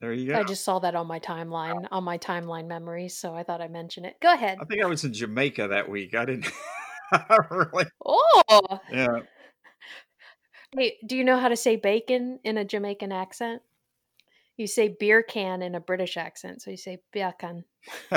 There 0.00 0.12
you 0.12 0.32
go. 0.32 0.38
I 0.38 0.44
just 0.44 0.64
saw 0.64 0.80
that 0.80 0.94
on 0.94 1.06
my 1.06 1.18
timeline, 1.20 1.86
on 1.90 2.04
my 2.04 2.18
timeline 2.18 2.66
memory, 2.66 3.08
so 3.08 3.34
I 3.34 3.42
thought 3.42 3.62
I'd 3.62 3.70
mention 3.72 4.04
it. 4.04 4.16
Go 4.20 4.34
ahead. 4.34 4.58
I 4.60 4.64
think 4.64 4.82
I 4.82 4.86
was 4.86 5.04
in 5.04 5.14
Jamaica 5.14 5.68
that 5.68 5.88
week. 5.88 6.14
I 6.14 6.24
didn't 6.26 6.50
really. 7.50 7.86
Oh, 8.04 8.80
Yeah. 8.92 9.20
hey, 10.76 10.98
do 11.06 11.16
you 11.16 11.24
know 11.24 11.38
how 11.38 11.48
to 11.48 11.56
say 11.56 11.76
bacon 11.76 12.40
in 12.44 12.58
a 12.58 12.64
Jamaican 12.64 13.12
accent? 13.12 13.62
You 14.56 14.66
say 14.66 14.94
beer 15.00 15.22
can 15.22 15.62
in 15.62 15.74
a 15.74 15.80
British 15.80 16.16
accent, 16.16 16.60
so 16.60 16.70
you 16.70 16.76
say 16.76 16.98
beer 17.12 17.32
can. 17.38 17.64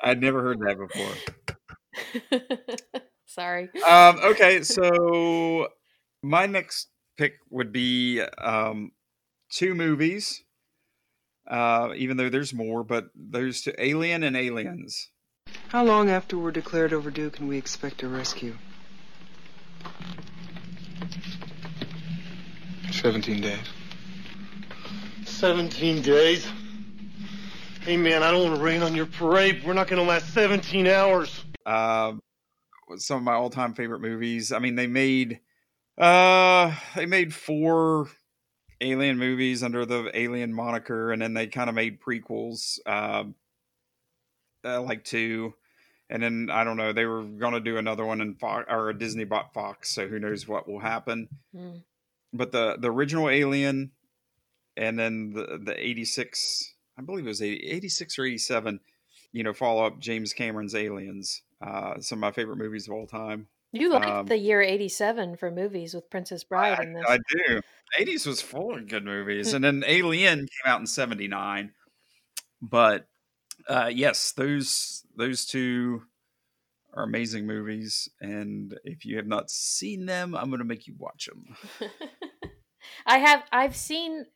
I'd 0.00 0.20
never 0.20 0.42
heard 0.42 0.60
that 0.60 0.78
before. 0.78 1.12
Sorry. 3.26 3.68
Um, 3.86 4.18
okay, 4.24 4.62
so 4.62 5.68
my 6.26 6.46
next 6.46 6.88
pick 7.16 7.34
would 7.50 7.72
be 7.72 8.20
um, 8.38 8.92
two 9.50 9.74
movies. 9.74 10.42
Uh, 11.48 11.92
even 11.96 12.16
though 12.16 12.28
there's 12.28 12.52
more, 12.52 12.82
but 12.82 13.04
those 13.14 13.62
two, 13.62 13.72
Alien 13.78 14.24
and 14.24 14.36
Aliens. 14.36 15.10
How 15.68 15.84
long 15.84 16.10
after 16.10 16.36
we're 16.36 16.50
declared 16.50 16.92
overdue 16.92 17.30
can 17.30 17.46
we 17.46 17.56
expect 17.56 18.02
a 18.02 18.08
rescue? 18.08 18.56
Seventeen 22.90 23.40
days. 23.40 23.60
17 25.36 26.00
days? 26.00 26.48
Hey, 27.82 27.98
man, 27.98 28.22
I 28.22 28.30
don't 28.30 28.44
want 28.44 28.56
to 28.56 28.62
rain 28.62 28.82
on 28.82 28.94
your 28.94 29.04
parade. 29.04 29.62
We're 29.66 29.74
not 29.74 29.86
going 29.86 30.02
to 30.02 30.08
last 30.08 30.32
17 30.32 30.86
hours. 30.86 31.44
Um, 31.66 32.20
some 32.96 33.18
of 33.18 33.22
my 33.22 33.34
all-time 33.34 33.74
favorite 33.74 34.00
movies. 34.00 34.50
I 34.50 34.60
mean, 34.60 34.76
they 34.76 34.86
made 34.86 35.40
uh 35.98 36.74
they 36.94 37.06
made 37.06 37.32
four 37.34 38.08
alien 38.80 39.18
movies 39.18 39.62
under 39.62 39.86
the 39.86 40.10
alien 40.14 40.52
moniker 40.52 41.12
and 41.12 41.22
then 41.22 41.32
they 41.34 41.46
kind 41.46 41.68
of 41.70 41.74
made 41.74 42.00
prequels 42.00 42.78
um 42.86 43.34
uh, 44.64 44.82
like 44.82 45.04
two. 45.04 45.54
And 46.10 46.22
then 46.22 46.48
i 46.52 46.62
don't 46.62 46.76
know 46.76 46.92
they 46.92 47.04
were 47.06 47.22
going 47.22 47.54
to 47.54 47.60
do 47.60 47.78
another 47.78 48.04
one 48.04 48.20
in 48.20 48.34
fox 48.34 48.66
or 48.70 48.92
disney 48.92 49.24
bought 49.24 49.52
fox 49.52 49.88
so 49.88 50.06
who 50.06 50.18
knows 50.20 50.46
what 50.46 50.68
will 50.68 50.78
happen. 50.78 51.28
Mm. 51.54 51.82
but 52.32 52.52
the 52.52 52.76
the 52.78 52.90
original 52.90 53.28
alien 53.28 53.90
and 54.76 54.96
then 54.98 55.32
the 55.32 55.58
the 55.64 55.74
86 55.76 56.74
i 56.98 57.02
believe 57.02 57.24
it 57.24 57.28
was 57.28 57.42
80, 57.42 57.66
86 57.66 58.18
or 58.20 58.24
87 58.24 58.80
you 59.32 59.42
know 59.42 59.52
follow 59.52 59.84
up 59.84 59.98
james 59.98 60.32
cameron's 60.32 60.76
aliens 60.76 61.42
uh 61.60 61.98
some 62.00 62.18
of 62.18 62.20
my 62.20 62.30
favorite 62.30 62.58
movies 62.58 62.86
of 62.86 62.94
all 62.94 63.06
time 63.08 63.48
You 63.80 63.90
like 63.92 64.06
Um, 64.06 64.26
the 64.26 64.36
year 64.38 64.60
87 64.62 65.36
for 65.36 65.50
movies 65.50 65.94
with 65.94 66.08
Princess 66.10 66.44
Bride 66.44 66.78
in 66.82 66.92
this. 66.94 67.04
I 67.08 67.18
do. 67.28 67.60
80s 67.98 68.26
was 68.26 68.42
full 68.42 68.74
of 68.76 68.88
good 68.88 69.04
movies. 69.04 69.52
and 69.54 69.64
then 69.64 69.84
Alien 69.86 70.38
came 70.40 70.66
out 70.72 70.80
in 70.80 70.86
79. 70.86 71.72
But 72.62 73.06
uh 73.68 73.90
yes, 73.92 74.32
those 74.32 75.04
those 75.16 75.44
two 75.46 76.02
are 76.94 77.02
amazing 77.04 77.46
movies 77.46 78.08
and 78.20 78.78
if 78.84 79.04
you 79.04 79.16
have 79.16 79.26
not 79.26 79.50
seen 79.50 80.06
them, 80.06 80.34
I'm 80.34 80.48
going 80.48 80.60
to 80.60 80.64
make 80.64 80.86
you 80.86 80.94
watch 80.98 81.26
them. 81.26 81.56
I 83.06 83.18
have 83.18 83.42
I've 83.52 83.76
seen 83.76 84.26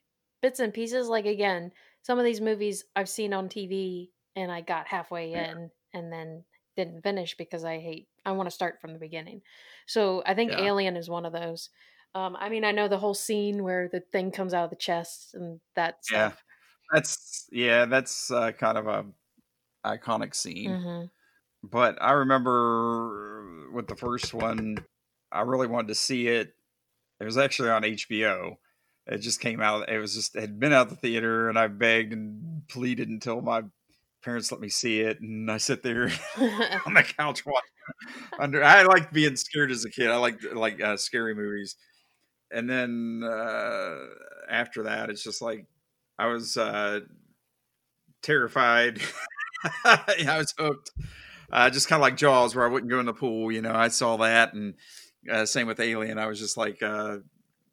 bits 0.43 0.61
and 0.61 0.73
pieces 0.75 1.09
like 1.09 1.27
again, 1.27 1.73
some 2.03 2.19
of 2.19 2.25
these 2.25 2.41
movies 2.41 2.85
I've 2.95 3.09
seen 3.09 3.33
on 3.33 3.49
TV 3.49 4.11
and 4.37 4.51
I 4.53 4.61
got 4.61 4.87
halfway 4.89 5.31
Yeah. 5.33 5.53
in 5.53 5.71
and 5.95 6.13
then 6.13 6.45
didn't 6.85 7.03
finish 7.03 7.37
because 7.37 7.65
I 7.65 7.79
hate 7.79 8.09
I 8.25 8.33
want 8.33 8.47
to 8.49 8.55
start 8.55 8.81
from 8.81 8.93
the 8.93 8.99
beginning. 8.99 9.43
So 9.87 10.23
I 10.27 10.35
think 10.35 10.53
Yeah. 10.53 10.61
Alien 10.69 10.97
is 10.97 11.09
one 11.11 11.27
of 11.27 11.33
those. 11.33 11.71
Um 12.15 12.37
I 12.39 12.49
mean 12.49 12.65
I 12.65 12.73
know 12.73 12.89
the 12.89 12.99
whole 12.99 13.15
scene 13.15 13.63
where 13.63 13.89
the 13.89 14.01
thing 14.01 14.31
comes 14.33 14.55
out 14.55 14.65
of 14.65 14.71
the 14.71 14.77
chest 14.77 15.35
and 15.35 15.61
that 15.77 15.97
Yeah. 16.11 16.33
That's 16.93 17.49
yeah, 17.53 17.87
that's 17.87 18.31
uh, 18.31 18.53
kind 18.53 18.79
of 18.79 18.87
a 18.89 19.07
iconic 19.85 20.35
scene. 20.35 20.71
Mhm. 20.71 21.11
But 21.63 22.01
I 22.03 22.13
remember 22.13 23.71
with 23.73 23.89
the 23.89 23.97
first 23.97 24.35
one, 24.35 24.79
I 25.33 25.43
really 25.43 25.67
wanted 25.69 25.89
to 25.89 25.95
see 25.97 26.29
it. 26.29 26.55
It 27.21 27.25
was 27.25 27.39
actually 27.39 27.71
on 27.71 27.85
HBO. 27.85 28.59
It 29.07 29.19
just 29.19 29.41
came 29.41 29.61
out. 29.61 29.89
It 29.91 29.99
was 29.99 30.15
just 30.15 30.37
it 30.37 30.41
had 30.43 30.61
been 30.61 30.73
out 30.73 30.91
the 30.91 30.97
theater, 30.97 31.49
and 31.49 31.59
I 31.59 31.69
begged 31.69 32.13
and 32.13 32.67
pleaded 32.69 33.09
until 33.09 33.41
my 33.43 33.65
parents 34.23 34.53
let 34.53 34.61
me 34.61 34.69
see 34.69 35.01
it. 35.01 35.21
And 35.21 35.51
I 35.51 35.57
sit 35.59 35.83
there 35.83 36.05
on 36.87 36.95
the 36.95 37.05
couch 37.19 37.45
watching. 37.45 37.61
Under 38.39 38.63
I 38.63 38.83
liked 38.83 39.13
being 39.13 39.37
scared 39.37 39.71
as 39.71 39.85
a 39.85 39.91
kid. 39.91 40.11
I 40.11 40.17
liked 40.17 40.45
like 40.55 40.81
uh, 40.81 40.97
scary 40.97 41.35
movies. 41.35 41.77
And 42.53 42.69
then 42.69 43.23
uh, 43.25 43.97
after 44.49 44.85
that, 44.85 45.11
it's 45.11 45.23
just 45.23 45.43
like 45.43 45.67
I 46.19 46.27
was 46.27 46.57
uh, 46.57 47.01
terrified. 48.23 49.01
I 49.85 50.39
was 50.39 50.55
hooked. 50.59 50.91
Uh, 51.53 51.69
just 51.71 51.89
kind 51.89 52.01
of 52.01 52.03
like 52.03 52.17
Jaws, 52.17 52.55
where 52.55 52.65
I 52.65 52.69
wouldn't 52.69 52.91
go 52.91 53.01
in 53.01 53.07
the 53.07 53.13
pool. 53.13 53.51
You 53.51 53.63
know, 53.63 53.75
I 53.75 53.89
saw 53.89 54.17
that, 54.19 54.55
and 54.55 54.75
uh, 55.31 55.45
same 55.47 55.67
with 55.67 55.81
Alien. 55.81 56.19
I 56.19 56.27
was 56.27 56.39
just 56.39 56.57
like 56.57 56.83
uh, 56.83 57.19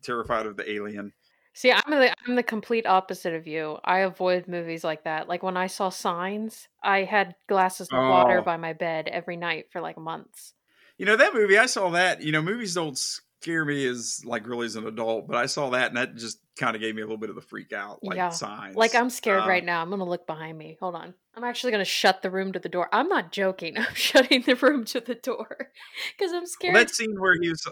terrified 0.04 0.46
of 0.46 0.58
the 0.58 0.70
alien. 0.72 1.14
See, 1.58 1.72
I'm 1.72 1.90
the 1.90 2.14
I'm 2.28 2.36
the 2.36 2.44
complete 2.44 2.86
opposite 2.86 3.34
of 3.34 3.48
you. 3.48 3.80
I 3.84 4.00
avoid 4.02 4.48
movies 4.48 4.84
like 4.84 5.06
that. 5.06 5.28
Like 5.28 5.42
when 5.42 5.58
I 5.58 5.66
saw 5.66 5.90
Signs, 5.90 6.68
I 6.84 7.00
had 7.04 7.34
glasses 7.50 7.88
of 7.92 7.98
water 7.98 8.42
Oh. 8.42 8.44
by 8.44 8.58
my 8.58 8.74
bed 8.74 9.08
every 9.08 9.38
night 9.38 9.66
for 9.72 9.82
like 9.82 9.98
months. 9.98 10.54
You 11.00 11.08
know 11.08 11.16
that 11.16 11.34
movie. 11.34 11.58
I 11.58 11.66
saw 11.66 11.90
that. 11.90 12.22
You 12.22 12.32
know, 12.32 12.44
movies 12.44 12.76
don't 12.76 12.96
scare 12.96 13.66
me 13.66 13.88
as 13.88 14.22
like 14.24 14.48
really 14.48 14.68
as 14.68 14.76
an 14.76 14.86
adult, 14.86 15.28
but 15.28 15.36
I 15.36 15.48
saw 15.48 15.72
that, 15.72 15.88
and 15.88 15.98
that 15.98 16.16
just 16.16 16.40
kind 16.60 16.76
of 16.76 16.82
gave 16.82 16.94
me 16.94 17.02
a 17.02 17.06
little 17.06 17.18
bit 17.18 17.32
of 17.32 17.36
the 17.36 17.42
freak 17.42 17.74
out, 17.74 18.04
like 18.04 18.18
yeah. 18.18 18.30
signs. 18.30 18.76
Like 18.76 18.94
I'm 18.94 19.10
scared 19.10 19.42
Uh, 19.42 19.48
right 19.48 19.66
now. 19.66 19.82
I'm 19.82 19.90
gonna 19.90 20.06
look 20.06 20.28
behind 20.28 20.60
me. 20.60 20.78
Hold 20.80 20.94
on. 20.94 21.16
I'm 21.34 21.44
actually 21.44 21.72
gonna 21.72 21.86
shut 21.86 22.22
the 22.22 22.30
room 22.30 22.54
to 22.54 22.60
the 22.60 22.70
door. 22.70 22.88
I'm 22.94 23.08
not 23.08 23.32
joking. 23.32 23.78
I'm 23.80 23.96
shutting 23.96 24.44
the 24.44 24.54
room 24.56 24.86
to 24.86 25.00
the 25.00 25.16
door 25.16 25.72
because 26.16 26.34
I'm 26.34 26.42
Well, 26.42 26.46
scared. 26.46 26.76
that 26.76 26.92
scene 26.92 27.16
where 27.20 27.34
he 27.42 27.50
was, 27.50 27.68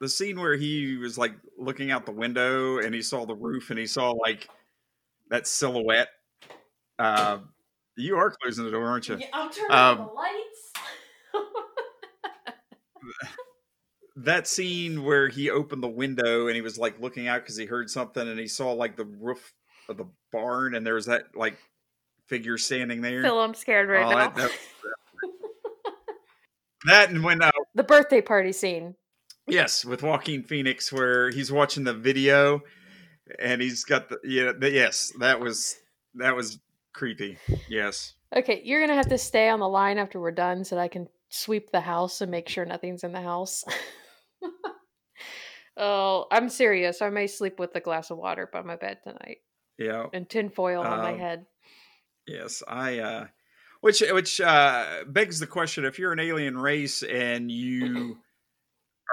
the 0.00 0.08
scene 0.08 0.40
where 0.40 0.56
he 0.56 0.96
was 0.96 1.18
like 1.18 1.34
looking 1.58 1.90
out 1.90 2.06
the 2.06 2.12
window 2.12 2.78
and 2.78 2.94
he 2.94 3.02
saw 3.02 3.26
the 3.26 3.34
roof 3.34 3.70
and 3.70 3.78
he 3.78 3.86
saw 3.86 4.10
like 4.12 4.48
that 5.28 5.46
silhouette. 5.46 6.08
Uh, 6.98 7.38
you 7.96 8.16
are 8.16 8.30
closing 8.42 8.64
the 8.64 8.70
door, 8.70 8.86
aren't 8.86 9.08
you? 9.08 9.18
Yeah, 9.18 9.26
I'm 9.32 9.50
turning 9.52 9.70
Um, 9.70 9.98
on 10.00 10.06
the 10.06 10.12
lights. 10.12 10.72
that 14.16 14.46
scene 14.46 15.04
where 15.04 15.28
he 15.28 15.50
opened 15.50 15.82
the 15.82 15.88
window 15.88 16.46
and 16.46 16.54
he 16.56 16.62
was 16.62 16.78
like 16.78 17.00
looking 17.00 17.28
out 17.28 17.42
because 17.42 17.56
he 17.56 17.66
heard 17.66 17.88
something 17.90 18.26
and 18.26 18.38
he 18.38 18.48
saw 18.48 18.72
like 18.72 18.96
the 18.96 19.04
roof 19.04 19.52
of 19.88 19.96
the 19.96 20.06
barn 20.32 20.74
and 20.74 20.86
there 20.86 20.94
was 20.94 21.06
that 21.06 21.24
like 21.34 21.56
figure 22.26 22.58
standing 22.58 23.00
there. 23.00 23.22
Phil, 23.22 23.38
I'm 23.40 23.54
scared 23.54 23.88
right 23.88 24.06
Oh, 24.06 24.10
now. 24.10 24.16
that, 24.30 24.36
that, 24.36 24.50
that 26.86 27.10
and 27.10 27.22
when 27.24 27.42
uh, 27.42 27.50
the 27.74 27.82
birthday 27.84 28.20
party 28.20 28.52
scene. 28.52 28.94
Yes, 29.50 29.84
with 29.84 30.02
Joaquin 30.02 30.42
Phoenix, 30.42 30.92
where 30.92 31.30
he's 31.30 31.50
watching 31.52 31.84
the 31.84 31.94
video, 31.94 32.62
and 33.38 33.60
he's 33.60 33.84
got 33.84 34.08
the 34.08 34.18
yeah. 34.24 34.52
The, 34.58 34.70
yes, 34.70 35.12
that 35.20 35.40
was 35.40 35.76
that 36.14 36.34
was 36.36 36.58
creepy. 36.92 37.38
Yes, 37.68 38.14
Okay, 38.36 38.62
you're 38.64 38.80
gonna 38.80 38.94
have 38.94 39.08
to 39.08 39.18
stay 39.18 39.48
on 39.48 39.60
the 39.60 39.68
line 39.68 39.98
after 39.98 40.20
we're 40.20 40.30
done 40.30 40.64
so 40.64 40.76
that 40.76 40.82
I 40.82 40.88
can 40.88 41.08
sweep 41.28 41.70
the 41.70 41.80
house 41.80 42.20
and 42.20 42.30
make 42.30 42.48
sure 42.48 42.64
nothing's 42.64 43.04
in 43.04 43.12
the 43.12 43.20
house. 43.20 43.64
oh, 45.76 46.26
I'm 46.30 46.48
serious. 46.48 47.02
I 47.02 47.10
may 47.10 47.26
sleep 47.26 47.58
with 47.58 47.74
a 47.74 47.80
glass 47.80 48.10
of 48.10 48.18
water 48.18 48.48
by 48.52 48.62
my 48.62 48.76
bed 48.76 48.98
tonight 49.04 49.38
yeah, 49.78 50.06
and 50.12 50.28
tinfoil 50.28 50.82
on 50.82 50.98
my 50.98 51.12
Um, 51.12 51.18
head. 51.18 51.46
yes. 52.26 52.62
I 52.66 52.98
uh, 52.98 53.26
which 53.80 54.00
which 54.10 54.40
uh 54.40 55.04
begs 55.06 55.40
the 55.40 55.46
question: 55.46 55.84
if 55.84 55.98
you're 55.98 56.12
an 56.12 56.20
alien 56.20 56.56
race 56.58 57.02
and 57.02 57.50
you 57.50 58.18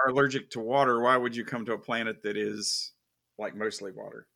are 0.04 0.10
allergic 0.10 0.50
to 0.50 0.60
water, 0.60 1.00
why 1.00 1.16
would 1.16 1.34
you 1.36 1.44
come 1.44 1.64
to 1.66 1.72
a 1.72 1.78
planet 1.78 2.22
that 2.22 2.36
is 2.36 2.92
like 3.38 3.54
mostly 3.56 3.92
water? 3.92 4.26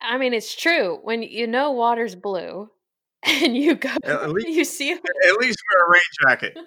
I 0.00 0.16
mean, 0.18 0.32
it's 0.34 0.54
true. 0.54 0.98
When 1.02 1.22
you 1.22 1.46
know 1.46 1.72
water's 1.72 2.14
blue 2.14 2.70
and 3.26 3.56
you 3.56 3.74
go, 3.74 3.90
At 4.04 4.30
least- 4.30 4.48
you 4.56 4.64
see. 4.64 4.92
At 4.92 5.36
least 5.38 5.58
wear 5.74 5.86
a 5.86 5.90
rain 5.90 6.00
jacket, 6.22 6.58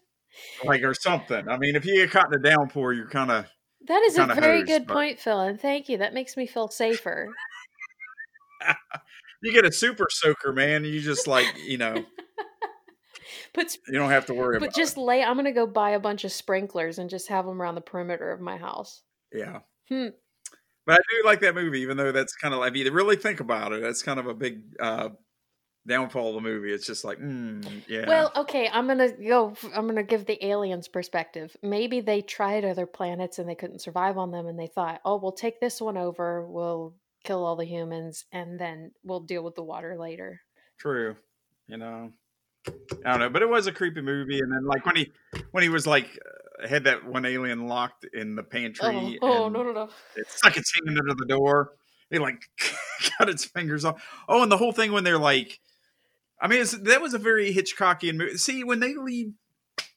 like 0.64 0.82
or 0.82 0.94
something. 0.94 1.48
I 1.48 1.56
mean, 1.58 1.74
if 1.76 1.84
you 1.84 1.96
get 1.96 2.10
caught 2.10 2.32
in 2.32 2.38
a 2.38 2.42
downpour, 2.42 2.92
you're 2.92 3.08
kind 3.08 3.30
of 3.30 3.46
That 3.86 4.02
is 4.02 4.16
a 4.18 4.26
very 4.26 4.58
hosed, 4.60 4.66
good 4.68 4.86
but- 4.86 4.94
point, 4.94 5.18
Phil, 5.18 5.40
and 5.40 5.60
thank 5.60 5.88
you. 5.88 5.98
That 5.98 6.14
makes 6.14 6.36
me 6.36 6.46
feel 6.46 6.68
safer. 6.68 7.28
you 9.42 9.52
get 9.52 9.64
a 9.64 9.72
super 9.72 10.06
soaker, 10.10 10.52
man. 10.52 10.84
You 10.84 11.00
just 11.00 11.26
like 11.26 11.46
you 11.66 11.78
know. 11.78 12.04
But 13.54 13.66
s- 13.66 13.78
You 13.88 13.98
don't 13.98 14.10
have 14.10 14.26
to 14.26 14.34
worry 14.34 14.58
but 14.58 14.68
about 14.68 14.76
just 14.76 14.96
lay. 14.96 15.22
I'm 15.22 15.36
gonna 15.36 15.52
go 15.52 15.66
buy 15.66 15.90
a 15.90 16.00
bunch 16.00 16.24
of 16.24 16.32
sprinklers 16.32 16.98
and 16.98 17.10
just 17.10 17.28
have 17.28 17.46
them 17.46 17.60
around 17.60 17.74
the 17.74 17.80
perimeter 17.80 18.30
of 18.30 18.40
my 18.40 18.56
house. 18.56 19.02
Yeah. 19.32 19.60
Hmm. 19.88 20.08
But 20.86 20.94
I 20.94 20.98
do 21.10 21.26
like 21.26 21.40
that 21.40 21.54
movie, 21.54 21.80
even 21.80 21.96
though 21.98 22.12
that's 22.12 22.34
kind 22.34 22.54
of 22.54 22.60
like, 22.60 22.74
if 22.74 22.78
you 22.78 22.90
really 22.92 23.16
think 23.16 23.40
about 23.40 23.72
it, 23.72 23.82
that's 23.82 24.02
kind 24.02 24.18
of 24.18 24.26
a 24.26 24.32
big 24.32 24.62
uh, 24.80 25.10
downfall 25.86 26.28
of 26.28 26.34
the 26.36 26.40
movie. 26.40 26.72
It's 26.72 26.86
just 26.86 27.04
like, 27.04 27.18
mm, 27.18 27.82
yeah. 27.88 28.06
Well, 28.06 28.32
okay, 28.36 28.68
I'm 28.72 28.86
gonna 28.86 29.12
go. 29.12 29.54
I'm 29.74 29.86
gonna 29.86 30.02
give 30.02 30.26
the 30.26 30.44
aliens 30.46 30.88
perspective. 30.88 31.56
Maybe 31.62 32.00
they 32.00 32.22
tried 32.22 32.64
other 32.64 32.86
planets 32.86 33.38
and 33.38 33.48
they 33.48 33.54
couldn't 33.54 33.80
survive 33.80 34.16
on 34.18 34.30
them, 34.30 34.46
and 34.46 34.58
they 34.58 34.66
thought, 34.66 35.00
"Oh, 35.04 35.16
we'll 35.16 35.32
take 35.32 35.60
this 35.60 35.80
one 35.80 35.96
over. 35.96 36.46
We'll 36.46 36.94
kill 37.24 37.44
all 37.44 37.56
the 37.56 37.64
humans, 37.66 38.24
and 38.32 38.58
then 38.58 38.92
we'll 39.02 39.20
deal 39.20 39.42
with 39.42 39.56
the 39.56 39.62
water 39.64 39.96
later." 39.98 40.40
True. 40.78 41.16
You 41.66 41.76
know, 41.76 42.12
I 43.04 43.10
don't 43.10 43.20
know, 43.20 43.30
but 43.30 43.42
it 43.42 43.48
was 43.48 43.66
a 43.66 43.72
creepy 43.72 44.00
movie. 44.00 44.40
And 44.40 44.52
then, 44.52 44.64
like 44.64 44.84
when 44.86 44.96
he 44.96 45.12
when 45.52 45.62
he 45.62 45.68
was 45.68 45.86
like 45.86 46.18
uh, 46.62 46.68
had 46.68 46.84
that 46.84 47.04
one 47.04 47.24
alien 47.24 47.66
locked 47.66 48.06
in 48.12 48.34
the 48.34 48.42
Oh, 48.42 48.46
pantry, 48.46 49.18
oh 49.22 49.44
and 49.46 49.54
no, 49.54 49.62
no, 49.62 49.72
no! 49.72 49.88
it 50.16 50.30
stuck 50.30 50.56
its 50.56 50.72
hand 50.74 50.98
under 50.98 51.14
the 51.14 51.26
door. 51.26 51.72
He 52.10 52.18
like 52.18 52.42
cut 53.18 53.28
its 53.28 53.44
fingers 53.44 53.84
off. 53.84 54.02
Oh, 54.28 54.42
and 54.42 54.50
the 54.50 54.56
whole 54.56 54.72
thing 54.72 54.92
when 54.92 55.04
they're 55.04 55.18
like, 55.18 55.60
I 56.40 56.48
mean, 56.48 56.60
it's, 56.60 56.72
that 56.72 57.02
was 57.02 57.14
a 57.14 57.18
very 57.18 57.52
Hitchcockian 57.52 58.16
movie. 58.16 58.36
See, 58.38 58.64
when 58.64 58.80
they 58.80 58.94
leave 58.94 59.32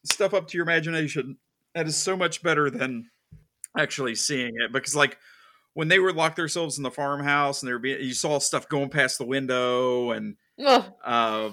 stuff 0.04 0.34
up 0.34 0.48
to 0.50 0.58
your 0.58 0.66
imagination, 0.66 1.38
that 1.74 1.88
is 1.88 1.96
so 1.96 2.18
much 2.18 2.44
better 2.44 2.70
than 2.70 3.10
actually 3.78 4.16
seeing 4.16 4.54
it. 4.56 4.74
Because 4.74 4.96
like 4.96 5.18
when 5.74 5.88
they 5.88 6.00
were 6.00 6.12
locked 6.12 6.36
themselves 6.36 6.78
in 6.78 6.84
the 6.84 6.92
farmhouse 6.92 7.62
and 7.62 7.70
they 7.70 7.74
were 7.74 7.80
being, 7.80 8.02
you 8.02 8.14
saw 8.14 8.40
stuff 8.40 8.68
going 8.68 8.90
past 8.90 9.18
the 9.18 9.26
window 9.26 10.12
and 10.12 10.36
uh, 11.06 11.52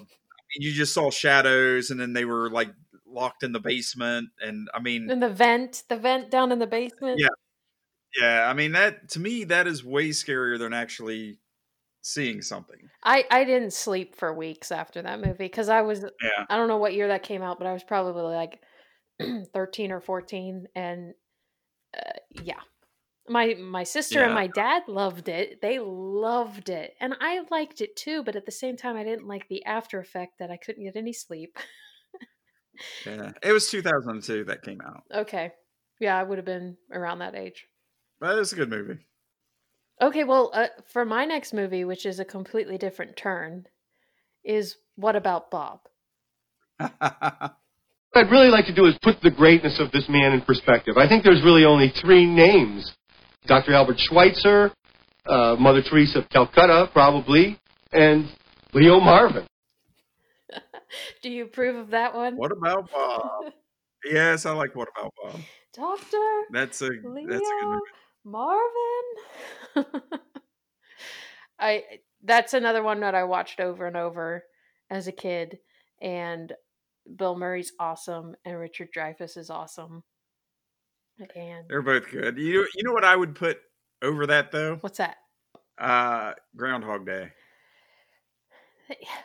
you 0.57 0.73
just 0.73 0.95
saw 0.95 1.11
shadows, 1.11 1.91
and 1.91 2.01
then 2.01 2.13
they 2.13 2.25
were 2.25 2.51
like 2.51 2.71
locked 3.07 3.43
in 3.43 3.53
the 3.53 3.61
basement, 3.61 4.29
and 4.41 4.69
I 4.75 4.81
mean, 4.81 5.11
In 5.11 5.21
the 5.21 5.29
vent, 5.29 5.85
the 5.89 5.97
vent 5.97 6.31
down 6.31 6.53
in 6.53 6.59
the 6.59 6.67
basement. 6.67 7.19
yeah, 7.21 7.29
yeah. 8.21 8.49
I 8.49 8.53
mean 8.55 8.73
that 8.73 9.09
to 9.11 9.21
me 9.21 9.45
that 9.45 9.67
is 9.67 9.85
way 9.85 10.11
scarier 10.11 10.59
than 10.59 10.73
actually 10.73 11.39
seeing 12.03 12.43
something. 12.43 12.89
I 13.03 13.25
I 13.31 13.45
didn't 13.45 13.73
sleep 13.73 14.15
for 14.17 14.33
weeks 14.33 14.71
after 14.73 15.03
that 15.03 15.21
movie 15.21 15.35
because 15.39 15.69
I 15.69 15.83
was 15.83 16.03
Yeah. 16.03 16.45
I 16.49 16.57
don't 16.57 16.69
know 16.69 16.79
what 16.79 16.95
year 16.95 17.09
that 17.09 17.23
came 17.23 17.43
out, 17.43 17.59
but 17.59 17.67
I 17.67 17.73
was 17.73 17.85
probably 17.85 18.23
like 18.35 18.61
thirteen 19.53 19.93
or 19.93 20.01
fourteen, 20.01 20.67
and 20.75 21.15
uh, 21.97 22.13
yeah, 22.43 22.61
my 23.29 23.55
my 23.55 23.85
sister 23.85 24.23
and 24.25 24.35
my 24.35 24.47
dad 24.47 24.83
loved 24.89 25.29
it. 25.29 25.61
They 25.61 25.79
loved 25.81 26.69
it, 26.69 26.95
and 27.01 27.15
I 27.21 27.41
liked 27.51 27.81
it 27.81 27.97
too. 27.97 28.23
But 28.23 28.37
at 28.37 28.47
the 28.47 28.53
same 28.53 28.77
time, 28.77 28.97
I 28.97 29.05
didn't 29.05 29.27
like 29.29 29.49
the 29.49 29.65
after 29.65 30.01
effect 30.01 30.39
that 30.39 30.51
I 30.51 30.57
couldn't 30.57 30.85
get 30.85 30.97
any 30.97 31.13
sleep. 31.13 31.59
Yeah, 33.05 33.33
it 33.43 33.53
was 33.53 33.69
2002 33.71 34.45
that 34.45 34.63
came 34.63 34.81
out, 34.81 35.03
okay, 35.13 35.53
yeah, 35.99 36.17
I 36.17 36.23
would 36.23 36.39
have 36.39 36.45
been 36.45 36.77
around 36.93 37.19
that 37.19 37.35
age. 37.35 37.67
but 38.21 38.39
it's 38.39 38.53
a 38.53 38.57
good 38.57 38.71
movie. 38.71 39.01
Okay, 40.01 40.23
well, 40.23 40.53
uh, 40.55 40.69
for 40.93 41.05
my 41.05 41.25
next 41.25 41.53
movie, 41.53 41.85
which 41.85 42.07
is 42.07 42.21
a 42.21 42.25
completely 42.25 42.79
different 42.79 43.17
turn, 43.17 43.67
is 44.45 44.77
What 44.95 45.17
About 45.17 45.51
Bob? 45.51 45.81
What 48.13 48.25
I'd 48.25 48.31
really 48.31 48.49
like 48.49 48.65
to 48.67 48.75
do 48.75 48.87
is 48.87 48.97
put 49.03 49.21
the 49.23 49.31
greatness 49.31 49.79
of 49.81 49.93
this 49.93 50.09
man 50.09 50.33
in 50.33 50.41
perspective. 50.41 50.97
I 50.97 51.07
think 51.07 51.25
there's 51.25 51.45
really 51.45 51.65
only 51.67 51.93
three 52.01 52.25
names 52.25 52.91
Dr. 53.47 53.73
Albert 53.75 53.99
Schweitzer, 53.99 54.73
uh, 55.27 55.57
Mother 55.59 55.83
Teresa 55.83 56.21
of 56.21 56.29
Calcutta, 56.29 56.89
probably, 56.93 57.59
and 57.93 58.31
Leo 58.75 59.01
Marvin. 59.01 59.47
Do 61.23 61.31
you 61.31 61.45
approve 61.45 61.77
of 61.77 61.91
that 61.91 62.15
one? 62.15 62.37
What 62.37 62.53
about 62.53 62.91
Bob? 62.91 63.53
yes, 64.05 64.47
I 64.47 64.53
like 64.53 64.75
What 64.75 64.89
About 64.97 65.13
Bob. 65.23 65.41
Doctor 65.75 66.43
That's 66.51 66.81
a 66.83 66.89
Leo 66.89 67.29
that's 67.29 67.49
a 67.49 67.65
good 67.65 67.69
movie. 67.69 67.81
Marvin. 68.25 68.65
I 71.61 71.83
that's 72.23 72.55
another 72.55 72.83
one 72.83 73.01
that 73.01 73.15
I 73.15 73.25
watched 73.25 73.61
over 73.61 73.87
and 73.87 73.97
over 73.97 74.45
as 74.91 75.07
a 75.07 75.13
kid, 75.13 75.59
and 76.01 76.53
Bill 77.17 77.37
Murray's 77.39 77.73
awesome, 77.79 78.35
and 78.45 78.59
Richard 78.59 78.89
Dreyfuss 78.97 79.37
is 79.37 79.51
awesome. 79.51 80.03
They're 81.69 81.83
both 81.83 82.11
good. 82.11 82.39
You 82.39 82.67
you 82.75 82.83
know 82.83 82.93
what 82.93 83.05
I 83.05 83.17
would 83.17 83.35
put 83.35 83.59
over 84.03 84.27
that 84.27 84.53
though? 84.53 84.77
what's 84.81 84.99
that? 84.99 85.17
Uh, 85.79 86.33
Groundhog 86.57 87.07
Day. 87.07 87.33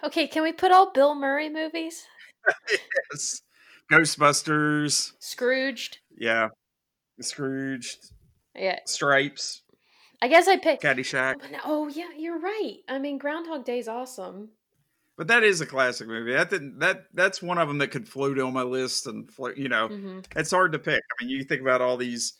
Okay, 0.03 0.27
can 0.27 0.43
we 0.43 0.51
put 0.51 0.71
all 0.71 0.91
Bill 0.91 1.15
Murray 1.15 1.49
movies? 1.49 2.05
yes. 3.11 3.41
Ghostbusters. 3.91 5.13
Scrooged. 5.19 5.99
Yeah. 6.17 6.49
Scrooged. 7.21 8.11
Yeah, 8.55 8.79
Stripes. 8.85 9.61
I 10.21 10.27
guess 10.27 10.47
I 10.47 10.57
picked. 10.57 10.83
Caddyshack. 10.83 11.35
Oh 11.65 11.87
yeah, 11.87 12.09
you're 12.17 12.39
right. 12.39 12.77
I 12.87 12.99
mean, 12.99 13.17
Groundhog 13.17 13.65
Day's 13.65 13.87
awesome. 13.87 14.49
But 15.17 15.27
that 15.27 15.43
is 15.43 15.61
a 15.61 15.65
classic 15.65 16.07
movie. 16.07 16.33
That 16.33 16.49
didn't, 16.49 16.79
that 16.79 17.03
that's 17.13 17.41
one 17.41 17.59
of 17.59 17.67
them 17.67 17.77
that 17.79 17.89
could 17.91 18.07
float 18.09 18.39
on 18.39 18.53
my 18.53 18.63
list 18.63 19.05
and 19.05 19.31
float. 19.31 19.57
You 19.57 19.69
know, 19.69 19.87
Mhm. 19.89 20.25
it's 20.35 20.49
hard 20.51 20.71
to 20.71 20.79
pick. 20.79 21.01
I 21.19 21.23
mean, 21.23 21.29
you 21.35 21.43
think 21.43 21.61
about 21.61 21.81
all 21.81 21.97
these. 21.97 22.33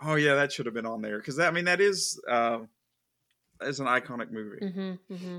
Oh 0.00 0.14
yeah, 0.14 0.34
that 0.36 0.52
should 0.52 0.66
have 0.66 0.74
been 0.74 0.86
on 0.86 1.02
there 1.02 1.18
because 1.18 1.38
I 1.38 1.50
mean 1.50 1.66
that 1.66 1.80
is 1.80 2.18
uh, 2.30 2.60
is 3.60 3.80
an 3.80 3.86
iconic 3.86 4.30
movie. 4.30 4.58
Mm-hmm. 4.64 5.14
Mm-hmm. 5.14 5.38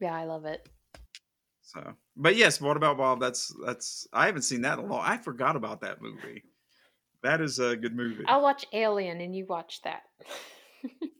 Yeah, 0.00 0.14
I 0.16 0.24
love 0.24 0.46
it. 0.46 0.66
So, 1.62 1.94
but 2.16 2.36
yes, 2.36 2.60
what 2.60 2.76
about 2.76 2.96
Bob? 2.98 3.20
That's 3.20 3.54
that's 3.64 4.06
I 4.12 4.26
haven't 4.26 4.42
seen 4.42 4.62
that 4.62 4.78
in 4.78 4.84
a 4.86 4.88
long. 4.88 5.02
I 5.04 5.16
forgot 5.18 5.56
about 5.56 5.82
that 5.82 6.00
movie. 6.02 6.44
That 7.22 7.40
is 7.40 7.58
a 7.58 7.76
good 7.76 7.94
movie. 7.94 8.24
I'll 8.26 8.42
watch 8.42 8.66
Alien 8.72 9.20
and 9.20 9.34
you 9.36 9.46
watch 9.46 9.80
that. 9.82 10.02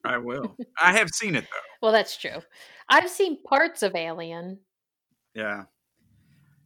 I 0.05 0.19
will. 0.19 0.57
I 0.83 0.93
have 0.93 1.11
seen 1.11 1.37
it 1.37 1.43
though. 1.45 1.87
Well, 1.87 1.93
that's 1.93 2.17
true. 2.17 2.43
I've 2.93 3.09
seen 3.09 3.43
parts 3.43 3.83
of 3.83 3.95
Alien. 3.97 4.59
Yeah. 5.35 5.65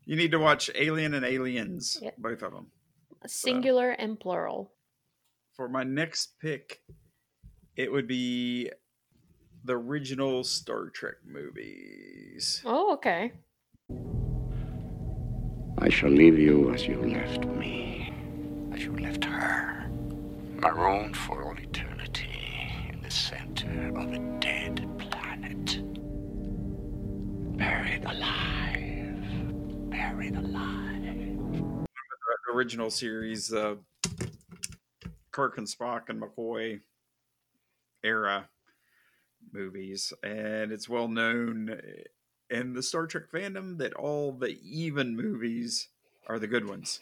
You 0.04 0.16
need 0.16 0.32
to 0.32 0.38
watch 0.38 0.68
Alien 0.74 1.14
and 1.14 1.24
Aliens, 1.24 1.98
Yeah. 2.02 2.10
both 2.18 2.42
of 2.42 2.52
them. 2.52 2.72
Singular 3.26 3.92
and 3.92 4.18
plural. 4.18 4.72
For 5.54 5.68
my 5.68 5.84
next 5.84 6.38
pick, 6.40 6.82
it 7.76 7.90
would 7.92 8.08
be 8.08 8.70
the 9.64 9.74
original 9.74 10.42
Star 10.42 10.90
Trek 10.90 11.14
movies. 11.24 12.60
Oh, 12.64 12.92
okay. 12.94 13.32
I 15.78 15.88
shall 15.88 16.10
leave 16.10 16.38
you 16.38 16.72
as 16.72 16.86
you 16.88 17.00
left 17.02 17.44
me, 17.44 18.12
as 18.72 18.82
you 18.82 18.96
left 18.96 19.24
her, 19.24 19.88
marooned 20.56 21.16
for 21.16 21.44
all 21.44 21.56
eternity 21.58 22.28
in 22.92 23.00
the 23.02 23.10
center 23.10 23.88
of 23.96 24.12
a 24.12 24.35
alive, 28.08 29.90
buried 29.90 30.36
alive. 30.36 31.02
The 32.46 32.52
original 32.54 32.90
series, 32.90 33.52
uh, 33.52 33.76
Kirk 35.32 35.58
and 35.58 35.66
Spock 35.66 36.08
and 36.08 36.22
McCoy 36.22 36.80
era 38.04 38.48
movies, 39.52 40.12
and 40.22 40.70
it's 40.72 40.88
well 40.88 41.08
known 41.08 41.80
in 42.48 42.74
the 42.74 42.82
Star 42.82 43.06
Trek 43.06 43.24
fandom 43.32 43.78
that 43.78 43.94
all 43.94 44.32
the 44.32 44.58
even 44.62 45.16
movies 45.16 45.88
are 46.28 46.38
the 46.38 46.46
good 46.46 46.68
ones, 46.68 47.00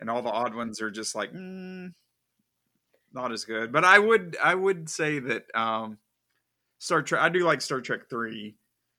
and 0.00 0.08
all 0.08 0.22
the 0.22 0.30
odd 0.30 0.54
ones 0.54 0.80
are 0.80 0.90
just 0.90 1.14
like 1.14 1.32
mm, 1.32 1.92
not 3.12 3.32
as 3.32 3.44
good. 3.44 3.70
But 3.70 3.84
I 3.84 3.98
would 3.98 4.36
I 4.42 4.54
would 4.54 4.88
say 4.88 5.18
that 5.18 5.44
um, 5.54 5.98
Star 6.78 7.02
Trek 7.02 7.20
I 7.20 7.28
do 7.28 7.40
like 7.40 7.60
Star 7.60 7.82
Trek 7.82 8.08
three, 8.08 8.56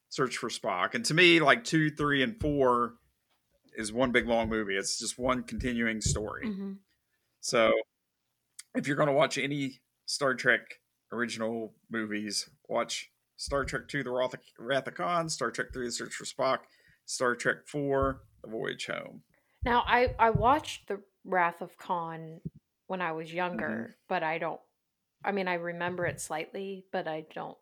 Search 0.10 0.38
for 0.38 0.50
Spock, 0.50 0.96
and 0.96 1.06
to 1.06 1.14
me 1.14 1.40
like 1.40 1.64
two, 1.64 1.90
three, 1.92 2.24
and 2.24 2.40
four 2.40 2.96
is 3.76 3.94
one 3.94 4.12
big 4.12 4.28
long 4.28 4.50
movie. 4.50 4.76
It's 4.76 5.00
just 5.00 5.18
one 5.18 5.44
continuing 5.44 6.02
story. 6.02 6.48
Mm-hmm. 6.48 6.74
So 7.42 7.72
if 8.76 8.88
you're 8.88 8.98
going 8.98 9.08
to 9.08 9.14
watch 9.14 9.38
any 9.38 9.80
Star 10.06 10.34
Trek 10.34 10.62
original 11.12 11.74
movies, 11.90 12.50
watch 12.68 13.12
Star 13.38 13.64
Trek 13.64 13.88
2 13.88 14.04
The 14.04 14.12
Wrath 14.12 14.34
of, 14.34 14.40
Wrath 14.58 14.88
of 14.88 14.96
Khan, 14.96 15.30
Star 15.30 15.52
Trek 15.52 15.68
3 15.74 15.86
The 15.86 15.92
Search 15.92 16.14
for 16.14 16.26
Spock, 16.26 16.60
Star 17.06 17.36
Trek 17.36 17.68
4 17.68 18.22
The 18.44 18.50
Voyage 18.50 18.88
Home. 18.88 19.22
Now, 19.64 19.84
I 19.86 20.16
I 20.18 20.30
watched 20.30 20.88
the 20.88 21.02
Wrath 21.26 21.62
of 21.62 21.78
Khan 21.78 22.40
when 22.88 23.02
I 23.02 23.12
was 23.12 23.32
younger, 23.32 23.96
but 24.08 24.24
I 24.24 24.38
don't. 24.38 24.60
I 25.24 25.32
mean, 25.32 25.48
I 25.48 25.56
remember 25.56 26.06
it 26.06 26.22
slightly, 26.22 26.86
but 26.92 27.08
I 27.08 27.26
don't 27.34 27.58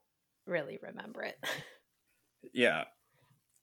really 0.45 0.77
remember 0.81 1.23
it. 1.23 1.37
Yeah. 2.53 2.85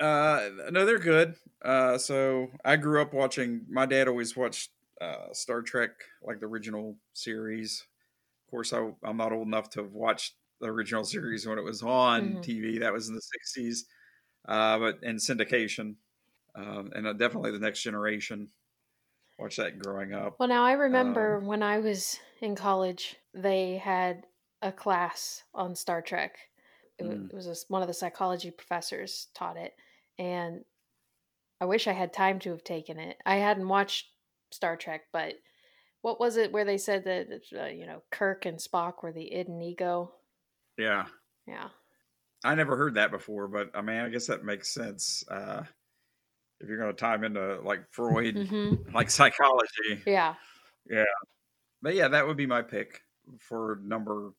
Uh 0.01 0.51
no, 0.71 0.87
they're 0.87 0.99
good. 0.99 1.37
Uh 1.63 1.99
so 1.99 2.53
I 2.65 2.77
grew 2.77 3.03
up 3.03 3.15
watching 3.15 3.67
my 3.69 3.87
dad 3.87 4.09
always 4.09 4.37
watched 4.37 4.73
uh 5.01 5.33
Star 5.33 5.63
Trek 5.63 5.93
like 6.23 6.41
the 6.41 6.47
original 6.47 6.99
series. 7.15 7.87
Of 8.47 8.51
course 8.51 8.73
I 8.75 8.95
I'm 9.05 9.19
not 9.19 9.33
old 9.33 9.49
enough 9.49 9.71
to 9.73 9.83
have 9.85 9.93
watched 9.93 10.37
the 10.61 10.69
original 10.69 11.05
series 11.05 11.47
when 11.47 11.59
it 11.59 11.65
was 11.65 11.83
on 11.83 12.39
Mhm. 12.39 12.41
TV. 12.41 12.79
That 12.81 12.93
was 12.95 13.09
in 13.09 13.15
the 13.17 13.23
60s. 13.23 13.87
Uh 14.47 14.79
but 14.79 15.03
in 15.05 15.17
syndication. 15.19 15.97
Um 16.57 16.93
and 16.95 17.07
uh, 17.09 17.15
definitely 17.15 17.53
the 17.53 17.61
next 17.61 17.83
generation 17.83 18.51
watched 19.39 19.59
that 19.59 19.79
growing 19.79 20.15
up. 20.15 20.39
Well, 20.39 20.49
now 20.49 20.63
I 20.65 20.73
Um, 20.93 21.39
remember 21.39 21.41
when 21.41 21.61
I 21.65 21.79
was 21.81 22.21
in 22.41 22.55
college, 22.55 23.17
they 23.33 23.79
had 23.79 24.29
a 24.63 24.71
class 24.71 25.43
on 25.53 25.75
Star 25.75 26.03
Trek. 26.03 26.51
It, 26.99 27.05
Mm. 27.05 27.29
it 27.31 27.35
was 27.35 27.47
a 27.49 27.55
one 27.69 27.83
of 27.83 27.89
the 27.89 27.95
psychology 27.95 28.51
professors 28.51 29.29
taught 29.35 29.57
it, 29.57 29.75
and 30.19 30.65
I 31.61 31.65
wish 31.65 31.87
I 31.87 31.93
had 31.93 32.13
time 32.13 32.39
to 32.41 32.51
have 32.51 32.63
taken 32.65 32.99
it. 32.99 33.17
I 33.27 33.37
hadn't 33.37 33.69
watched 33.69 34.07
Star 34.53 34.77
Trek, 34.77 35.03
but 35.13 35.35
what 36.03 36.21
was 36.21 36.37
it 36.37 36.53
where 36.53 36.65
they 36.65 36.79
said 36.79 37.05
that 37.05 37.41
uh, 37.59 37.67
you 37.67 37.87
know 37.87 38.03
Kirk 38.11 38.47
and 38.47 38.59
Spock 38.59 39.03
were 39.03 39.13
the 39.13 39.33
id 39.33 39.49
and 39.49 39.63
ego? 39.63 40.13
Yeah. 40.79 41.07
Yeah. 41.47 41.69
I 42.45 42.55
never 42.55 42.77
heard 42.77 42.95
that 42.95 43.11
before, 43.11 43.49
but 43.49 43.71
I 43.75 43.81
mean, 43.81 43.97
I 43.97 44.09
guess 44.11 44.27
that 44.27 44.45
makes 44.45 44.73
sense. 44.73 45.25
Uh, 45.29 45.63
if 46.61 46.69
you're 46.69 46.79
going 46.79 46.91
to 46.95 46.97
time 46.97 47.25
into 47.25 47.61
like 47.63 47.91
Freud, 47.91 48.35
Mhm. 48.37 48.93
like 48.95 49.11
psychology, 49.11 50.03
Yeah. 50.07 50.35
yeah. 50.89 51.05
But 51.83 51.95
yeah, 51.95 52.09
that 52.09 52.27
would 52.27 52.37
be 52.37 52.47
my 52.47 52.63
pick 52.63 53.03
for 53.41 53.81
number. 53.83 54.33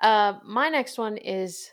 Uh, 0.00 0.34
my 0.44 0.68
next 0.68 0.98
one 0.98 1.16
is 1.16 1.70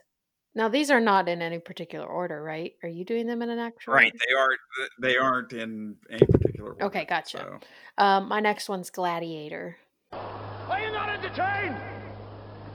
now 0.56 0.68
these 0.70 0.92
are 0.92 1.00
not 1.00 1.28
in 1.30 1.42
any 1.42 1.60
particular 1.60 2.06
order, 2.06 2.42
right? 2.44 2.74
Are 2.84 2.90
you 2.90 3.06
doing 3.06 3.26
them 3.28 3.42
in 3.42 3.50
an 3.50 3.60
actual? 3.60 3.94
Right, 3.94 4.12
order? 4.14 4.18
they 4.28 4.34
aren't. 4.36 4.60
They 5.02 5.18
aren't 5.18 5.54
in 5.54 5.96
any 6.10 6.26
particular. 6.26 6.72
Order, 6.72 6.86
Okay, 6.86 7.06
gotcha. 7.06 7.38
so. 7.38 8.04
Um, 8.04 8.28
my 8.28 8.40
next 8.40 8.70
one's 8.70 8.90
Gladiator. 8.90 9.78
Are 10.14 10.80
you 10.80 10.92
not 10.92 11.10
entertained? 11.10 11.78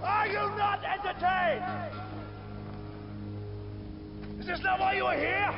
Are 0.03 0.27
you 0.27 0.35
not 0.35 0.85
entertained? 0.85 1.65
Is 4.41 4.47
this 4.47 4.61
not 4.61 4.79
why 4.81 4.95
you 4.95 5.07
are 5.07 5.17
here? 5.17 5.55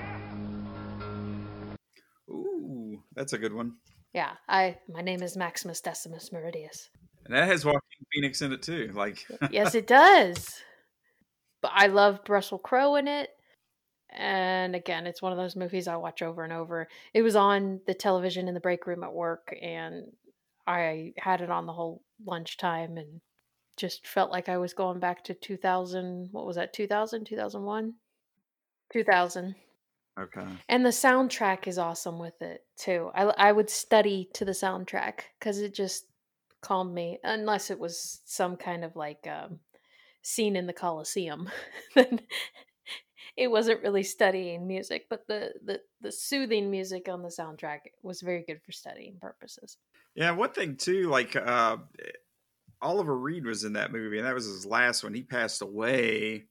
Ooh, 2.31 3.03
that's 3.15 3.33
a 3.33 3.39
good 3.39 3.53
one. 3.53 3.75
Yeah, 4.15 4.33
I 4.49 4.79
my 4.89 5.01
name 5.03 5.23
is 5.23 5.37
Maximus 5.37 5.81
Decimus 5.81 6.31
Meridius. 6.31 6.89
And 7.29 7.37
that 7.37 7.47
has 7.47 7.65
Joaquin 7.65 8.07
Phoenix 8.13 8.41
in 8.41 8.53
it 8.53 8.63
too. 8.63 8.91
Like, 8.95 9.27
yes, 9.51 9.75
it 9.75 9.87
does. 9.87 10.63
But 11.61 11.73
I 11.75 11.89
love 11.89 12.21
Russell 12.27 12.59
Crowe 12.59 12.97
in 12.97 13.07
it. 13.07 13.31
And 14.11 14.75
again, 14.75 15.07
it's 15.07 15.21
one 15.21 15.33
of 15.33 15.39
those 15.39 15.55
movies 15.55 15.87
I 15.87 15.97
watch 15.97 16.23
over 16.23 16.43
and 16.43 16.53
over. 16.53 16.89
It 17.13 17.21
was 17.21 17.37
on 17.37 17.81
the 17.87 17.93
television 17.93 18.49
in 18.49 18.55
the 18.55 18.61
break 18.61 18.87
room 18.87 19.05
at 19.05 19.13
work, 19.13 19.55
and 19.61 20.07
I 20.67 21.13
had 21.19 21.43
it 21.43 21.51
on 21.51 21.67
the 21.67 21.75
whole 21.75 22.03
lunchtime 22.25 22.97
and 22.97 23.21
just 23.77 24.07
felt 24.07 24.33
like 24.33 24.49
I 24.49 24.57
was 24.57 24.73
going 24.73 24.99
back 24.99 25.25
to 25.25 25.35
2000. 25.35 26.29
What 26.33 26.47
was 26.47 26.57
that, 26.57 26.73
2000, 26.73 27.27
2001? 27.27 27.93
2000. 28.91 29.55
Okay. 30.19 30.47
And 30.69 30.85
the 30.85 30.91
soundtrack 30.91 31.69
is 31.69 31.79
awesome 31.79 32.19
with 32.19 32.41
it 32.41 32.65
too. 32.77 33.11
I, 33.15 33.25
I 33.25 33.53
would 33.53 33.69
study 33.69 34.31
to 34.33 34.45
the 34.47 34.53
soundtrack 34.53 35.21
because 35.39 35.59
it 35.61 35.75
just 35.75 36.07
calmed 36.61 36.95
me, 36.95 37.19
unless 37.25 37.71
it 37.71 37.79
was 37.79 38.21
some 38.25 38.57
kind 38.57 38.85
of 38.85 38.97
like 38.97 39.27
um, 39.27 39.61
scene 40.23 40.57
in 40.57 40.67
the 40.67 40.73
Coliseum. 40.73 41.49
then 41.95 42.21
it 43.37 43.51
wasn't 43.51 43.83
really 43.83 44.03
studying 44.03 44.67
music, 44.67 45.07
but 45.09 45.27
the, 45.29 45.53
the, 45.65 45.81
the 46.01 46.13
soothing 46.13 46.71
music 46.71 47.09
on 47.09 47.23
the 47.23 47.29
soundtrack 47.29 47.79
was 48.03 48.21
very 48.21 48.45
good 48.47 48.61
for 48.65 48.73
studying 48.73 49.17
purposes. 49.21 49.77
Yeah, 50.15 50.33
one 50.33 50.51
thing 50.51 50.77
too, 50.77 51.09
like 51.09 51.37
uh, 51.37 51.77
Oliver 52.83 53.17
Reed 53.17 53.47
was 53.47 53.65
in 53.65 53.75
that 53.75 53.93
movie, 53.93 54.19
and 54.19 54.27
that 54.27 54.35
was 54.35 54.47
his 54.47 54.67
last 54.67 55.05
one. 55.05 55.15
He 55.15 55.23
passed 55.23 55.63
away 55.63 56.47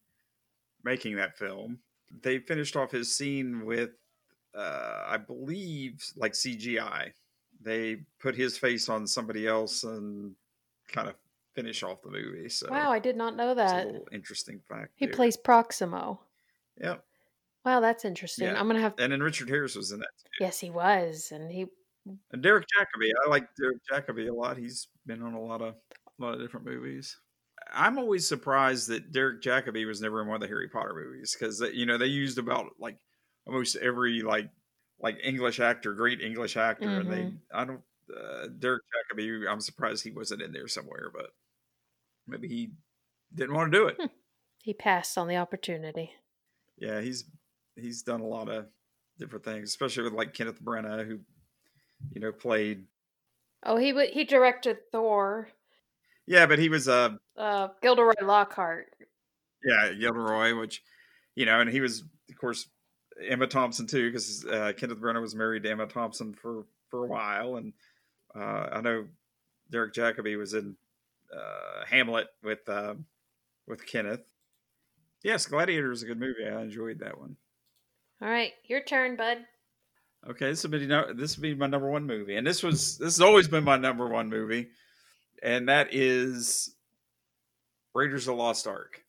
making 0.83 1.17
that 1.17 1.37
film. 1.37 1.79
They 2.21 2.39
finished 2.39 2.77
off 2.77 2.91
his 2.91 3.13
scene 3.15 3.65
with, 3.65 3.89
uh, 4.57 5.03
I 5.05 5.17
believe, 5.17 6.01
like 6.15 6.33
CGI. 6.33 7.11
They 7.61 7.97
put 8.19 8.35
his 8.35 8.57
face 8.57 8.89
on 8.89 9.07
somebody 9.07 9.47
else 9.47 9.83
and 9.83 10.35
kind 10.87 11.09
of 11.09 11.15
finish 11.53 11.83
off 11.83 12.01
the 12.03 12.11
movie. 12.11 12.49
So 12.49 12.67
wow, 12.69 12.91
I 12.91 12.99
did 12.99 13.17
not 13.17 13.35
know 13.35 13.55
that. 13.55 13.87
little 13.87 14.07
interesting 14.11 14.61
fact. 14.69 14.91
He 14.95 15.05
there. 15.05 15.15
plays 15.15 15.35
Proximo. 15.35 16.21
Yep. 16.79 17.03
Wow, 17.65 17.79
that's 17.79 18.05
interesting. 18.05 18.47
Yeah. 18.47 18.59
I'm 18.59 18.67
gonna 18.67 18.79
have. 18.79 18.93
And 18.99 19.11
then 19.11 19.21
Richard 19.21 19.49
Harris 19.49 19.75
was 19.75 19.91
in 19.91 19.99
that. 19.99 20.09
Too. 20.23 20.45
Yes, 20.45 20.59
he 20.59 20.69
was, 20.69 21.31
and 21.33 21.51
he. 21.51 21.65
And 22.31 22.41
Derek 22.41 22.65
Jacobi, 22.65 23.11
I 23.25 23.29
like 23.29 23.49
Derek 23.59 23.79
Jacobi 23.91 24.29
a 24.29 24.33
lot. 24.33 24.55
He's 24.57 24.87
been 25.05 25.21
on 25.21 25.33
a 25.33 25.41
lot 25.41 25.61
of 25.61 25.75
a 26.19 26.23
lot 26.23 26.33
of 26.33 26.39
different 26.39 26.65
movies. 26.65 27.17
I'm 27.73 27.97
always 27.97 28.25
surprised 28.25 28.87
that 28.89 29.11
Derek 29.11 29.41
Jacobi 29.41 29.85
was 29.85 29.99
never 29.99 30.21
in 30.21 30.27
one 30.27 30.35
of 30.35 30.41
the 30.41 30.47
Harry 30.47 30.69
Potter 30.69 30.93
movies 30.93 31.35
because 31.37 31.61
uh, 31.61 31.67
you 31.67 31.85
know 31.85 31.97
they 31.97 32.05
used 32.05 32.37
about 32.37 32.67
like 32.79 32.97
almost 33.45 33.75
every 33.77 34.21
like 34.21 34.49
like 34.99 35.17
English 35.23 35.59
actor, 35.59 35.93
great 35.93 36.21
English 36.21 36.57
actor, 36.57 36.99
and 36.99 37.11
they 37.11 37.23
Mhm. 37.23 37.37
I 37.53 37.65
don't 37.65 37.81
uh, 38.15 38.47
Derek 38.47 38.83
Jacobi. 39.13 39.47
I'm 39.49 39.61
surprised 39.61 40.03
he 40.03 40.11
wasn't 40.11 40.41
in 40.41 40.51
there 40.53 40.67
somewhere, 40.67 41.11
but 41.13 41.31
maybe 42.25 42.47
he 42.47 42.71
didn't 43.33 43.55
want 43.55 43.71
to 43.71 43.77
do 43.77 43.87
it. 43.87 44.11
He 44.63 44.73
passed 44.73 45.17
on 45.17 45.27
the 45.27 45.37
opportunity. 45.37 46.11
yeah, 46.77 47.01
he's 47.01 47.25
he's 47.75 48.03
done 48.03 48.21
a 48.21 48.27
lot 48.27 48.49
of 48.49 48.67
different 49.19 49.45
things, 49.45 49.69
especially 49.69 50.03
with 50.03 50.13
like 50.13 50.33
Kenneth 50.33 50.61
Branagh, 50.63 51.05
who 51.07 51.19
you 52.11 52.21
know 52.21 52.31
played. 52.31 52.87
Oh, 53.63 53.77
he 53.77 53.91
wa- 53.93 54.11
he 54.11 54.23
directed 54.23 54.77
Thor. 54.91 55.49
Yeah, 56.25 56.45
but 56.45 56.59
he 56.59 56.69
was 56.69 56.87
uh 56.87 57.17
Uh, 57.35 57.69
Gilderoy 57.81 58.13
Lockhart. 58.21 58.87
yeah 59.63 59.91
Gilderoy, 59.93 60.57
which 60.59 60.83
you 61.35 61.45
know, 61.45 61.59
and 61.59 61.69
he 61.69 61.81
was 61.81 62.01
of 62.29 62.37
course 62.37 62.67
Emma 63.25 63.47
Thompson 63.47 63.87
too, 63.87 64.09
because 64.09 64.45
uh, 64.45 64.73
Kenneth 64.77 64.99
Branagh 64.99 65.21
was 65.21 65.35
married 65.35 65.63
to 65.63 65.71
Emma 65.71 65.87
Thompson 65.87 66.33
for 66.33 66.65
for 66.89 67.05
a 67.05 67.07
while, 67.07 67.57
and 67.57 67.73
uh, 68.35 68.69
I 68.71 68.81
know 68.81 69.05
Derek 69.71 69.93
Jacobi 69.93 70.37
was 70.37 70.53
in 70.53 70.75
uh, 71.33 71.85
Hamlet 71.89 72.27
with 72.43 72.67
uh, 72.67 72.95
with 73.67 73.85
Kenneth. 73.85 74.21
Yes, 75.23 75.45
Gladiator 75.45 75.91
is 75.91 76.03
a 76.03 76.05
good 76.05 76.19
movie. 76.19 76.45
I 76.45 76.61
enjoyed 76.61 76.99
that 76.99 77.19
one. 77.19 77.35
All 78.21 78.29
right, 78.29 78.53
your 78.65 78.81
turn, 78.81 79.15
bud. 79.15 79.39
Okay, 80.27 80.49
this 80.49 80.63
would 80.63 80.71
be 80.71 80.85
this 81.15 81.37
would 81.37 81.41
be 81.41 81.55
my 81.55 81.67
number 81.67 81.89
one 81.89 82.05
movie, 82.05 82.35
and 82.35 82.45
this 82.45 82.63
was 82.63 82.97
this 82.97 83.17
has 83.17 83.21
always 83.21 83.47
been 83.47 83.63
my 83.63 83.77
number 83.77 84.07
one 84.07 84.29
movie, 84.29 84.69
and 85.41 85.69
that 85.69 85.93
is 85.93 86.75
Raiders 87.93 88.27
of 88.27 88.35
the 88.35 88.41
Lost 88.41 88.67
Ark. 88.67 89.03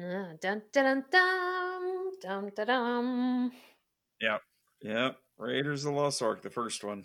Uh, 0.00 0.34
dun 0.40 0.62
dun 0.72 1.04
dun 1.10 2.10
dun 2.20 2.50
dun 2.56 2.66
dun. 2.66 3.52
Yep, 4.20 4.40
yep. 4.82 5.16
Raiders 5.38 5.84
of 5.84 5.92
the 5.92 6.00
Lost 6.00 6.20
Ark, 6.22 6.42
the 6.42 6.50
first 6.50 6.82
one. 6.82 7.04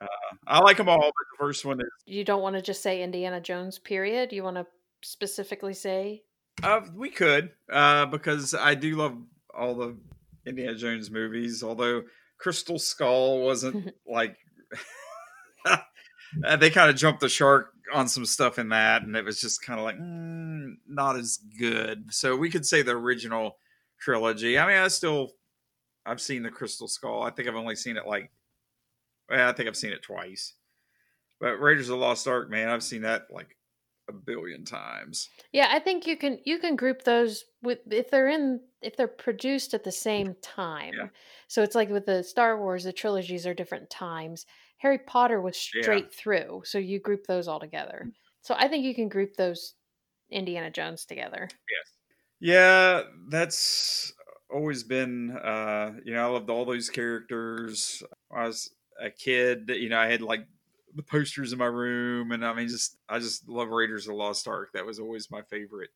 Uh, 0.00 0.06
I 0.46 0.60
like 0.60 0.78
them 0.78 0.88
all, 0.88 0.98
but 0.98 1.12
the 1.32 1.38
first 1.38 1.64
one 1.64 1.80
is. 1.80 1.86
You 2.06 2.24
don't 2.24 2.40
want 2.40 2.56
to 2.56 2.62
just 2.62 2.82
say 2.82 3.02
Indiana 3.02 3.40
Jones, 3.40 3.78
period. 3.78 4.32
You 4.32 4.42
want 4.42 4.56
to 4.56 4.66
specifically 5.02 5.74
say 5.74 6.22
Uh, 6.62 6.80
we 6.94 7.10
could, 7.10 7.50
uh, 7.70 8.06
because 8.06 8.54
I 8.54 8.74
do 8.74 8.96
love 8.96 9.16
all 9.54 9.74
the 9.74 9.96
Indiana 10.46 10.76
Jones 10.76 11.10
movies. 11.10 11.62
Although 11.62 12.04
Crystal 12.38 12.78
Skull 12.78 13.40
wasn't 13.40 13.94
like 14.06 14.36
they 16.58 16.70
kind 16.70 16.88
of 16.88 16.96
jumped 16.96 17.20
the 17.20 17.28
shark 17.28 17.74
on 17.92 18.08
some 18.08 18.24
stuff 18.24 18.58
in 18.58 18.68
that, 18.70 19.02
and 19.02 19.16
it 19.16 19.24
was 19.24 19.40
just 19.40 19.62
kind 19.62 19.78
of 19.78 19.84
like 19.84 19.98
mm, 19.98 20.74
not 20.88 21.16
as 21.16 21.38
good. 21.58 22.12
So 22.12 22.36
we 22.36 22.50
could 22.50 22.66
say 22.66 22.82
the 22.82 22.92
original 22.92 23.56
trilogy. 24.00 24.58
I 24.58 24.66
mean, 24.66 24.76
I 24.76 24.88
still 24.88 25.32
I've 26.06 26.20
seen 26.20 26.42
the 26.42 26.50
Crystal 26.50 26.88
Skull. 26.88 27.22
I 27.22 27.30
think 27.30 27.48
I've 27.48 27.56
only 27.56 27.76
seen 27.76 27.96
it 27.96 28.06
like 28.06 28.30
well, 29.28 29.48
I 29.48 29.52
think 29.52 29.68
I've 29.68 29.76
seen 29.76 29.92
it 29.92 30.02
twice. 30.02 30.54
But 31.40 31.60
Raiders 31.60 31.88
of 31.88 31.98
the 31.98 32.04
Lost 32.04 32.26
Ark, 32.28 32.50
man, 32.50 32.68
I've 32.68 32.82
seen 32.82 33.02
that 33.02 33.26
like 33.30 33.56
a 34.08 34.12
billion 34.12 34.64
times. 34.64 35.28
Yeah, 35.52 35.68
I 35.70 35.78
think 35.78 36.06
you 36.06 36.16
can 36.16 36.38
you 36.44 36.58
can 36.58 36.76
group 36.76 37.02
those 37.04 37.44
with 37.62 37.78
if 37.90 38.10
they're 38.10 38.28
in 38.28 38.60
if 38.82 38.96
they're 38.96 39.08
produced 39.08 39.72
at 39.72 39.84
the 39.84 39.92
same 39.92 40.34
time. 40.42 41.10
So 41.48 41.62
it's 41.62 41.74
like 41.74 41.90
with 41.90 42.06
the 42.06 42.22
Star 42.22 42.58
Wars, 42.58 42.84
the 42.84 42.92
trilogies 42.92 43.46
are 43.46 43.54
different 43.54 43.88
times. 43.88 44.46
Harry 44.80 44.98
Potter 44.98 45.40
was 45.40 45.56
Yeah. 45.72 46.00
straight 46.00 46.14
through, 46.14 46.62
so 46.66 46.78
you 46.78 47.00
group 47.00 47.26
those 47.26 47.48
all 47.48 47.60
together. 47.60 48.12
So 48.42 48.54
I 48.58 48.68
think 48.68 48.84
you 48.84 48.94
can 48.94 49.08
group 49.08 49.34
those 49.36 49.76
Indiana 50.30 50.70
Jones 50.70 51.06
together. 51.06 51.48
Yes. 51.68 51.92
Yeah, 52.40 53.02
that's 53.28 54.12
always 54.50 54.82
been 54.82 55.30
uh 55.30 55.94
you 56.04 56.12
know, 56.14 56.24
I 56.28 56.32
loved 56.32 56.50
all 56.50 56.64
those 56.64 56.90
characters. 56.90 58.02
When 58.28 58.40
I 58.42 58.46
was 58.46 58.74
a 58.98 59.10
kid, 59.10 59.70
you 59.70 59.88
know, 59.88 59.98
I 59.98 60.06
had 60.08 60.22
like 60.22 60.46
the 60.94 61.02
posters 61.02 61.52
in 61.52 61.58
my 61.58 61.66
room 61.66 62.32
and 62.32 62.44
I 62.44 62.52
mean 62.54 62.68
just 62.68 62.98
I 63.08 63.18
just 63.18 63.48
love 63.48 63.68
Raiders 63.68 64.06
of 64.06 64.12
the 64.12 64.16
Lost 64.16 64.48
Ark. 64.48 64.70
That 64.74 64.86
was 64.86 64.98
always 64.98 65.30
my 65.30 65.42
favorite. 65.42 65.90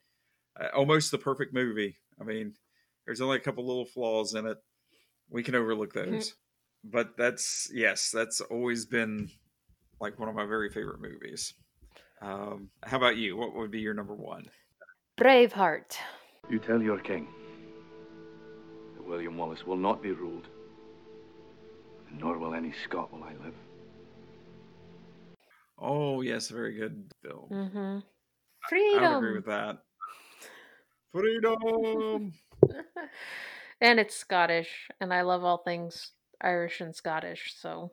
Uh, 0.61 0.68
almost 0.74 1.11
the 1.12 1.18
perfect 1.18 1.55
movie. 1.55 1.99
I 2.20 2.24
mean, 2.24 2.57
there's 3.07 3.20
only 3.22 3.39
a 3.39 3.41
couple 3.41 3.66
little 3.66 3.87
flaws 3.87 4.35
in 4.35 4.47
it. 4.47 4.59
We 5.30 5.43
can 5.43 5.55
overlook 5.57 5.95
Mhm. 5.95 5.95
those. 5.95 6.37
But 6.85 7.16
that's 7.16 7.70
yes, 7.72 8.11
that's 8.12 8.41
always 8.43 8.85
been 8.85 9.30
like 10.01 10.18
one 10.18 10.28
of 10.28 10.35
my 10.35 10.45
very 10.45 10.68
favorite 10.68 11.01
movies. 11.01 11.55
Um, 12.20 12.68
how 12.82 12.99
about 12.99 13.16
you? 13.16 13.37
What 13.37 13.55
would 13.55 13.70
be 13.70 13.80
your 13.80 13.95
number 13.95 14.14
one? 14.14 14.47
Braveheart. 15.18 15.97
You 16.51 16.59
tell 16.59 16.82
your 16.82 16.99
king 16.99 17.26
that 18.97 19.07
William 19.07 19.37
Wallace 19.39 19.64
will 19.66 19.76
not 19.76 20.03
be 20.03 20.12
ruled, 20.12 20.49
and 22.11 22.20
nor 22.20 22.39
will 22.39 22.55
any 22.55 22.72
Scot 22.85 23.12
while 23.12 23.24
I 23.24 23.32
live. 23.45 23.55
Oh 25.78 26.20
yes, 26.20 26.49
very 26.51 26.74
good 26.76 27.11
film. 27.22 27.49
Mm-hmm. 27.51 27.99
I 28.72 29.09
would 29.11 29.16
agree 29.16 29.35
with 29.35 29.47
that. 29.47 29.78
Freedom. 31.12 32.32
and 33.80 34.01
it's 34.01 34.16
Scottish, 34.16 34.89
and 35.01 35.12
I 35.12 35.22
love 35.22 35.45
all 35.45 35.59
things 35.59 36.12
Irish 36.45 36.80
and 36.80 36.95
Scottish. 36.95 37.55
So. 37.59 37.90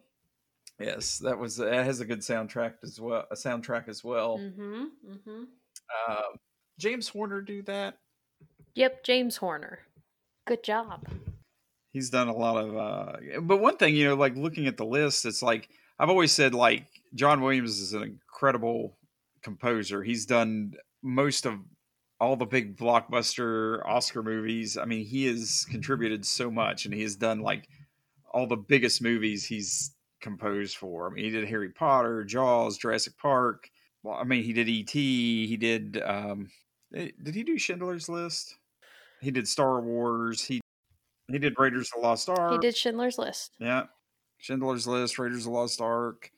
yes, 0.79 1.19
that 1.19 1.37
was 1.39 1.57
that 1.57 1.85
has 1.85 1.99
a 2.01 2.05
good 2.05 2.19
soundtrack 2.19 2.73
as 2.83 2.99
well. 2.99 3.25
A 3.31 3.35
soundtrack 3.35 3.87
as 3.87 4.03
well. 4.03 4.37
Mm-hmm. 4.37 4.83
Mm-hmm. 5.09 5.43
Uh, 6.07 6.37
James 6.79 7.07
Horner 7.07 7.41
do 7.41 7.61
that. 7.63 7.97
Yep, 8.75 9.03
James 9.03 9.37
Horner. 9.37 9.79
Good 10.47 10.63
job. 10.63 11.07
He's 11.93 12.09
done 12.09 12.27
a 12.27 12.35
lot 12.35 12.57
of. 12.63 12.77
uh 12.77 13.41
But 13.41 13.57
one 13.59 13.77
thing, 13.77 13.95
you 13.95 14.07
know, 14.07 14.15
like 14.15 14.35
looking 14.35 14.67
at 14.67 14.77
the 14.77 14.85
list, 14.85 15.25
it's 15.25 15.43
like 15.43 15.69
I've 15.99 16.09
always 16.09 16.31
said, 16.31 16.53
like 16.53 16.85
John 17.13 17.41
Williams 17.41 17.79
is 17.79 17.93
an 17.93 18.03
incredible 18.03 18.97
composer. 19.43 20.01
He's 20.03 20.25
done 20.25 20.73
most 21.03 21.45
of 21.45 21.59
all 22.19 22.35
the 22.35 22.45
big 22.45 22.77
blockbuster 22.77 23.85
Oscar 23.85 24.23
movies. 24.23 24.77
I 24.77 24.85
mean, 24.85 25.05
he 25.05 25.25
has 25.25 25.65
contributed 25.69 26.25
so 26.25 26.49
much, 26.49 26.85
and 26.85 26.93
he 26.93 27.01
has 27.01 27.15
done 27.15 27.39
like 27.41 27.67
all 28.31 28.47
the 28.47 28.57
biggest 28.57 29.01
movies. 29.01 29.45
He's 29.45 29.95
composed 30.21 30.77
for. 30.77 31.07
I 31.07 31.13
mean, 31.13 31.25
he 31.25 31.31
did 31.31 31.47
Harry 31.47 31.69
Potter, 31.69 32.23
Jaws, 32.23 32.77
Jurassic 32.77 33.17
Park. 33.17 33.69
Well, 34.03 34.15
I 34.15 34.23
mean, 34.23 34.43
he 34.43 34.53
did 34.53 34.67
E.T. 34.69 35.47
He 35.47 35.57
did. 35.57 36.01
Um, 36.03 36.49
eh, 36.95 37.09
did 37.21 37.35
he 37.35 37.43
do 37.43 37.57
Schindler's 37.57 38.09
List? 38.09 38.57
He 39.21 39.31
did 39.31 39.47
Star 39.47 39.81
Wars. 39.81 40.43
He 40.43 40.61
he 41.27 41.37
did 41.39 41.53
Raiders 41.57 41.91
of 41.95 42.01
the 42.01 42.07
Lost 42.07 42.27
Ark. 42.29 42.51
He 42.53 42.57
did 42.57 42.75
Schindler's 42.75 43.17
List. 43.17 43.51
Yeah, 43.59 43.83
Schindler's 44.39 44.87
List, 44.87 45.19
Raiders 45.19 45.39
of 45.39 45.43
the 45.45 45.57
Lost 45.57 45.79
Ark. 45.79 46.31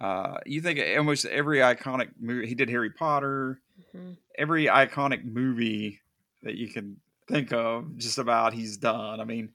Uh, 0.00 0.38
you 0.46 0.62
think 0.62 0.80
almost 0.96 1.26
every 1.26 1.58
iconic 1.58 2.08
movie 2.18 2.46
he 2.46 2.54
did 2.54 2.70
Harry 2.70 2.90
Potter, 2.90 3.60
Mhm. 3.94 4.16
every 4.38 4.64
iconic 4.64 5.24
movie 5.24 6.00
that 6.42 6.54
you 6.54 6.68
can 6.68 6.98
think 7.28 7.52
of, 7.52 7.98
just 7.98 8.16
about 8.16 8.54
he's 8.54 8.78
done. 8.78 9.20
I 9.20 9.24
mean, 9.24 9.52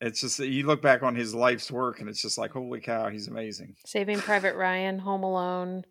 it's 0.00 0.20
just 0.20 0.38
you 0.38 0.66
look 0.66 0.82
back 0.82 1.02
on 1.02 1.14
his 1.14 1.34
life's 1.34 1.70
work 1.70 2.00
and 2.00 2.08
it's 2.08 2.20
just 2.20 2.38
like, 2.38 2.52
holy 2.52 2.80
cow, 2.80 3.08
he's 3.08 3.28
amazing. 3.28 3.76
Saving 3.86 4.18
Private 4.18 4.54
Ryan, 4.56 4.98
Home 5.00 5.22
Alone, 5.22 5.84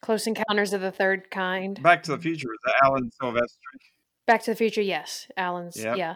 Close 0.00 0.26
Encounters 0.26 0.72
of 0.72 0.80
the 0.80 0.90
Third 0.92 1.30
Kind. 1.30 1.82
Back 1.82 2.02
to 2.04 2.12
the 2.12 2.18
Future 2.18 2.48
is 2.52 2.72
Alan 2.82 3.10
Silvestri. 3.20 3.78
Back 4.26 4.42
to 4.44 4.50
the 4.52 4.56
Future, 4.56 4.82
yes. 4.82 5.28
Alan's, 5.36 5.76
Yep. 5.76 5.96
yeah. 5.96 6.14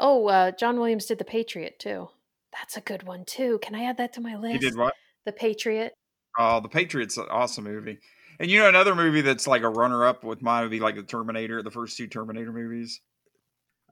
Oh, 0.00 0.26
uh, 0.28 0.50
John 0.52 0.78
Williams 0.78 1.06
did 1.06 1.18
The 1.18 1.24
Patriot 1.24 1.78
too. 1.78 2.08
That's 2.52 2.76
a 2.76 2.80
good 2.80 3.02
one 3.04 3.24
too. 3.24 3.58
Can 3.62 3.74
I 3.74 3.84
add 3.84 3.96
that 3.98 4.12
to 4.14 4.20
my 4.20 4.36
list? 4.36 4.52
He 4.54 4.58
did 4.58 4.76
what? 4.76 4.94
The 5.24 5.32
Patriot. 5.32 5.92
Oh, 6.38 6.60
The 6.60 6.68
Patriot's 6.68 7.16
an 7.16 7.26
awesome 7.30 7.64
movie. 7.64 7.98
And 8.40 8.50
you 8.50 8.58
know 8.58 8.68
another 8.68 8.94
movie 8.96 9.20
that's 9.20 9.46
like 9.46 9.62
a 9.62 9.68
runner 9.68 10.04
up 10.04 10.24
with 10.24 10.42
mine 10.42 10.62
would 10.62 10.70
be 10.70 10.80
like 10.80 10.96
the 10.96 11.02
Terminator, 11.04 11.62
the 11.62 11.70
first 11.70 11.96
two 11.96 12.08
Terminator 12.08 12.52
movies. 12.52 13.00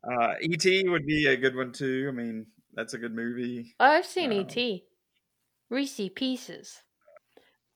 Uh, 0.04 0.34
E.T. 0.40 0.88
would 0.88 1.06
be 1.06 1.26
a 1.26 1.36
good 1.36 1.54
one 1.56 1.72
too. 1.72 2.06
I 2.08 2.12
mean, 2.12 2.46
that's 2.74 2.94
a 2.94 2.98
good 2.98 3.14
movie. 3.14 3.74
Oh, 3.78 3.86
I've 3.86 4.06
seen 4.06 4.32
Um, 4.32 4.38
E.T. 4.40 4.84
Reese 5.70 6.00
Pieces. 6.14 6.82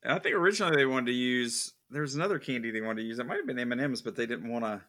I 0.04 0.18
think 0.18 0.34
originally 0.34 0.76
they 0.76 0.86
wanted 0.86 1.06
to 1.06 1.12
use. 1.12 1.72
There's 1.90 2.14
another 2.14 2.38
candy 2.38 2.70
they 2.70 2.80
wanted 2.80 3.02
to 3.02 3.06
use. 3.08 3.18
It 3.18 3.26
might 3.26 3.36
have 3.38 3.46
been 3.46 3.58
M 3.58 3.72
and 3.72 3.80
M's, 3.80 4.02
but 4.02 4.16
they 4.16 4.26
didn't 4.26 4.50
want 4.50 4.64
to. 4.64 4.80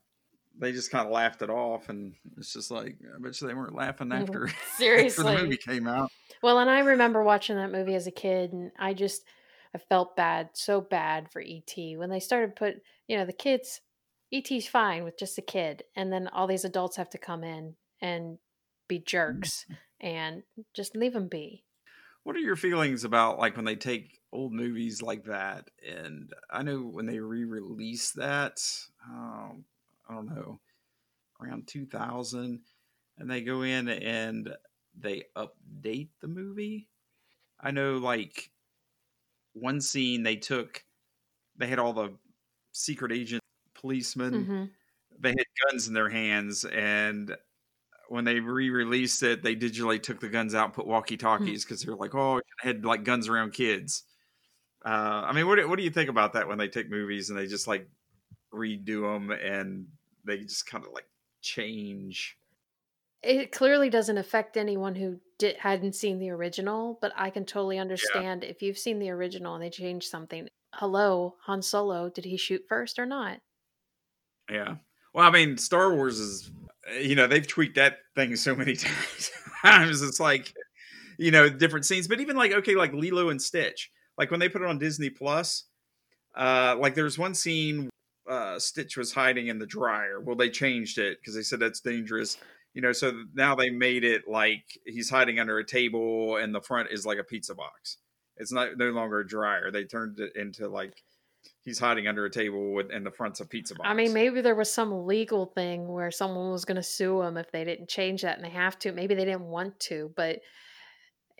They 0.60 0.72
just 0.72 0.90
kind 0.92 1.06
of 1.06 1.12
laughed 1.12 1.44
it 1.44 1.50
off, 1.52 1.90
and 1.90 2.14
it's 2.38 2.52
just 2.54 2.72
like 2.72 2.98
I 3.16 3.20
bet 3.20 3.40
you 3.40 3.48
they 3.48 3.54
weren't 3.54 3.76
laughing 3.76 4.12
after 4.12 4.48
after 4.48 4.56
Mm-hmm. 4.56 4.78
Seriously. 4.78 5.36
the 5.36 5.44
movie 5.44 5.58
came 5.58 5.88
out. 5.88 6.12
Well, 6.42 6.60
and 6.60 6.70
I 6.70 6.80
remember 6.80 7.24
watching 7.24 7.56
that 7.58 7.72
movie 7.72 7.94
as 7.96 8.08
a 8.08 8.12
kid, 8.12 8.54
and 8.54 8.72
I 8.80 8.94
just 8.96 9.24
I 9.76 9.78
felt 9.78 10.16
bad, 10.16 10.50
so 10.54 10.82
bad 10.82 11.30
for 11.32 11.42
ET 11.46 11.74
when 11.98 12.10
they 12.10 12.20
started 12.20 12.56
put, 12.56 12.82
you 13.08 13.18
know, 13.18 13.26
the 13.26 13.34
kids. 13.34 13.82
ET's 14.34 14.68
fine 14.68 15.04
with 15.04 15.18
just 15.18 15.38
a 15.38 15.42
kid, 15.42 15.84
and 15.96 16.12
then 16.12 16.28
all 16.28 16.48
these 16.48 16.66
adults 16.66 16.98
have 16.98 17.10
to 17.12 17.18
come 17.18 17.44
in 17.44 17.76
and 18.02 18.38
be 18.88 19.00
jerks 19.00 19.66
and 20.00 20.44
just 20.74 20.96
leave 20.96 21.14
them 21.14 21.28
be. 21.28 21.64
What 22.24 22.36
are 22.36 22.40
your 22.40 22.58
feelings 22.58 23.04
about 23.04 23.40
like 23.40 23.56
when 23.56 23.66
they 23.66 23.76
take 23.76 24.20
old 24.34 24.52
movies 24.52 25.02
like 25.02 25.26
that? 25.26 25.70
And 25.88 26.34
I 26.52 26.64
know 26.64 26.80
when 26.80 27.06
they 27.06 27.20
re-release 27.20 28.12
that, 28.12 28.60
um, 29.10 29.64
I 30.10 30.14
don't 30.14 30.28
know, 30.28 30.60
around 31.42 31.68
2000, 31.68 32.60
and 33.18 33.32
they 33.32 33.42
go 33.42 33.62
in 33.62 33.88
and 33.88 34.54
they 35.00 35.24
update 35.38 36.10
the 36.22 36.28
movie. 36.28 36.90
I 37.62 37.72
know 37.72 37.98
like 37.98 38.52
one 39.54 39.80
scene 39.80 40.24
they 40.24 40.36
took, 40.36 40.84
they 41.56 41.68
had 41.68 41.80
all 41.80 41.94
the 41.94 42.14
secret 42.74 43.12
agent 43.12 43.42
policemen. 43.78 44.46
Mhm. 44.46 44.72
They 45.20 45.30
had 45.32 45.46
guns 45.70 45.88
in 45.88 45.94
their 45.94 46.10
hands, 46.10 46.66
and 46.66 47.36
when 48.10 48.26
they 48.26 48.40
re-released 48.40 49.24
it, 49.24 49.44
they 49.44 49.56
digitally 49.56 50.02
took 50.02 50.20
the 50.22 50.30
guns 50.30 50.56
out, 50.56 50.66
and 50.66 50.74
put 50.74 50.88
walkie-talkies 50.88 51.66
because 51.66 51.82
they're 51.84 51.96
like, 51.96 52.16
oh, 52.16 52.38
it 52.38 52.46
had 52.62 52.86
like 52.86 53.04
guns 53.04 53.28
around 53.30 53.54
kids. 53.54 54.04
Uh, 54.86 55.24
I 55.26 55.34
mean, 55.34 55.48
what 55.48 55.56
do- 55.58 55.68
what 55.70 55.78
do 55.78 55.84
you 55.84 55.90
think 55.92 56.10
about 56.10 56.34
that 56.34 56.48
when 56.48 56.58
they 56.58 56.70
take 56.70 56.90
movies 56.90 57.30
and 57.30 57.38
they 57.40 57.48
just 57.48 57.68
like 57.68 57.90
redo 58.54 59.02
them 59.14 59.32
and 59.32 59.88
they 60.26 60.40
just 60.40 60.66
kind 60.68 60.86
of 60.86 60.92
like 60.94 61.10
change? 61.42 62.38
It 63.24 63.52
clearly 63.52 63.90
doesn't 63.90 64.18
affect 64.18 64.58
anyone 64.58 64.96
who 64.96 65.20
did, 65.38 65.58
hadn't 65.58 65.94
seen 65.96 66.20
the 66.20 66.30
original, 66.30 66.98
but 67.02 67.12
I 67.16 67.30
can 67.32 67.46
totally 67.46 67.80
understand 67.80 68.44
if 68.44 68.62
you've 68.62 68.78
seen 68.78 69.00
the 69.00 69.10
original 69.10 69.56
and 69.56 69.64
they 69.64 69.70
change 69.70 70.08
something. 70.08 70.48
Hello, 70.74 71.38
Han 71.42 71.62
Solo, 71.62 72.10
did 72.10 72.26
he 72.26 72.38
shoot 72.38 72.64
first 72.70 73.00
or 73.00 73.06
not? 73.06 73.42
Yeah. 74.50 74.76
Well, 75.14 75.28
I 75.28 75.32
mean, 75.32 75.58
Star 75.58 75.94
Wars 75.94 76.20
is, 76.20 76.52
you 77.02 77.16
know, 77.16 77.28
they've 77.28 77.48
tweaked 77.48 77.76
that 77.76 78.00
thing 78.16 78.36
so 78.36 78.56
many 78.56 78.76
times. 79.64 80.02
it's 80.02 80.20
like, 80.20 80.54
you 81.18 81.32
know, 81.32 81.50
different 81.50 81.86
scenes, 81.86 82.08
but 82.08 82.20
even 82.20 82.36
like, 82.36 82.52
okay, 82.52 82.76
like 82.76 82.94
Lilo 82.94 83.30
and 83.30 83.42
Stitch, 83.42 83.92
like 84.18 84.32
when 84.32 84.40
they 84.40 84.50
put 84.50 84.62
it 84.62 84.68
on 84.68 84.78
Disney 84.78 85.10
Plus, 85.10 85.66
uh, 86.36 86.76
like 86.80 86.94
there's 86.96 87.18
one 87.18 87.34
scene, 87.34 87.90
uh, 88.30 88.60
Stitch 88.60 88.98
was 88.98 89.14
hiding 89.14 89.48
in 89.48 89.58
the 89.58 89.66
dryer. 89.66 90.20
Well, 90.20 90.36
they 90.36 90.50
changed 90.50 90.98
it 90.98 91.18
because 91.20 91.34
they 91.34 91.42
said 91.42 91.60
that's 91.60 91.80
dangerous. 91.80 92.38
You 92.74 92.82
know, 92.82 92.92
so 92.92 93.24
now 93.34 93.56
they 93.56 93.72
made 93.72 94.04
it 94.04 94.28
like 94.28 94.64
he's 94.86 95.10
hiding 95.10 95.40
under 95.40 95.58
a 95.58 95.66
table 95.66 96.38
and 96.38 96.54
the 96.54 96.62
front 96.62 96.90
is 96.92 97.06
like 97.06 97.18
a 97.18 97.24
pizza 97.24 97.56
box. 97.56 97.98
It's 98.36 98.52
not 98.52 98.78
no 98.78 98.92
longer 98.92 99.20
a 99.20 99.28
dryer. 99.28 99.72
They 99.72 99.86
turned 99.86 100.20
it 100.20 100.36
into 100.36 100.68
like 100.68 101.02
he's 101.64 101.80
hiding 101.80 102.08
under 102.08 102.26
a 102.26 102.30
table 102.30 102.74
with, 102.74 102.92
and 102.92 103.06
the 103.06 103.12
front's 103.12 103.40
of 103.40 103.50
pizza 103.50 103.76
box. 103.76 103.88
I 103.90 103.94
mean, 103.94 104.14
maybe 104.14 104.42
there 104.42 104.56
was 104.56 104.72
some 104.72 105.06
legal 105.06 105.46
thing 105.46 105.88
where 105.88 106.12
someone 106.12 106.52
was 106.52 106.66
going 106.66 106.78
to 106.78 106.84
sue 106.84 107.22
them 107.22 107.38
if 107.38 107.52
they 107.52 107.64
didn't 107.64 107.90
change 107.90 108.22
that 108.22 108.38
and 108.38 108.46
they 108.46 108.52
have 108.52 108.80
to. 108.80 108.92
Maybe 108.92 109.16
they 109.16 109.26
didn't 109.26 109.44
want 109.44 109.80
to, 109.82 110.12
but 110.16 110.40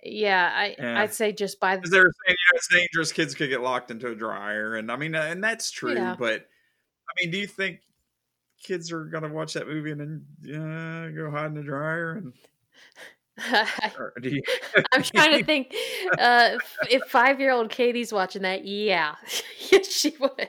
yeah, 0.02 0.50
I 0.54 0.76
Yeah. 0.78 1.00
I'd 1.00 1.12
say 1.12 1.32
just 1.32 1.58
buy 1.60 1.76
Because 1.76 1.90
they 1.90 1.98
were 1.98 2.12
saying, 2.26 2.36
you 2.38 2.52
know, 2.52 2.56
it's 2.56 2.68
dangerous. 2.68 3.12
Kids 3.12 3.34
could 3.34 3.48
get 3.48 3.62
locked 3.62 3.90
into 3.90 4.08
a 4.08 4.14
dryer, 4.14 4.76
and 4.76 4.92
I 4.92 4.96
mean, 4.96 5.14
uh, 5.14 5.22
and 5.22 5.42
that's 5.42 5.70
true. 5.70 5.94
Yeah. 5.94 6.14
But 6.18 6.42
I 6.42 7.12
mean, 7.20 7.30
do 7.30 7.38
you 7.38 7.46
think 7.46 7.80
kids 8.62 8.92
are 8.92 9.04
gonna 9.04 9.32
watch 9.32 9.54
that 9.54 9.66
movie 9.66 9.92
and 9.92 10.00
then 10.00 10.54
uh, 10.54 11.08
go 11.16 11.30
hide 11.30 11.46
in 11.46 11.54
the 11.54 11.62
dryer? 11.62 12.12
And 12.12 12.32
you, 14.22 14.42
I'm 14.92 15.02
trying 15.02 15.38
to 15.38 15.44
think 15.44 15.74
uh, 16.18 16.58
if, 16.90 17.02
five 17.04 17.40
year 17.40 17.52
old 17.52 17.70
Katie's 17.70 18.12
watching 18.12 18.42
that. 18.42 18.64
Yeah, 18.64 19.14
yes, 19.70 19.90
she 19.90 20.14
would. 20.18 20.48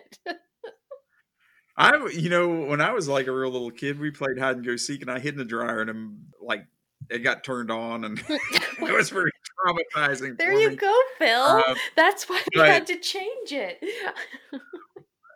I, 1.78 2.08
you 2.08 2.30
know, 2.30 2.66
when 2.66 2.82
I 2.82 2.92
was 2.92 3.08
like 3.08 3.28
a 3.28 3.32
real 3.32 3.52
little 3.52 3.72
kid, 3.72 4.00
we 4.00 4.12
played 4.12 4.38
hide 4.38 4.58
and 4.58 4.66
go 4.66 4.76
seek, 4.76 5.02
and 5.02 5.10
I 5.10 5.20
hid 5.20 5.36
in 5.36 5.38
the 5.38 5.46
dryer, 5.46 5.82
and 5.82 5.90
then, 5.90 6.18
like 6.42 6.66
it 7.10 7.20
got 7.20 7.44
turned 7.44 7.72
on, 7.72 8.04
and 8.04 8.22
it 8.28 8.94
was 8.94 9.10
very 9.10 9.32
traumatizing. 9.66 10.38
There 10.38 10.54
you 10.54 10.70
me. 10.70 10.76
go, 10.76 11.00
Phil. 11.18 11.42
Um, 11.42 11.76
That's 11.96 12.28
why 12.28 12.42
we 12.54 12.60
but- 12.62 12.68
had 12.70 12.88
to 12.88 12.98
change 12.98 13.52
it. 13.52 13.84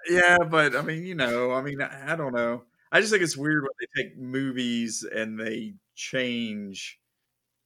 Yeah, 0.10 0.38
but 0.40 0.76
I 0.76 0.82
mean, 0.82 1.06
you 1.06 1.16
know, 1.16 1.54
I 1.54 1.62
mean, 1.62 1.82
I, 1.82 2.14
I 2.14 2.16
don't 2.16 2.34
know. 2.34 2.64
I 2.92 3.00
just 3.00 3.12
think 3.12 3.24
it's 3.24 3.38
weird 3.38 3.64
when 3.64 3.72
they 3.80 4.04
take 4.04 4.18
movies 4.18 5.04
and 5.04 5.40
they 5.40 5.74
change 5.96 7.00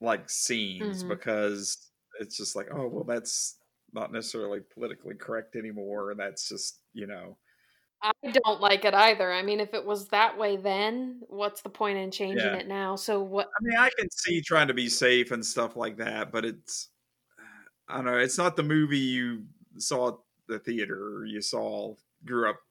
like 0.02 0.30
scenes 0.30 1.04
Mhm. 1.04 1.08
because 1.08 1.92
it's 2.20 2.38
just 2.38 2.56
like, 2.56 2.68
oh, 2.74 2.88
well, 2.88 3.04
that's 3.04 3.60
not 3.94 4.12
necessarily 4.12 4.62
politically 4.62 5.16
correct 5.16 5.56
anymore, 5.56 6.12
and 6.12 6.20
that's 6.20 6.48
just 6.50 6.82
you 6.94 7.08
know, 7.08 7.38
I 8.02 8.12
don't 8.32 8.62
like 8.62 8.86
it 8.86 8.94
either. 8.94 9.32
I 9.32 9.42
mean, 9.44 9.60
if 9.60 9.74
it 9.74 9.86
was 9.86 10.10
that 10.10 10.38
way 10.38 10.58
then, 10.58 11.22
what's 11.28 11.62
the 11.62 11.70
point 11.70 11.98
in 11.98 12.12
changing 12.12 12.54
Yeah. 12.54 12.56
it 12.56 12.68
now? 12.68 12.96
So 12.96 13.22
what? 13.24 13.56
I 13.60 13.64
mean, 13.64 13.78
I 13.80 13.90
can 13.98 14.10
see 14.12 14.42
trying 14.42 14.68
to 14.68 14.74
be 14.74 14.90
safe 14.90 15.32
and 15.32 15.46
stuff 15.46 15.76
like 15.76 15.98
that, 15.98 16.32
but 16.32 16.46
it's, 16.46 16.90
I 17.88 17.98
don't 17.98 18.06
know, 18.06 18.18
it's 18.18 18.38
not 18.38 18.56
the 18.56 18.64
movie 18.64 19.00
you 19.00 19.48
saw 19.78 20.10
at 20.10 20.16
the 20.48 20.60
theater 20.60 21.26
you 21.28 21.42
saw 21.42 21.96
grew 22.26 22.50
up 22.50 22.62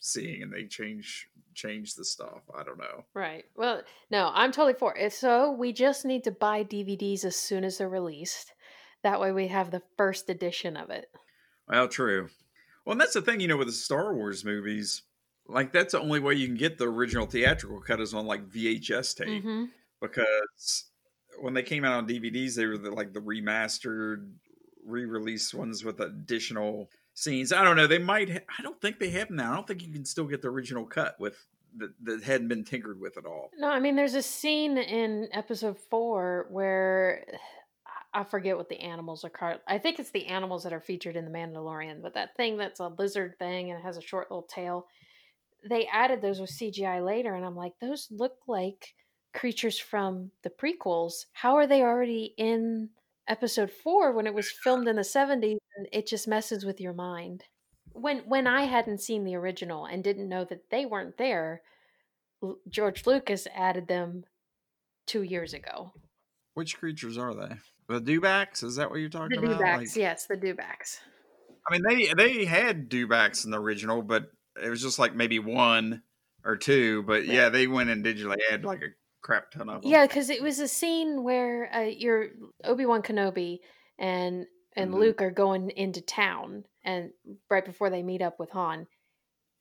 seeing, 0.00 0.42
and 0.42 0.52
they 0.52 0.66
change 0.66 1.30
change 1.56 1.94
the 1.94 2.04
stuff. 2.04 2.42
I 2.56 2.62
don't 2.62 2.78
know. 2.78 3.04
Right. 3.14 3.44
Well, 3.56 3.82
no, 4.10 4.30
I'm 4.32 4.52
totally 4.52 4.74
for 4.74 4.96
it. 4.96 5.12
So 5.12 5.50
we 5.50 5.72
just 5.72 6.04
need 6.04 6.22
to 6.24 6.30
buy 6.30 6.62
DVDs 6.62 7.24
as 7.24 7.34
soon 7.34 7.64
as 7.64 7.78
they're 7.78 7.88
released. 7.88 8.52
That 9.02 9.20
way 9.20 9.32
we 9.32 9.48
have 9.48 9.70
the 9.70 9.82
first 9.96 10.30
edition 10.30 10.76
of 10.76 10.90
it. 10.90 11.06
Well, 11.68 11.88
true. 11.88 12.28
Well, 12.84 12.92
and 12.92 13.00
that's 13.00 13.14
the 13.14 13.22
thing, 13.22 13.40
you 13.40 13.48
know, 13.48 13.56
with 13.56 13.68
the 13.68 13.72
Star 13.72 14.14
Wars 14.14 14.44
movies, 14.44 15.02
like 15.48 15.72
that's 15.72 15.92
the 15.92 16.00
only 16.00 16.20
way 16.20 16.34
you 16.34 16.46
can 16.46 16.56
get 16.56 16.78
the 16.78 16.88
original 16.88 17.26
theatrical 17.26 17.80
cut 17.80 18.00
is 18.00 18.14
on 18.14 18.26
like 18.26 18.48
VHS 18.48 19.16
tape 19.16 19.42
hmm 19.42 19.64
because 20.00 20.90
when 21.40 21.54
they 21.54 21.62
came 21.62 21.84
out 21.84 21.94
on 21.94 22.08
DVDs, 22.08 22.54
they 22.54 22.66
were 22.66 22.78
the, 22.78 22.90
like 22.90 23.12
the 23.12 23.20
remastered, 23.20 24.30
re-released 24.84 25.54
ones 25.54 25.84
with 25.84 26.00
additional 26.00 26.90
scenes. 27.16 27.52
I 27.52 27.64
don't 27.64 27.76
know. 27.76 27.86
They 27.86 27.98
might. 27.98 28.30
Ha- 28.30 28.54
I 28.58 28.62
don't 28.62 28.80
think 28.80 29.00
they 29.00 29.10
have 29.10 29.30
now. 29.30 29.52
I 29.52 29.54
don't 29.56 29.66
think 29.66 29.82
you 29.82 29.92
can 29.92 30.04
still 30.04 30.26
get 30.26 30.42
the 30.42 30.48
original 30.48 30.84
cut 30.84 31.18
with 31.18 31.36
that, 31.78 32.22
hadn't 32.22 32.48
been 32.48 32.64
tinkered 32.64 33.00
with 33.00 33.18
at 33.18 33.26
all. 33.26 33.50
No, 33.58 33.68
I 33.68 33.80
mean, 33.80 33.96
there's 33.96 34.14
a 34.14 34.22
scene 34.22 34.78
in 34.78 35.28
episode 35.32 35.78
four 35.90 36.46
where 36.50 37.24
I 38.14 38.24
forget 38.24 38.56
what 38.56 38.68
the 38.68 38.80
animals 38.80 39.24
are 39.24 39.30
called. 39.30 39.60
I 39.66 39.78
think 39.78 39.98
it's 39.98 40.10
the 40.10 40.26
animals 40.26 40.62
that 40.64 40.72
are 40.72 40.80
featured 40.80 41.16
in 41.16 41.24
The 41.24 41.30
Mandalorian, 41.30 42.02
but 42.02 42.14
that 42.14 42.36
thing 42.36 42.56
that's 42.56 42.80
a 42.80 42.88
lizard 42.88 43.38
thing 43.38 43.70
and 43.70 43.80
it 43.80 43.82
has 43.82 43.96
a 43.96 44.02
short 44.02 44.30
little 44.30 44.46
tail, 44.46 44.86
they 45.68 45.86
added 45.86 46.22
those 46.22 46.40
with 46.40 46.50
CGI 46.50 47.04
later, 47.04 47.34
and 47.34 47.44
I'm 47.44 47.56
like, 47.56 47.72
those 47.80 48.08
look 48.10 48.36
like 48.46 48.94
creatures 49.34 49.78
from 49.78 50.30
the 50.42 50.50
prequels. 50.50 51.26
How 51.32 51.56
are 51.56 51.66
they 51.66 51.82
already 51.82 52.34
in 52.38 52.90
episode 53.28 53.70
four 53.70 54.12
when 54.12 54.26
it 54.26 54.34
was 54.34 54.50
filmed 54.50 54.88
in 54.88 54.96
the 54.96 55.02
70s 55.02 55.50
and 55.52 55.60
it 55.92 56.06
just 56.06 56.26
messes 56.28 56.64
with 56.64 56.80
your 56.80 56.92
mind 56.92 57.44
when 57.92 58.18
when 58.26 58.46
i 58.46 58.62
hadn't 58.62 59.00
seen 59.00 59.24
the 59.24 59.34
original 59.34 59.86
and 59.86 60.02
didn't 60.04 60.28
know 60.28 60.44
that 60.44 60.68
they 60.70 60.84
weren't 60.86 61.16
there 61.18 61.62
george 62.68 63.06
lucas 63.06 63.46
added 63.54 63.88
them 63.88 64.24
two 65.06 65.22
years 65.22 65.52
ago 65.54 65.92
Which 66.54 66.76
creatures 66.78 67.16
are 67.18 67.34
they? 67.34 67.54
The 67.88 68.00
dewbacks? 68.00 68.64
Is 68.64 68.76
that 68.76 68.90
what 68.90 68.98
you're 68.98 69.08
the 69.08 69.18
talking 69.18 69.38
about? 69.44 69.60
dewbacks 69.60 69.78
Like- 69.78 69.96
yes 69.96 70.26
the 70.26 70.36
dewbacks 70.36 70.98
I 71.68 71.72
mean, 71.76 71.82
they 71.82 72.12
they 72.14 72.44
had 72.44 72.88
dewbacks 72.88 73.44
in 73.44 73.50
the 73.50 73.58
original, 73.60 74.00
but 74.00 74.30
it 74.62 74.68
was 74.70 74.80
just 74.80 75.00
like 75.00 75.16
maybe 75.16 75.40
one 75.40 76.02
or 76.44 76.56
two. 76.56 77.02
But 77.02 77.26
yeah, 77.26 77.48
they 77.48 77.66
went 77.66 77.90
and 77.90 78.04
digitally 78.04 78.36
added 78.48 78.64
like 78.64 78.82
a 78.82 78.90
crap 79.20 79.50
ton 79.50 79.68
of 79.68 79.82
them. 79.82 79.90
yeah 79.90 80.06
because 80.06 80.30
it 80.30 80.40
was 80.40 80.60
a 80.60 80.68
scene 80.68 81.24
where 81.24 81.68
uh, 81.74 81.80
your 81.80 82.28
obi-wan 82.62 83.02
kenobi 83.02 83.58
and 83.98 84.46
and 84.76 84.92
Mhm. 84.92 84.98
luke 84.98 85.22
are 85.22 85.30
going 85.30 85.70
into 85.70 86.00
town 86.00 86.64
and 86.84 87.10
right 87.50 87.64
before 87.64 87.90
they 87.90 88.02
meet 88.02 88.22
up 88.22 88.38
with 88.38 88.50
han 88.50 88.86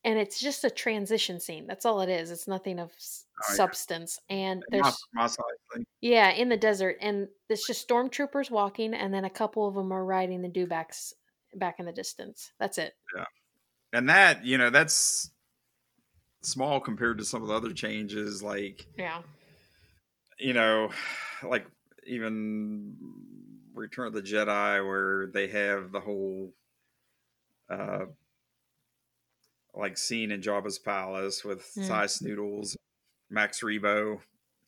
and 0.04 0.20
it's 0.20 0.40
just 0.40 0.64
a 0.64 0.70
transition 0.70 1.40
scene 1.40 1.66
that's 1.68 1.86
all 1.86 2.02
it 2.02 2.10
is 2.10 2.32
it's 2.32 2.48
nothing 2.48 2.80
of 2.80 2.92
s- 2.92 3.26
Oh, 3.42 3.52
yeah. 3.52 3.56
substance 3.58 4.20
and 4.30 4.64
there's. 4.70 4.98
Yeah, 6.02 6.30
in 6.32 6.50
the 6.50 6.58
desert, 6.58 6.98
and 7.02 7.28
it's 7.50 7.66
just 7.68 7.88
stormtroopers 7.88 8.50
walking, 8.52 8.94
and 8.94 9.14
then 9.14 9.26
a 9.26 9.30
couple 9.30 9.68
of 9.68 9.74
them 9.74 9.92
are 9.92 10.06
riding 10.06 10.42
the 10.42 10.48
dewbacks 10.50 11.14
back 11.56 11.80
in 11.80 11.86
the 11.86 11.92
distance. 11.92 12.52
That's 12.60 12.78
it. 12.78 12.96
Yeah, 13.16 13.26
and 13.94 14.08
that 14.10 14.46
you 14.46 14.58
know 14.58 14.70
that's 14.70 15.32
small 16.42 16.80
compared 16.80 17.18
to 17.18 17.26
some 17.26 17.42
of 17.42 17.48
the 17.48 17.56
other 17.56 17.74
changes, 17.74 18.44
like 18.44 18.86
Yeah. 18.98 19.24
you 20.40 20.54
know, 20.54 20.92
like 21.44 21.66
even 22.06 22.96
Return 23.76 24.08
of 24.08 24.14
the 24.14 24.22
Jedi, 24.22 24.86
where 24.86 25.28
they 25.28 25.48
have 25.48 25.92
the 25.92 26.00
whole 26.00 26.54
uh 27.70 28.06
like 29.74 29.98
scene 29.98 30.32
in 30.32 30.42
Jabba's 30.42 30.80
palace 30.80 31.44
with 31.44 31.60
Mm. 31.78 31.88
Sy 31.88 32.06
Snootles, 32.06 32.78
Max 33.30 33.62
Rebo, 33.62 34.20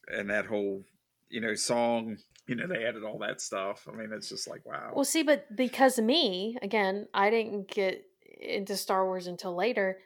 and 0.08 0.30
that 0.30 0.46
whole 0.46 0.84
you 1.30 1.42
know 1.42 1.56
song. 1.56 2.18
You 2.48 2.56
know, 2.56 2.66
they 2.66 2.86
added 2.86 3.04
all 3.04 3.20
that 3.20 3.42
stuff. 3.42 3.88
I 3.92 3.96
mean, 3.96 4.14
it's 4.14 4.30
just 4.30 4.48
like 4.48 4.66
wow. 4.66 4.94
Well, 4.96 5.04
see, 5.04 5.24
but 5.24 5.54
because 5.56 6.00
of 6.00 6.06
me, 6.06 6.58
again, 6.62 7.08
I 7.14 7.30
didn't 7.30 7.68
get 7.68 8.06
into 8.40 8.78
Star 8.78 9.06
Wars 9.06 9.28
until 9.28 9.54
later. 9.54 10.00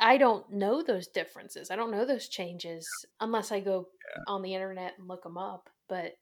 I 0.00 0.16
don't 0.16 0.50
know 0.50 0.82
those 0.82 1.06
differences. 1.06 1.70
I 1.70 1.76
don't 1.76 1.90
know 1.90 2.06
those 2.06 2.28
changes 2.28 2.88
unless 3.20 3.52
I 3.52 3.60
go 3.60 3.88
on 4.26 4.42
the 4.42 4.54
internet 4.54 4.94
and 4.98 5.06
look 5.06 5.22
them 5.22 5.36
up. 5.36 5.68
But 5.88 6.14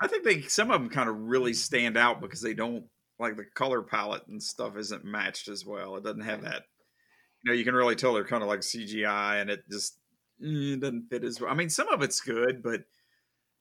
I 0.00 0.08
think 0.08 0.24
they 0.24 0.42
some 0.42 0.70
of 0.70 0.80
them 0.80 0.90
kind 0.90 1.08
of 1.08 1.16
really 1.16 1.54
stand 1.54 1.96
out 1.96 2.20
because 2.20 2.40
they 2.40 2.54
don't 2.54 2.84
like 3.18 3.36
the 3.36 3.44
color 3.54 3.82
palette 3.82 4.26
and 4.28 4.42
stuff 4.42 4.76
isn't 4.76 5.04
matched 5.04 5.48
as 5.48 5.64
well. 5.64 5.96
It 5.96 6.04
doesn't 6.04 6.22
have 6.22 6.42
that. 6.42 6.62
You 7.42 7.50
know, 7.50 7.56
you 7.56 7.64
can 7.64 7.74
really 7.74 7.94
tell 7.94 8.14
they're 8.14 8.24
kind 8.24 8.42
of 8.42 8.48
like 8.48 8.60
CGI, 8.60 9.40
and 9.40 9.50
it 9.50 9.60
just 9.70 9.98
eh, 10.42 10.74
it 10.74 10.80
doesn't 10.80 11.08
fit 11.10 11.24
as 11.24 11.40
well. 11.40 11.50
I 11.50 11.54
mean, 11.54 11.70
some 11.70 11.88
of 11.88 12.02
it's 12.02 12.20
good, 12.20 12.62
but 12.62 12.80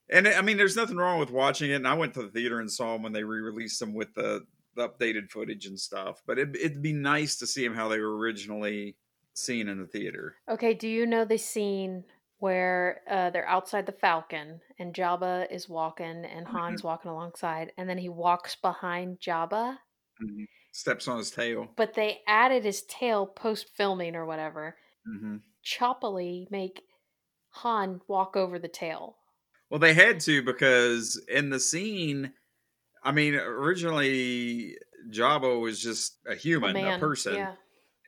and 0.09 0.27
I 0.27 0.41
mean, 0.41 0.57
there's 0.57 0.75
nothing 0.75 0.97
wrong 0.97 1.19
with 1.19 1.31
watching 1.31 1.71
it. 1.71 1.75
And 1.75 1.87
I 1.87 1.93
went 1.93 2.13
to 2.15 2.23
the 2.23 2.29
theater 2.29 2.59
and 2.59 2.71
saw 2.71 2.93
them 2.93 3.03
when 3.03 3.13
they 3.13 3.23
re-released 3.23 3.79
them 3.79 3.93
with 3.93 4.13
the, 4.13 4.41
the 4.75 4.89
updated 4.89 5.31
footage 5.31 5.65
and 5.65 5.79
stuff. 5.79 6.21
But 6.27 6.37
it, 6.37 6.55
it'd 6.55 6.81
be 6.81 6.93
nice 6.93 7.37
to 7.37 7.47
see 7.47 7.63
them 7.63 7.75
how 7.75 7.87
they 7.87 7.99
were 7.99 8.17
originally 8.17 8.95
seen 9.33 9.67
in 9.67 9.79
the 9.79 9.87
theater. 9.87 10.35
okay, 10.47 10.73
do 10.73 10.87
you 10.87 11.07
know 11.07 11.25
the 11.25 11.37
scene 11.37 12.03
where 12.43 12.99
uh, 13.09 13.29
they're 13.29 13.47
outside 13.47 13.85
the 13.85 13.93
Falcon 13.93 14.59
and 14.77 14.93
Jabba 14.93 15.49
is 15.49 15.69
walking 15.69 16.25
and 16.25 16.45
Han's 16.45 16.83
walking 16.83 17.09
alongside, 17.09 17.71
and 17.77 17.87
then 17.89 17.97
he 17.97 18.09
walks 18.09 18.57
behind 18.57 19.21
Jabba? 19.21 19.77
Mhm. 20.21 20.45
Steps 20.73 21.07
on 21.07 21.19
his 21.19 21.31
tail. 21.31 21.71
But 21.77 21.93
they 21.93 22.19
added 22.27 22.65
his 22.65 22.83
tail 22.83 23.25
post 23.25 23.69
filming 23.77 24.13
or 24.15 24.25
whatever. 24.25 24.75
hmm 25.05 25.37
choppily 25.65 26.51
make 26.51 26.81
Han 27.51 28.01
walk 28.09 28.35
over 28.35 28.59
the 28.59 28.67
tail. 28.67 29.15
Well, 29.69 29.79
they 29.79 29.93
had 29.93 30.19
to 30.21 30.43
because 30.43 31.23
in 31.29 31.49
the 31.49 31.61
scene, 31.61 32.33
I 33.05 33.13
mean, 33.13 33.35
originally 33.35 34.75
Jabba 35.09 35.61
was 35.61 35.81
just 35.81 36.17
a 36.27 36.35
human, 36.35 36.71
a, 36.71 36.73
man, 36.73 36.99
person. 36.99 37.35
yeah. 37.35 37.55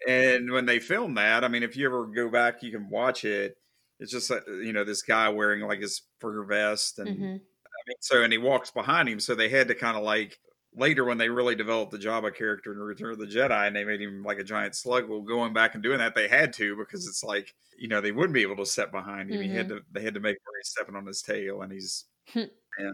And 0.05 0.51
when 0.51 0.65
they 0.65 0.79
filmed 0.79 1.17
that, 1.17 1.45
I 1.45 1.47
mean, 1.47 1.63
if 1.63 1.77
you 1.77 1.85
ever 1.85 2.05
go 2.07 2.29
back, 2.29 2.61
you 2.61 2.71
can 2.73 2.89
watch 2.89 3.23
it. 3.23 3.55
It's 3.99 4.11
just 4.11 4.29
you 4.47 4.73
know 4.73 4.83
this 4.83 5.01
guy 5.01 5.29
wearing 5.29 5.61
like 5.61 5.79
his 5.81 6.01
fur 6.19 6.43
vest, 6.45 6.99
and 6.99 7.07
Mhm. 7.09 7.35
I 7.41 7.79
mean, 7.87 7.97
so 8.01 8.23
and 8.23 8.31
he 8.33 8.37
walks 8.39 8.71
behind 8.71 9.07
him. 9.09 9.19
So 9.19 9.35
they 9.35 9.49
had 9.49 9.67
to 9.69 9.75
kind 9.75 9.97
of 9.97 10.03
like 10.03 10.39
later 10.73 11.05
when 11.05 11.17
they 11.17 11.29
really 11.29 11.55
developed 11.55 11.91
the 11.91 11.97
Jabba 11.97 12.35
character 12.35 12.73
in 12.73 12.79
Return 12.79 13.11
of 13.11 13.19
the 13.19 13.25
Jedi, 13.25 13.67
and 13.67 13.75
they 13.75 13.85
made 13.85 14.01
him 14.01 14.23
like 14.23 14.39
a 14.39 14.43
giant 14.43 14.75
slug. 14.75 15.07
Well, 15.07 15.21
going 15.21 15.53
back 15.53 15.73
and 15.75 15.83
doing 15.83 15.99
that, 15.99 16.15
they 16.15 16.27
had 16.27 16.51
to 16.53 16.75
because 16.75 17.07
it's 17.07 17.23
like 17.23 17.53
you 17.77 17.87
know 17.87 18.01
they 18.01 18.11
wouldn't 18.11 18.33
be 18.33 18.41
able 18.41 18.57
to 18.57 18.65
step 18.65 18.91
behind 18.91 19.29
him. 19.31 19.41
He 19.41 19.49
had 19.49 19.67
Mhm. 19.67 19.77
to 19.77 19.81
they 19.91 20.01
had 20.01 20.13
to 20.15 20.19
make 20.19 20.37
where 20.45 20.59
he's 20.59 20.69
stepping 20.69 20.95
on 20.95 21.05
his 21.05 21.21
tail, 21.21 21.61
and 21.61 21.71
he's 21.71 22.05
Hmm. 22.29 22.45
man. 22.79 22.93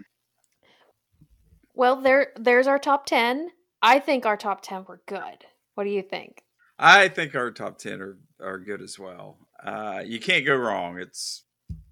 Well, 1.74 2.02
there 2.02 2.34
there's 2.36 2.68
our 2.68 2.80
top 2.80 3.06
10. 3.06 3.52
I 3.82 4.00
think 4.00 4.26
our 4.26 4.38
top 4.38 4.62
10 4.62 4.86
were 4.86 5.02
good. 5.08 5.46
What 5.76 5.86
do 5.86 5.90
you 5.90 6.04
think? 6.04 6.44
I 6.78 7.08
think 7.10 7.36
our 7.36 7.52
top 7.52 7.78
ten 7.78 8.02
are 8.02 8.18
are 8.40 8.58
good 8.60 8.82
as 8.82 8.98
well. 9.00 9.38
Uh, 9.64 10.02
you 10.06 10.20
can't 10.20 10.46
go 10.46 10.56
wrong. 10.56 10.98
It's 11.00 11.44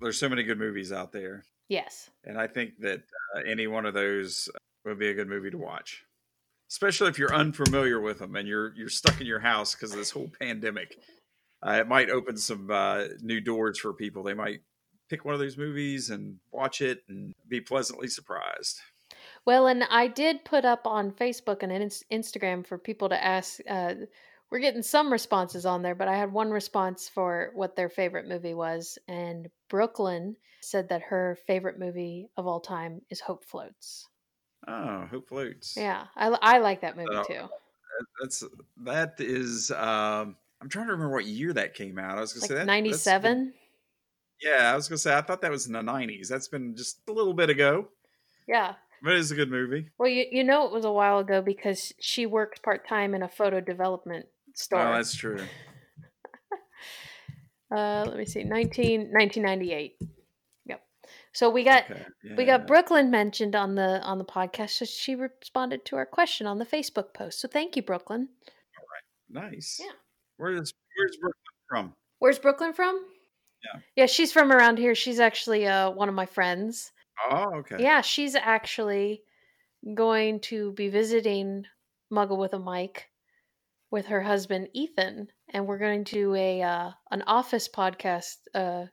there's 0.02 0.18
so 0.20 0.30
many 0.30 0.44
good 0.44 0.58
movies 0.60 0.92
out 0.92 1.12
there, 1.12 1.44
Yes. 1.68 2.10
and 2.24 2.38
I 2.40 2.48
think 2.48 2.80
that 2.80 3.02
uh, 3.36 3.42
any 3.46 3.68
one 3.68 3.86
of 3.86 3.94
those 3.94 4.50
would 4.86 5.00
be 5.00 5.10
a 5.10 5.14
good 5.14 5.28
movie 5.28 5.52
to 5.52 5.58
watch, 5.58 6.04
especially 6.72 7.10
if 7.10 7.20
you're 7.20 7.34
unfamiliar 7.34 8.00
with 8.02 8.20
them 8.20 8.36
and 8.36 8.48
you're 8.48 8.74
you're 8.76 8.90
stuck 8.90 9.20
in 9.22 9.28
your 9.28 9.40
house 9.40 9.76
because 9.76 9.92
of 9.92 9.98
this 10.00 10.12
whole 10.12 10.32
pandemic. 10.40 10.98
Uh, 11.66 11.72
it 11.74 11.88
might 11.88 12.10
open 12.10 12.38
some 12.38 12.72
uh, 12.72 13.04
new 13.22 13.42
doors 13.42 13.78
for 13.78 13.94
people. 13.94 14.24
They 14.24 14.34
might 14.34 14.62
pick 15.10 15.26
one 15.26 15.34
of 15.34 15.40
those 15.40 15.58
movies 15.58 16.10
and 16.10 16.38
watch 16.52 16.82
it 16.82 17.04
and 17.10 17.34
be 17.50 17.60
pleasantly 17.62 18.08
surprised. 18.08 18.80
Well, 19.46 19.68
and 19.68 19.84
I 19.90 20.08
did 20.08 20.46
put 20.46 20.64
up 20.66 20.86
on 20.88 21.12
Facebook 21.12 21.62
and 21.64 21.72
Instagram 22.12 22.66
for 22.66 22.78
people 22.78 23.10
to 23.10 23.24
ask. 23.24 23.60
Uh, 23.70 23.94
we're 24.52 24.60
getting 24.60 24.82
some 24.84 25.12
responses 25.12 25.66
on 25.66 25.82
there, 25.82 25.95
but 25.95 26.08
I 26.08 26.18
had 26.18 26.32
one 26.32 26.50
response 26.50 27.08
for 27.08 27.52
what 27.54 27.76
their 27.76 27.89
favorite 27.89 28.28
movie 28.28 28.54
was. 28.54 28.97
And 29.08 29.50
Brooklyn 29.70 30.36
said 30.62 30.89
that 30.89 31.04
her 31.04 31.38
favorite 31.47 31.80
movie 31.80 32.30
of 32.36 32.47
all 32.47 32.60
time 32.60 33.02
is 33.10 33.20
Hope 33.20 33.43
Floats. 33.45 34.08
Oh, 34.68 35.06
Hope 35.10 35.30
Floats. 35.30 35.76
Yeah, 35.78 36.08
I, 36.16 36.28
I 36.41 36.58
like 36.60 36.82
that 36.82 36.97
movie 36.97 37.16
too. 37.28 37.47
That's 38.22 38.43
that 38.84 39.16
is. 39.20 39.72
Um, 39.72 40.36
I'm 40.62 40.70
trying 40.70 40.88
to 40.88 40.93
remember 40.93 41.14
what 41.14 41.26
year 41.26 41.54
that 41.54 41.74
came 41.74 41.97
out. 42.00 42.18
I 42.18 42.22
was 42.22 42.34
gonna 42.34 42.41
Like 42.43 42.50
say 42.50 42.56
that, 42.56 42.66
97? 42.66 43.54
Yeah, 44.41 44.72
I 44.72 44.76
was 44.76 44.88
gonna 44.88 44.97
say 44.97 45.16
I 45.16 45.22
thought 45.22 45.41
that 45.41 45.52
was 45.52 45.68
in 45.68 45.74
the 45.74 45.82
'90s. 45.82 46.28
That's 46.28 46.47
been 46.47 46.76
just 46.76 47.00
a 47.10 47.12
little 47.14 47.34
bit 47.34 47.50
ago, 47.50 47.89
Yeah. 48.47 48.76
but 49.04 49.14
it 49.14 49.20
is 49.20 49.32
a 49.32 49.36
good 49.36 49.50
movie. 49.50 49.89
Well, 49.97 50.10
you, 50.10 50.26
you 50.32 50.43
know 50.43 50.66
it 50.66 50.72
was 50.72 50.86
a 50.86 50.91
while 50.91 51.20
ago 51.20 51.41
because 51.41 51.93
she 52.00 52.26
worked 52.26 52.64
part 52.64 52.88
time 52.88 53.14
in 53.14 53.22
a 53.24 53.28
photo 53.30 53.60
development 53.60 54.28
store. 54.60 54.88
Oh, 54.88 54.93
that's 54.93 55.16
true. 55.16 55.39
Uh, 57.72 58.03
let 58.07 58.18
me 58.18 58.26
see, 58.26 58.43
19, 58.43 59.12
1998. 59.12 60.01
Yep. 60.66 60.82
So 61.34 61.51
we 61.51 61.64
got 61.64 61.84
Okay, 61.84 62.03
we 62.36 62.43
got 62.43 62.66
Brooklyn 62.66 63.12
mentioned 63.12 63.55
on 63.55 63.76
the 63.76 64.01
on 64.01 64.18
the 64.18 64.26
podcast. 64.26 64.72
So 64.72 64.86
she 64.86 65.14
responded 65.14 65.86
to 65.86 65.95
our 65.95 66.05
question 66.07 66.47
on 66.47 66.57
the 66.57 66.66
Facebook 66.66 67.14
post. 67.14 67.39
So 67.39 67.47
thank 67.47 67.76
you, 67.76 67.84
Brooklyn. 67.84 68.28
All 68.47 69.39
right. 69.43 69.51
Nice. 69.51 69.80
Yeah. 69.80 69.91
Where's 70.38 70.74
Where's 70.97 71.18
Brooklyn 71.18 71.34
from? 71.68 71.93
Where's 72.18 72.39
Brooklyn 72.39 72.74
from? 72.74 73.05
Yeah. 73.64 73.82
Yeah, 73.95 74.05
she's 74.07 74.32
from 74.32 74.51
around 74.51 74.80
here. 74.80 74.95
She's 74.95 75.20
actually 75.20 75.68
uh 75.68 75.91
one 75.91 76.10
of 76.10 76.16
my 76.16 76.26
friends. 76.26 76.91
Oh, 77.30 77.57
okay. 77.57 77.76
Yeah, 77.80 78.01
she's 78.01 78.34
actually 78.34 79.22
going 79.93 80.39
to 80.39 80.72
be 80.72 80.89
visiting 80.89 81.66
Muggle 82.12 82.39
with 82.39 82.53
a 82.53 82.60
Mic 82.60 83.09
with 83.92 84.08
her 84.08 84.22
husband 84.22 84.70
Ethan, 84.74 85.28
and 85.54 85.66
we're 85.68 85.78
going 85.80 86.04
to 86.06 86.14
do 86.14 86.36
a 86.36 86.62
uh, 86.62 86.92
an 87.12 87.24
Office 87.24 87.68
podcast, 87.68 88.36
uh, 88.54 88.86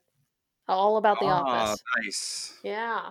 all 0.69 0.97
about 0.97 1.19
the 1.21 1.27
Ah, 1.27 1.43
Office. 1.43 1.83
nice. 2.03 2.59
Yeah, 2.63 3.11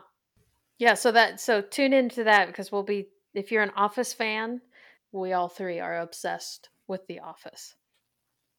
yeah. 0.80 0.94
So 0.96 1.12
that 1.12 1.40
so 1.40 1.62
tune 1.62 1.94
into 1.94 2.24
that 2.26 2.48
because 2.48 2.72
we'll 2.72 2.84
be 2.84 3.08
if 3.34 3.52
you're 3.52 3.64
an 3.64 3.72
Office 3.76 4.14
fan, 4.14 4.62
we 5.12 5.34
all 5.34 5.50
three 5.50 5.80
are 5.80 6.00
obsessed 6.00 6.70
with 6.88 7.06
the 7.08 7.20
Office. 7.20 7.76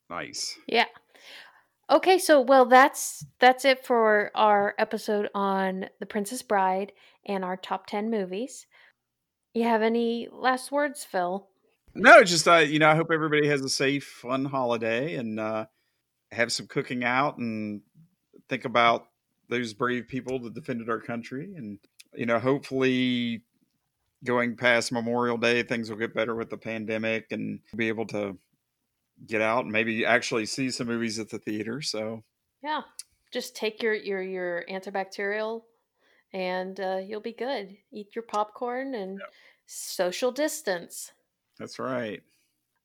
Nice. 0.08 0.56
Yeah. 0.68 0.86
Okay, 1.90 2.18
so 2.18 2.40
well 2.40 2.66
that's 2.66 3.24
that's 3.38 3.64
it 3.64 3.84
for 3.84 4.30
our 4.34 4.74
episode 4.78 5.28
on 5.34 5.86
The 6.00 6.06
Princess 6.06 6.42
Bride 6.42 6.92
and 7.24 7.44
our 7.44 7.56
top 7.56 7.86
10 7.86 8.10
movies. 8.10 8.66
You 9.54 9.64
have 9.64 9.82
any 9.82 10.28
last 10.32 10.70
words, 10.72 11.04
Phil? 11.04 11.48
No, 11.96 12.22
just 12.24 12.46
uh, 12.46 12.56
you 12.56 12.78
know, 12.78 12.88
I 12.88 12.94
hope 12.94 13.10
everybody 13.10 13.46
has 13.48 13.62
a 13.62 13.68
safe, 13.68 14.04
fun 14.04 14.44
holiday 14.44 15.14
and 15.16 15.40
uh, 15.40 15.66
have 16.30 16.52
some 16.52 16.66
cooking 16.66 17.04
out 17.04 17.38
and 17.38 17.80
think 18.48 18.64
about 18.64 19.06
those 19.48 19.72
brave 19.74 20.08
people 20.08 20.38
that 20.40 20.54
defended 20.54 20.90
our 20.90 21.00
country, 21.00 21.54
and 21.56 21.78
you 22.14 22.26
know, 22.26 22.38
hopefully, 22.38 23.42
going 24.24 24.56
past 24.56 24.92
Memorial 24.92 25.36
Day, 25.36 25.62
things 25.62 25.90
will 25.90 25.98
get 25.98 26.14
better 26.14 26.34
with 26.34 26.50
the 26.50 26.56
pandemic 26.56 27.26
and 27.30 27.60
be 27.76 27.88
able 27.88 28.06
to 28.08 28.36
get 29.26 29.40
out 29.40 29.64
and 29.64 29.72
maybe 29.72 30.04
actually 30.04 30.46
see 30.46 30.70
some 30.70 30.86
movies 30.86 31.18
at 31.18 31.30
the 31.30 31.38
theater. 31.38 31.80
So 31.80 32.22
Yeah. 32.62 32.82
Just 33.32 33.56
take 33.56 33.82
your 33.82 33.94
your 33.94 34.22
your 34.22 34.64
antibacterial 34.70 35.62
and 36.32 36.78
uh, 36.78 37.00
you'll 37.04 37.20
be 37.20 37.32
good. 37.32 37.76
Eat 37.92 38.14
your 38.14 38.22
popcorn 38.22 38.94
and 38.94 39.20
social 39.66 40.30
distance. 40.30 41.12
That's 41.58 41.78
right. 41.78 42.22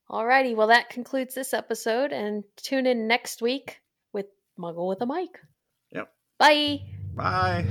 Alrighty, 0.10 0.56
well 0.56 0.68
that 0.68 0.90
concludes 0.90 1.34
this 1.34 1.54
episode 1.54 2.12
and 2.12 2.44
tune 2.58 2.86
in 2.86 3.08
next 3.08 3.42
week 3.42 3.82
with 4.14 4.28
Muggle 4.60 4.88
with 4.88 5.02
a 5.02 5.06
Mic. 5.06 5.40
Yep. 5.92 6.12
Bye. 6.38 6.82
Bye. 7.16 7.66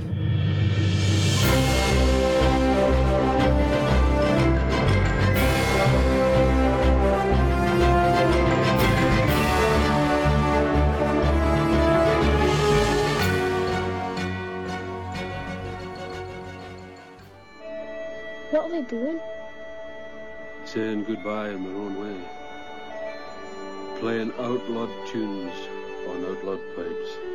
What 18.51 18.65
are 18.65 18.69
they 18.69 18.81
doing? 18.81 19.19
Saying 20.73 21.03
goodbye 21.03 21.49
in 21.49 21.63
their 21.65 21.75
own 21.75 21.99
way. 21.99 22.17
Playing 23.99 24.31
outlawed 24.39 24.89
tunes 25.07 25.51
on 26.07 26.23
outlawed 26.25 26.61
pipes. 26.77 27.30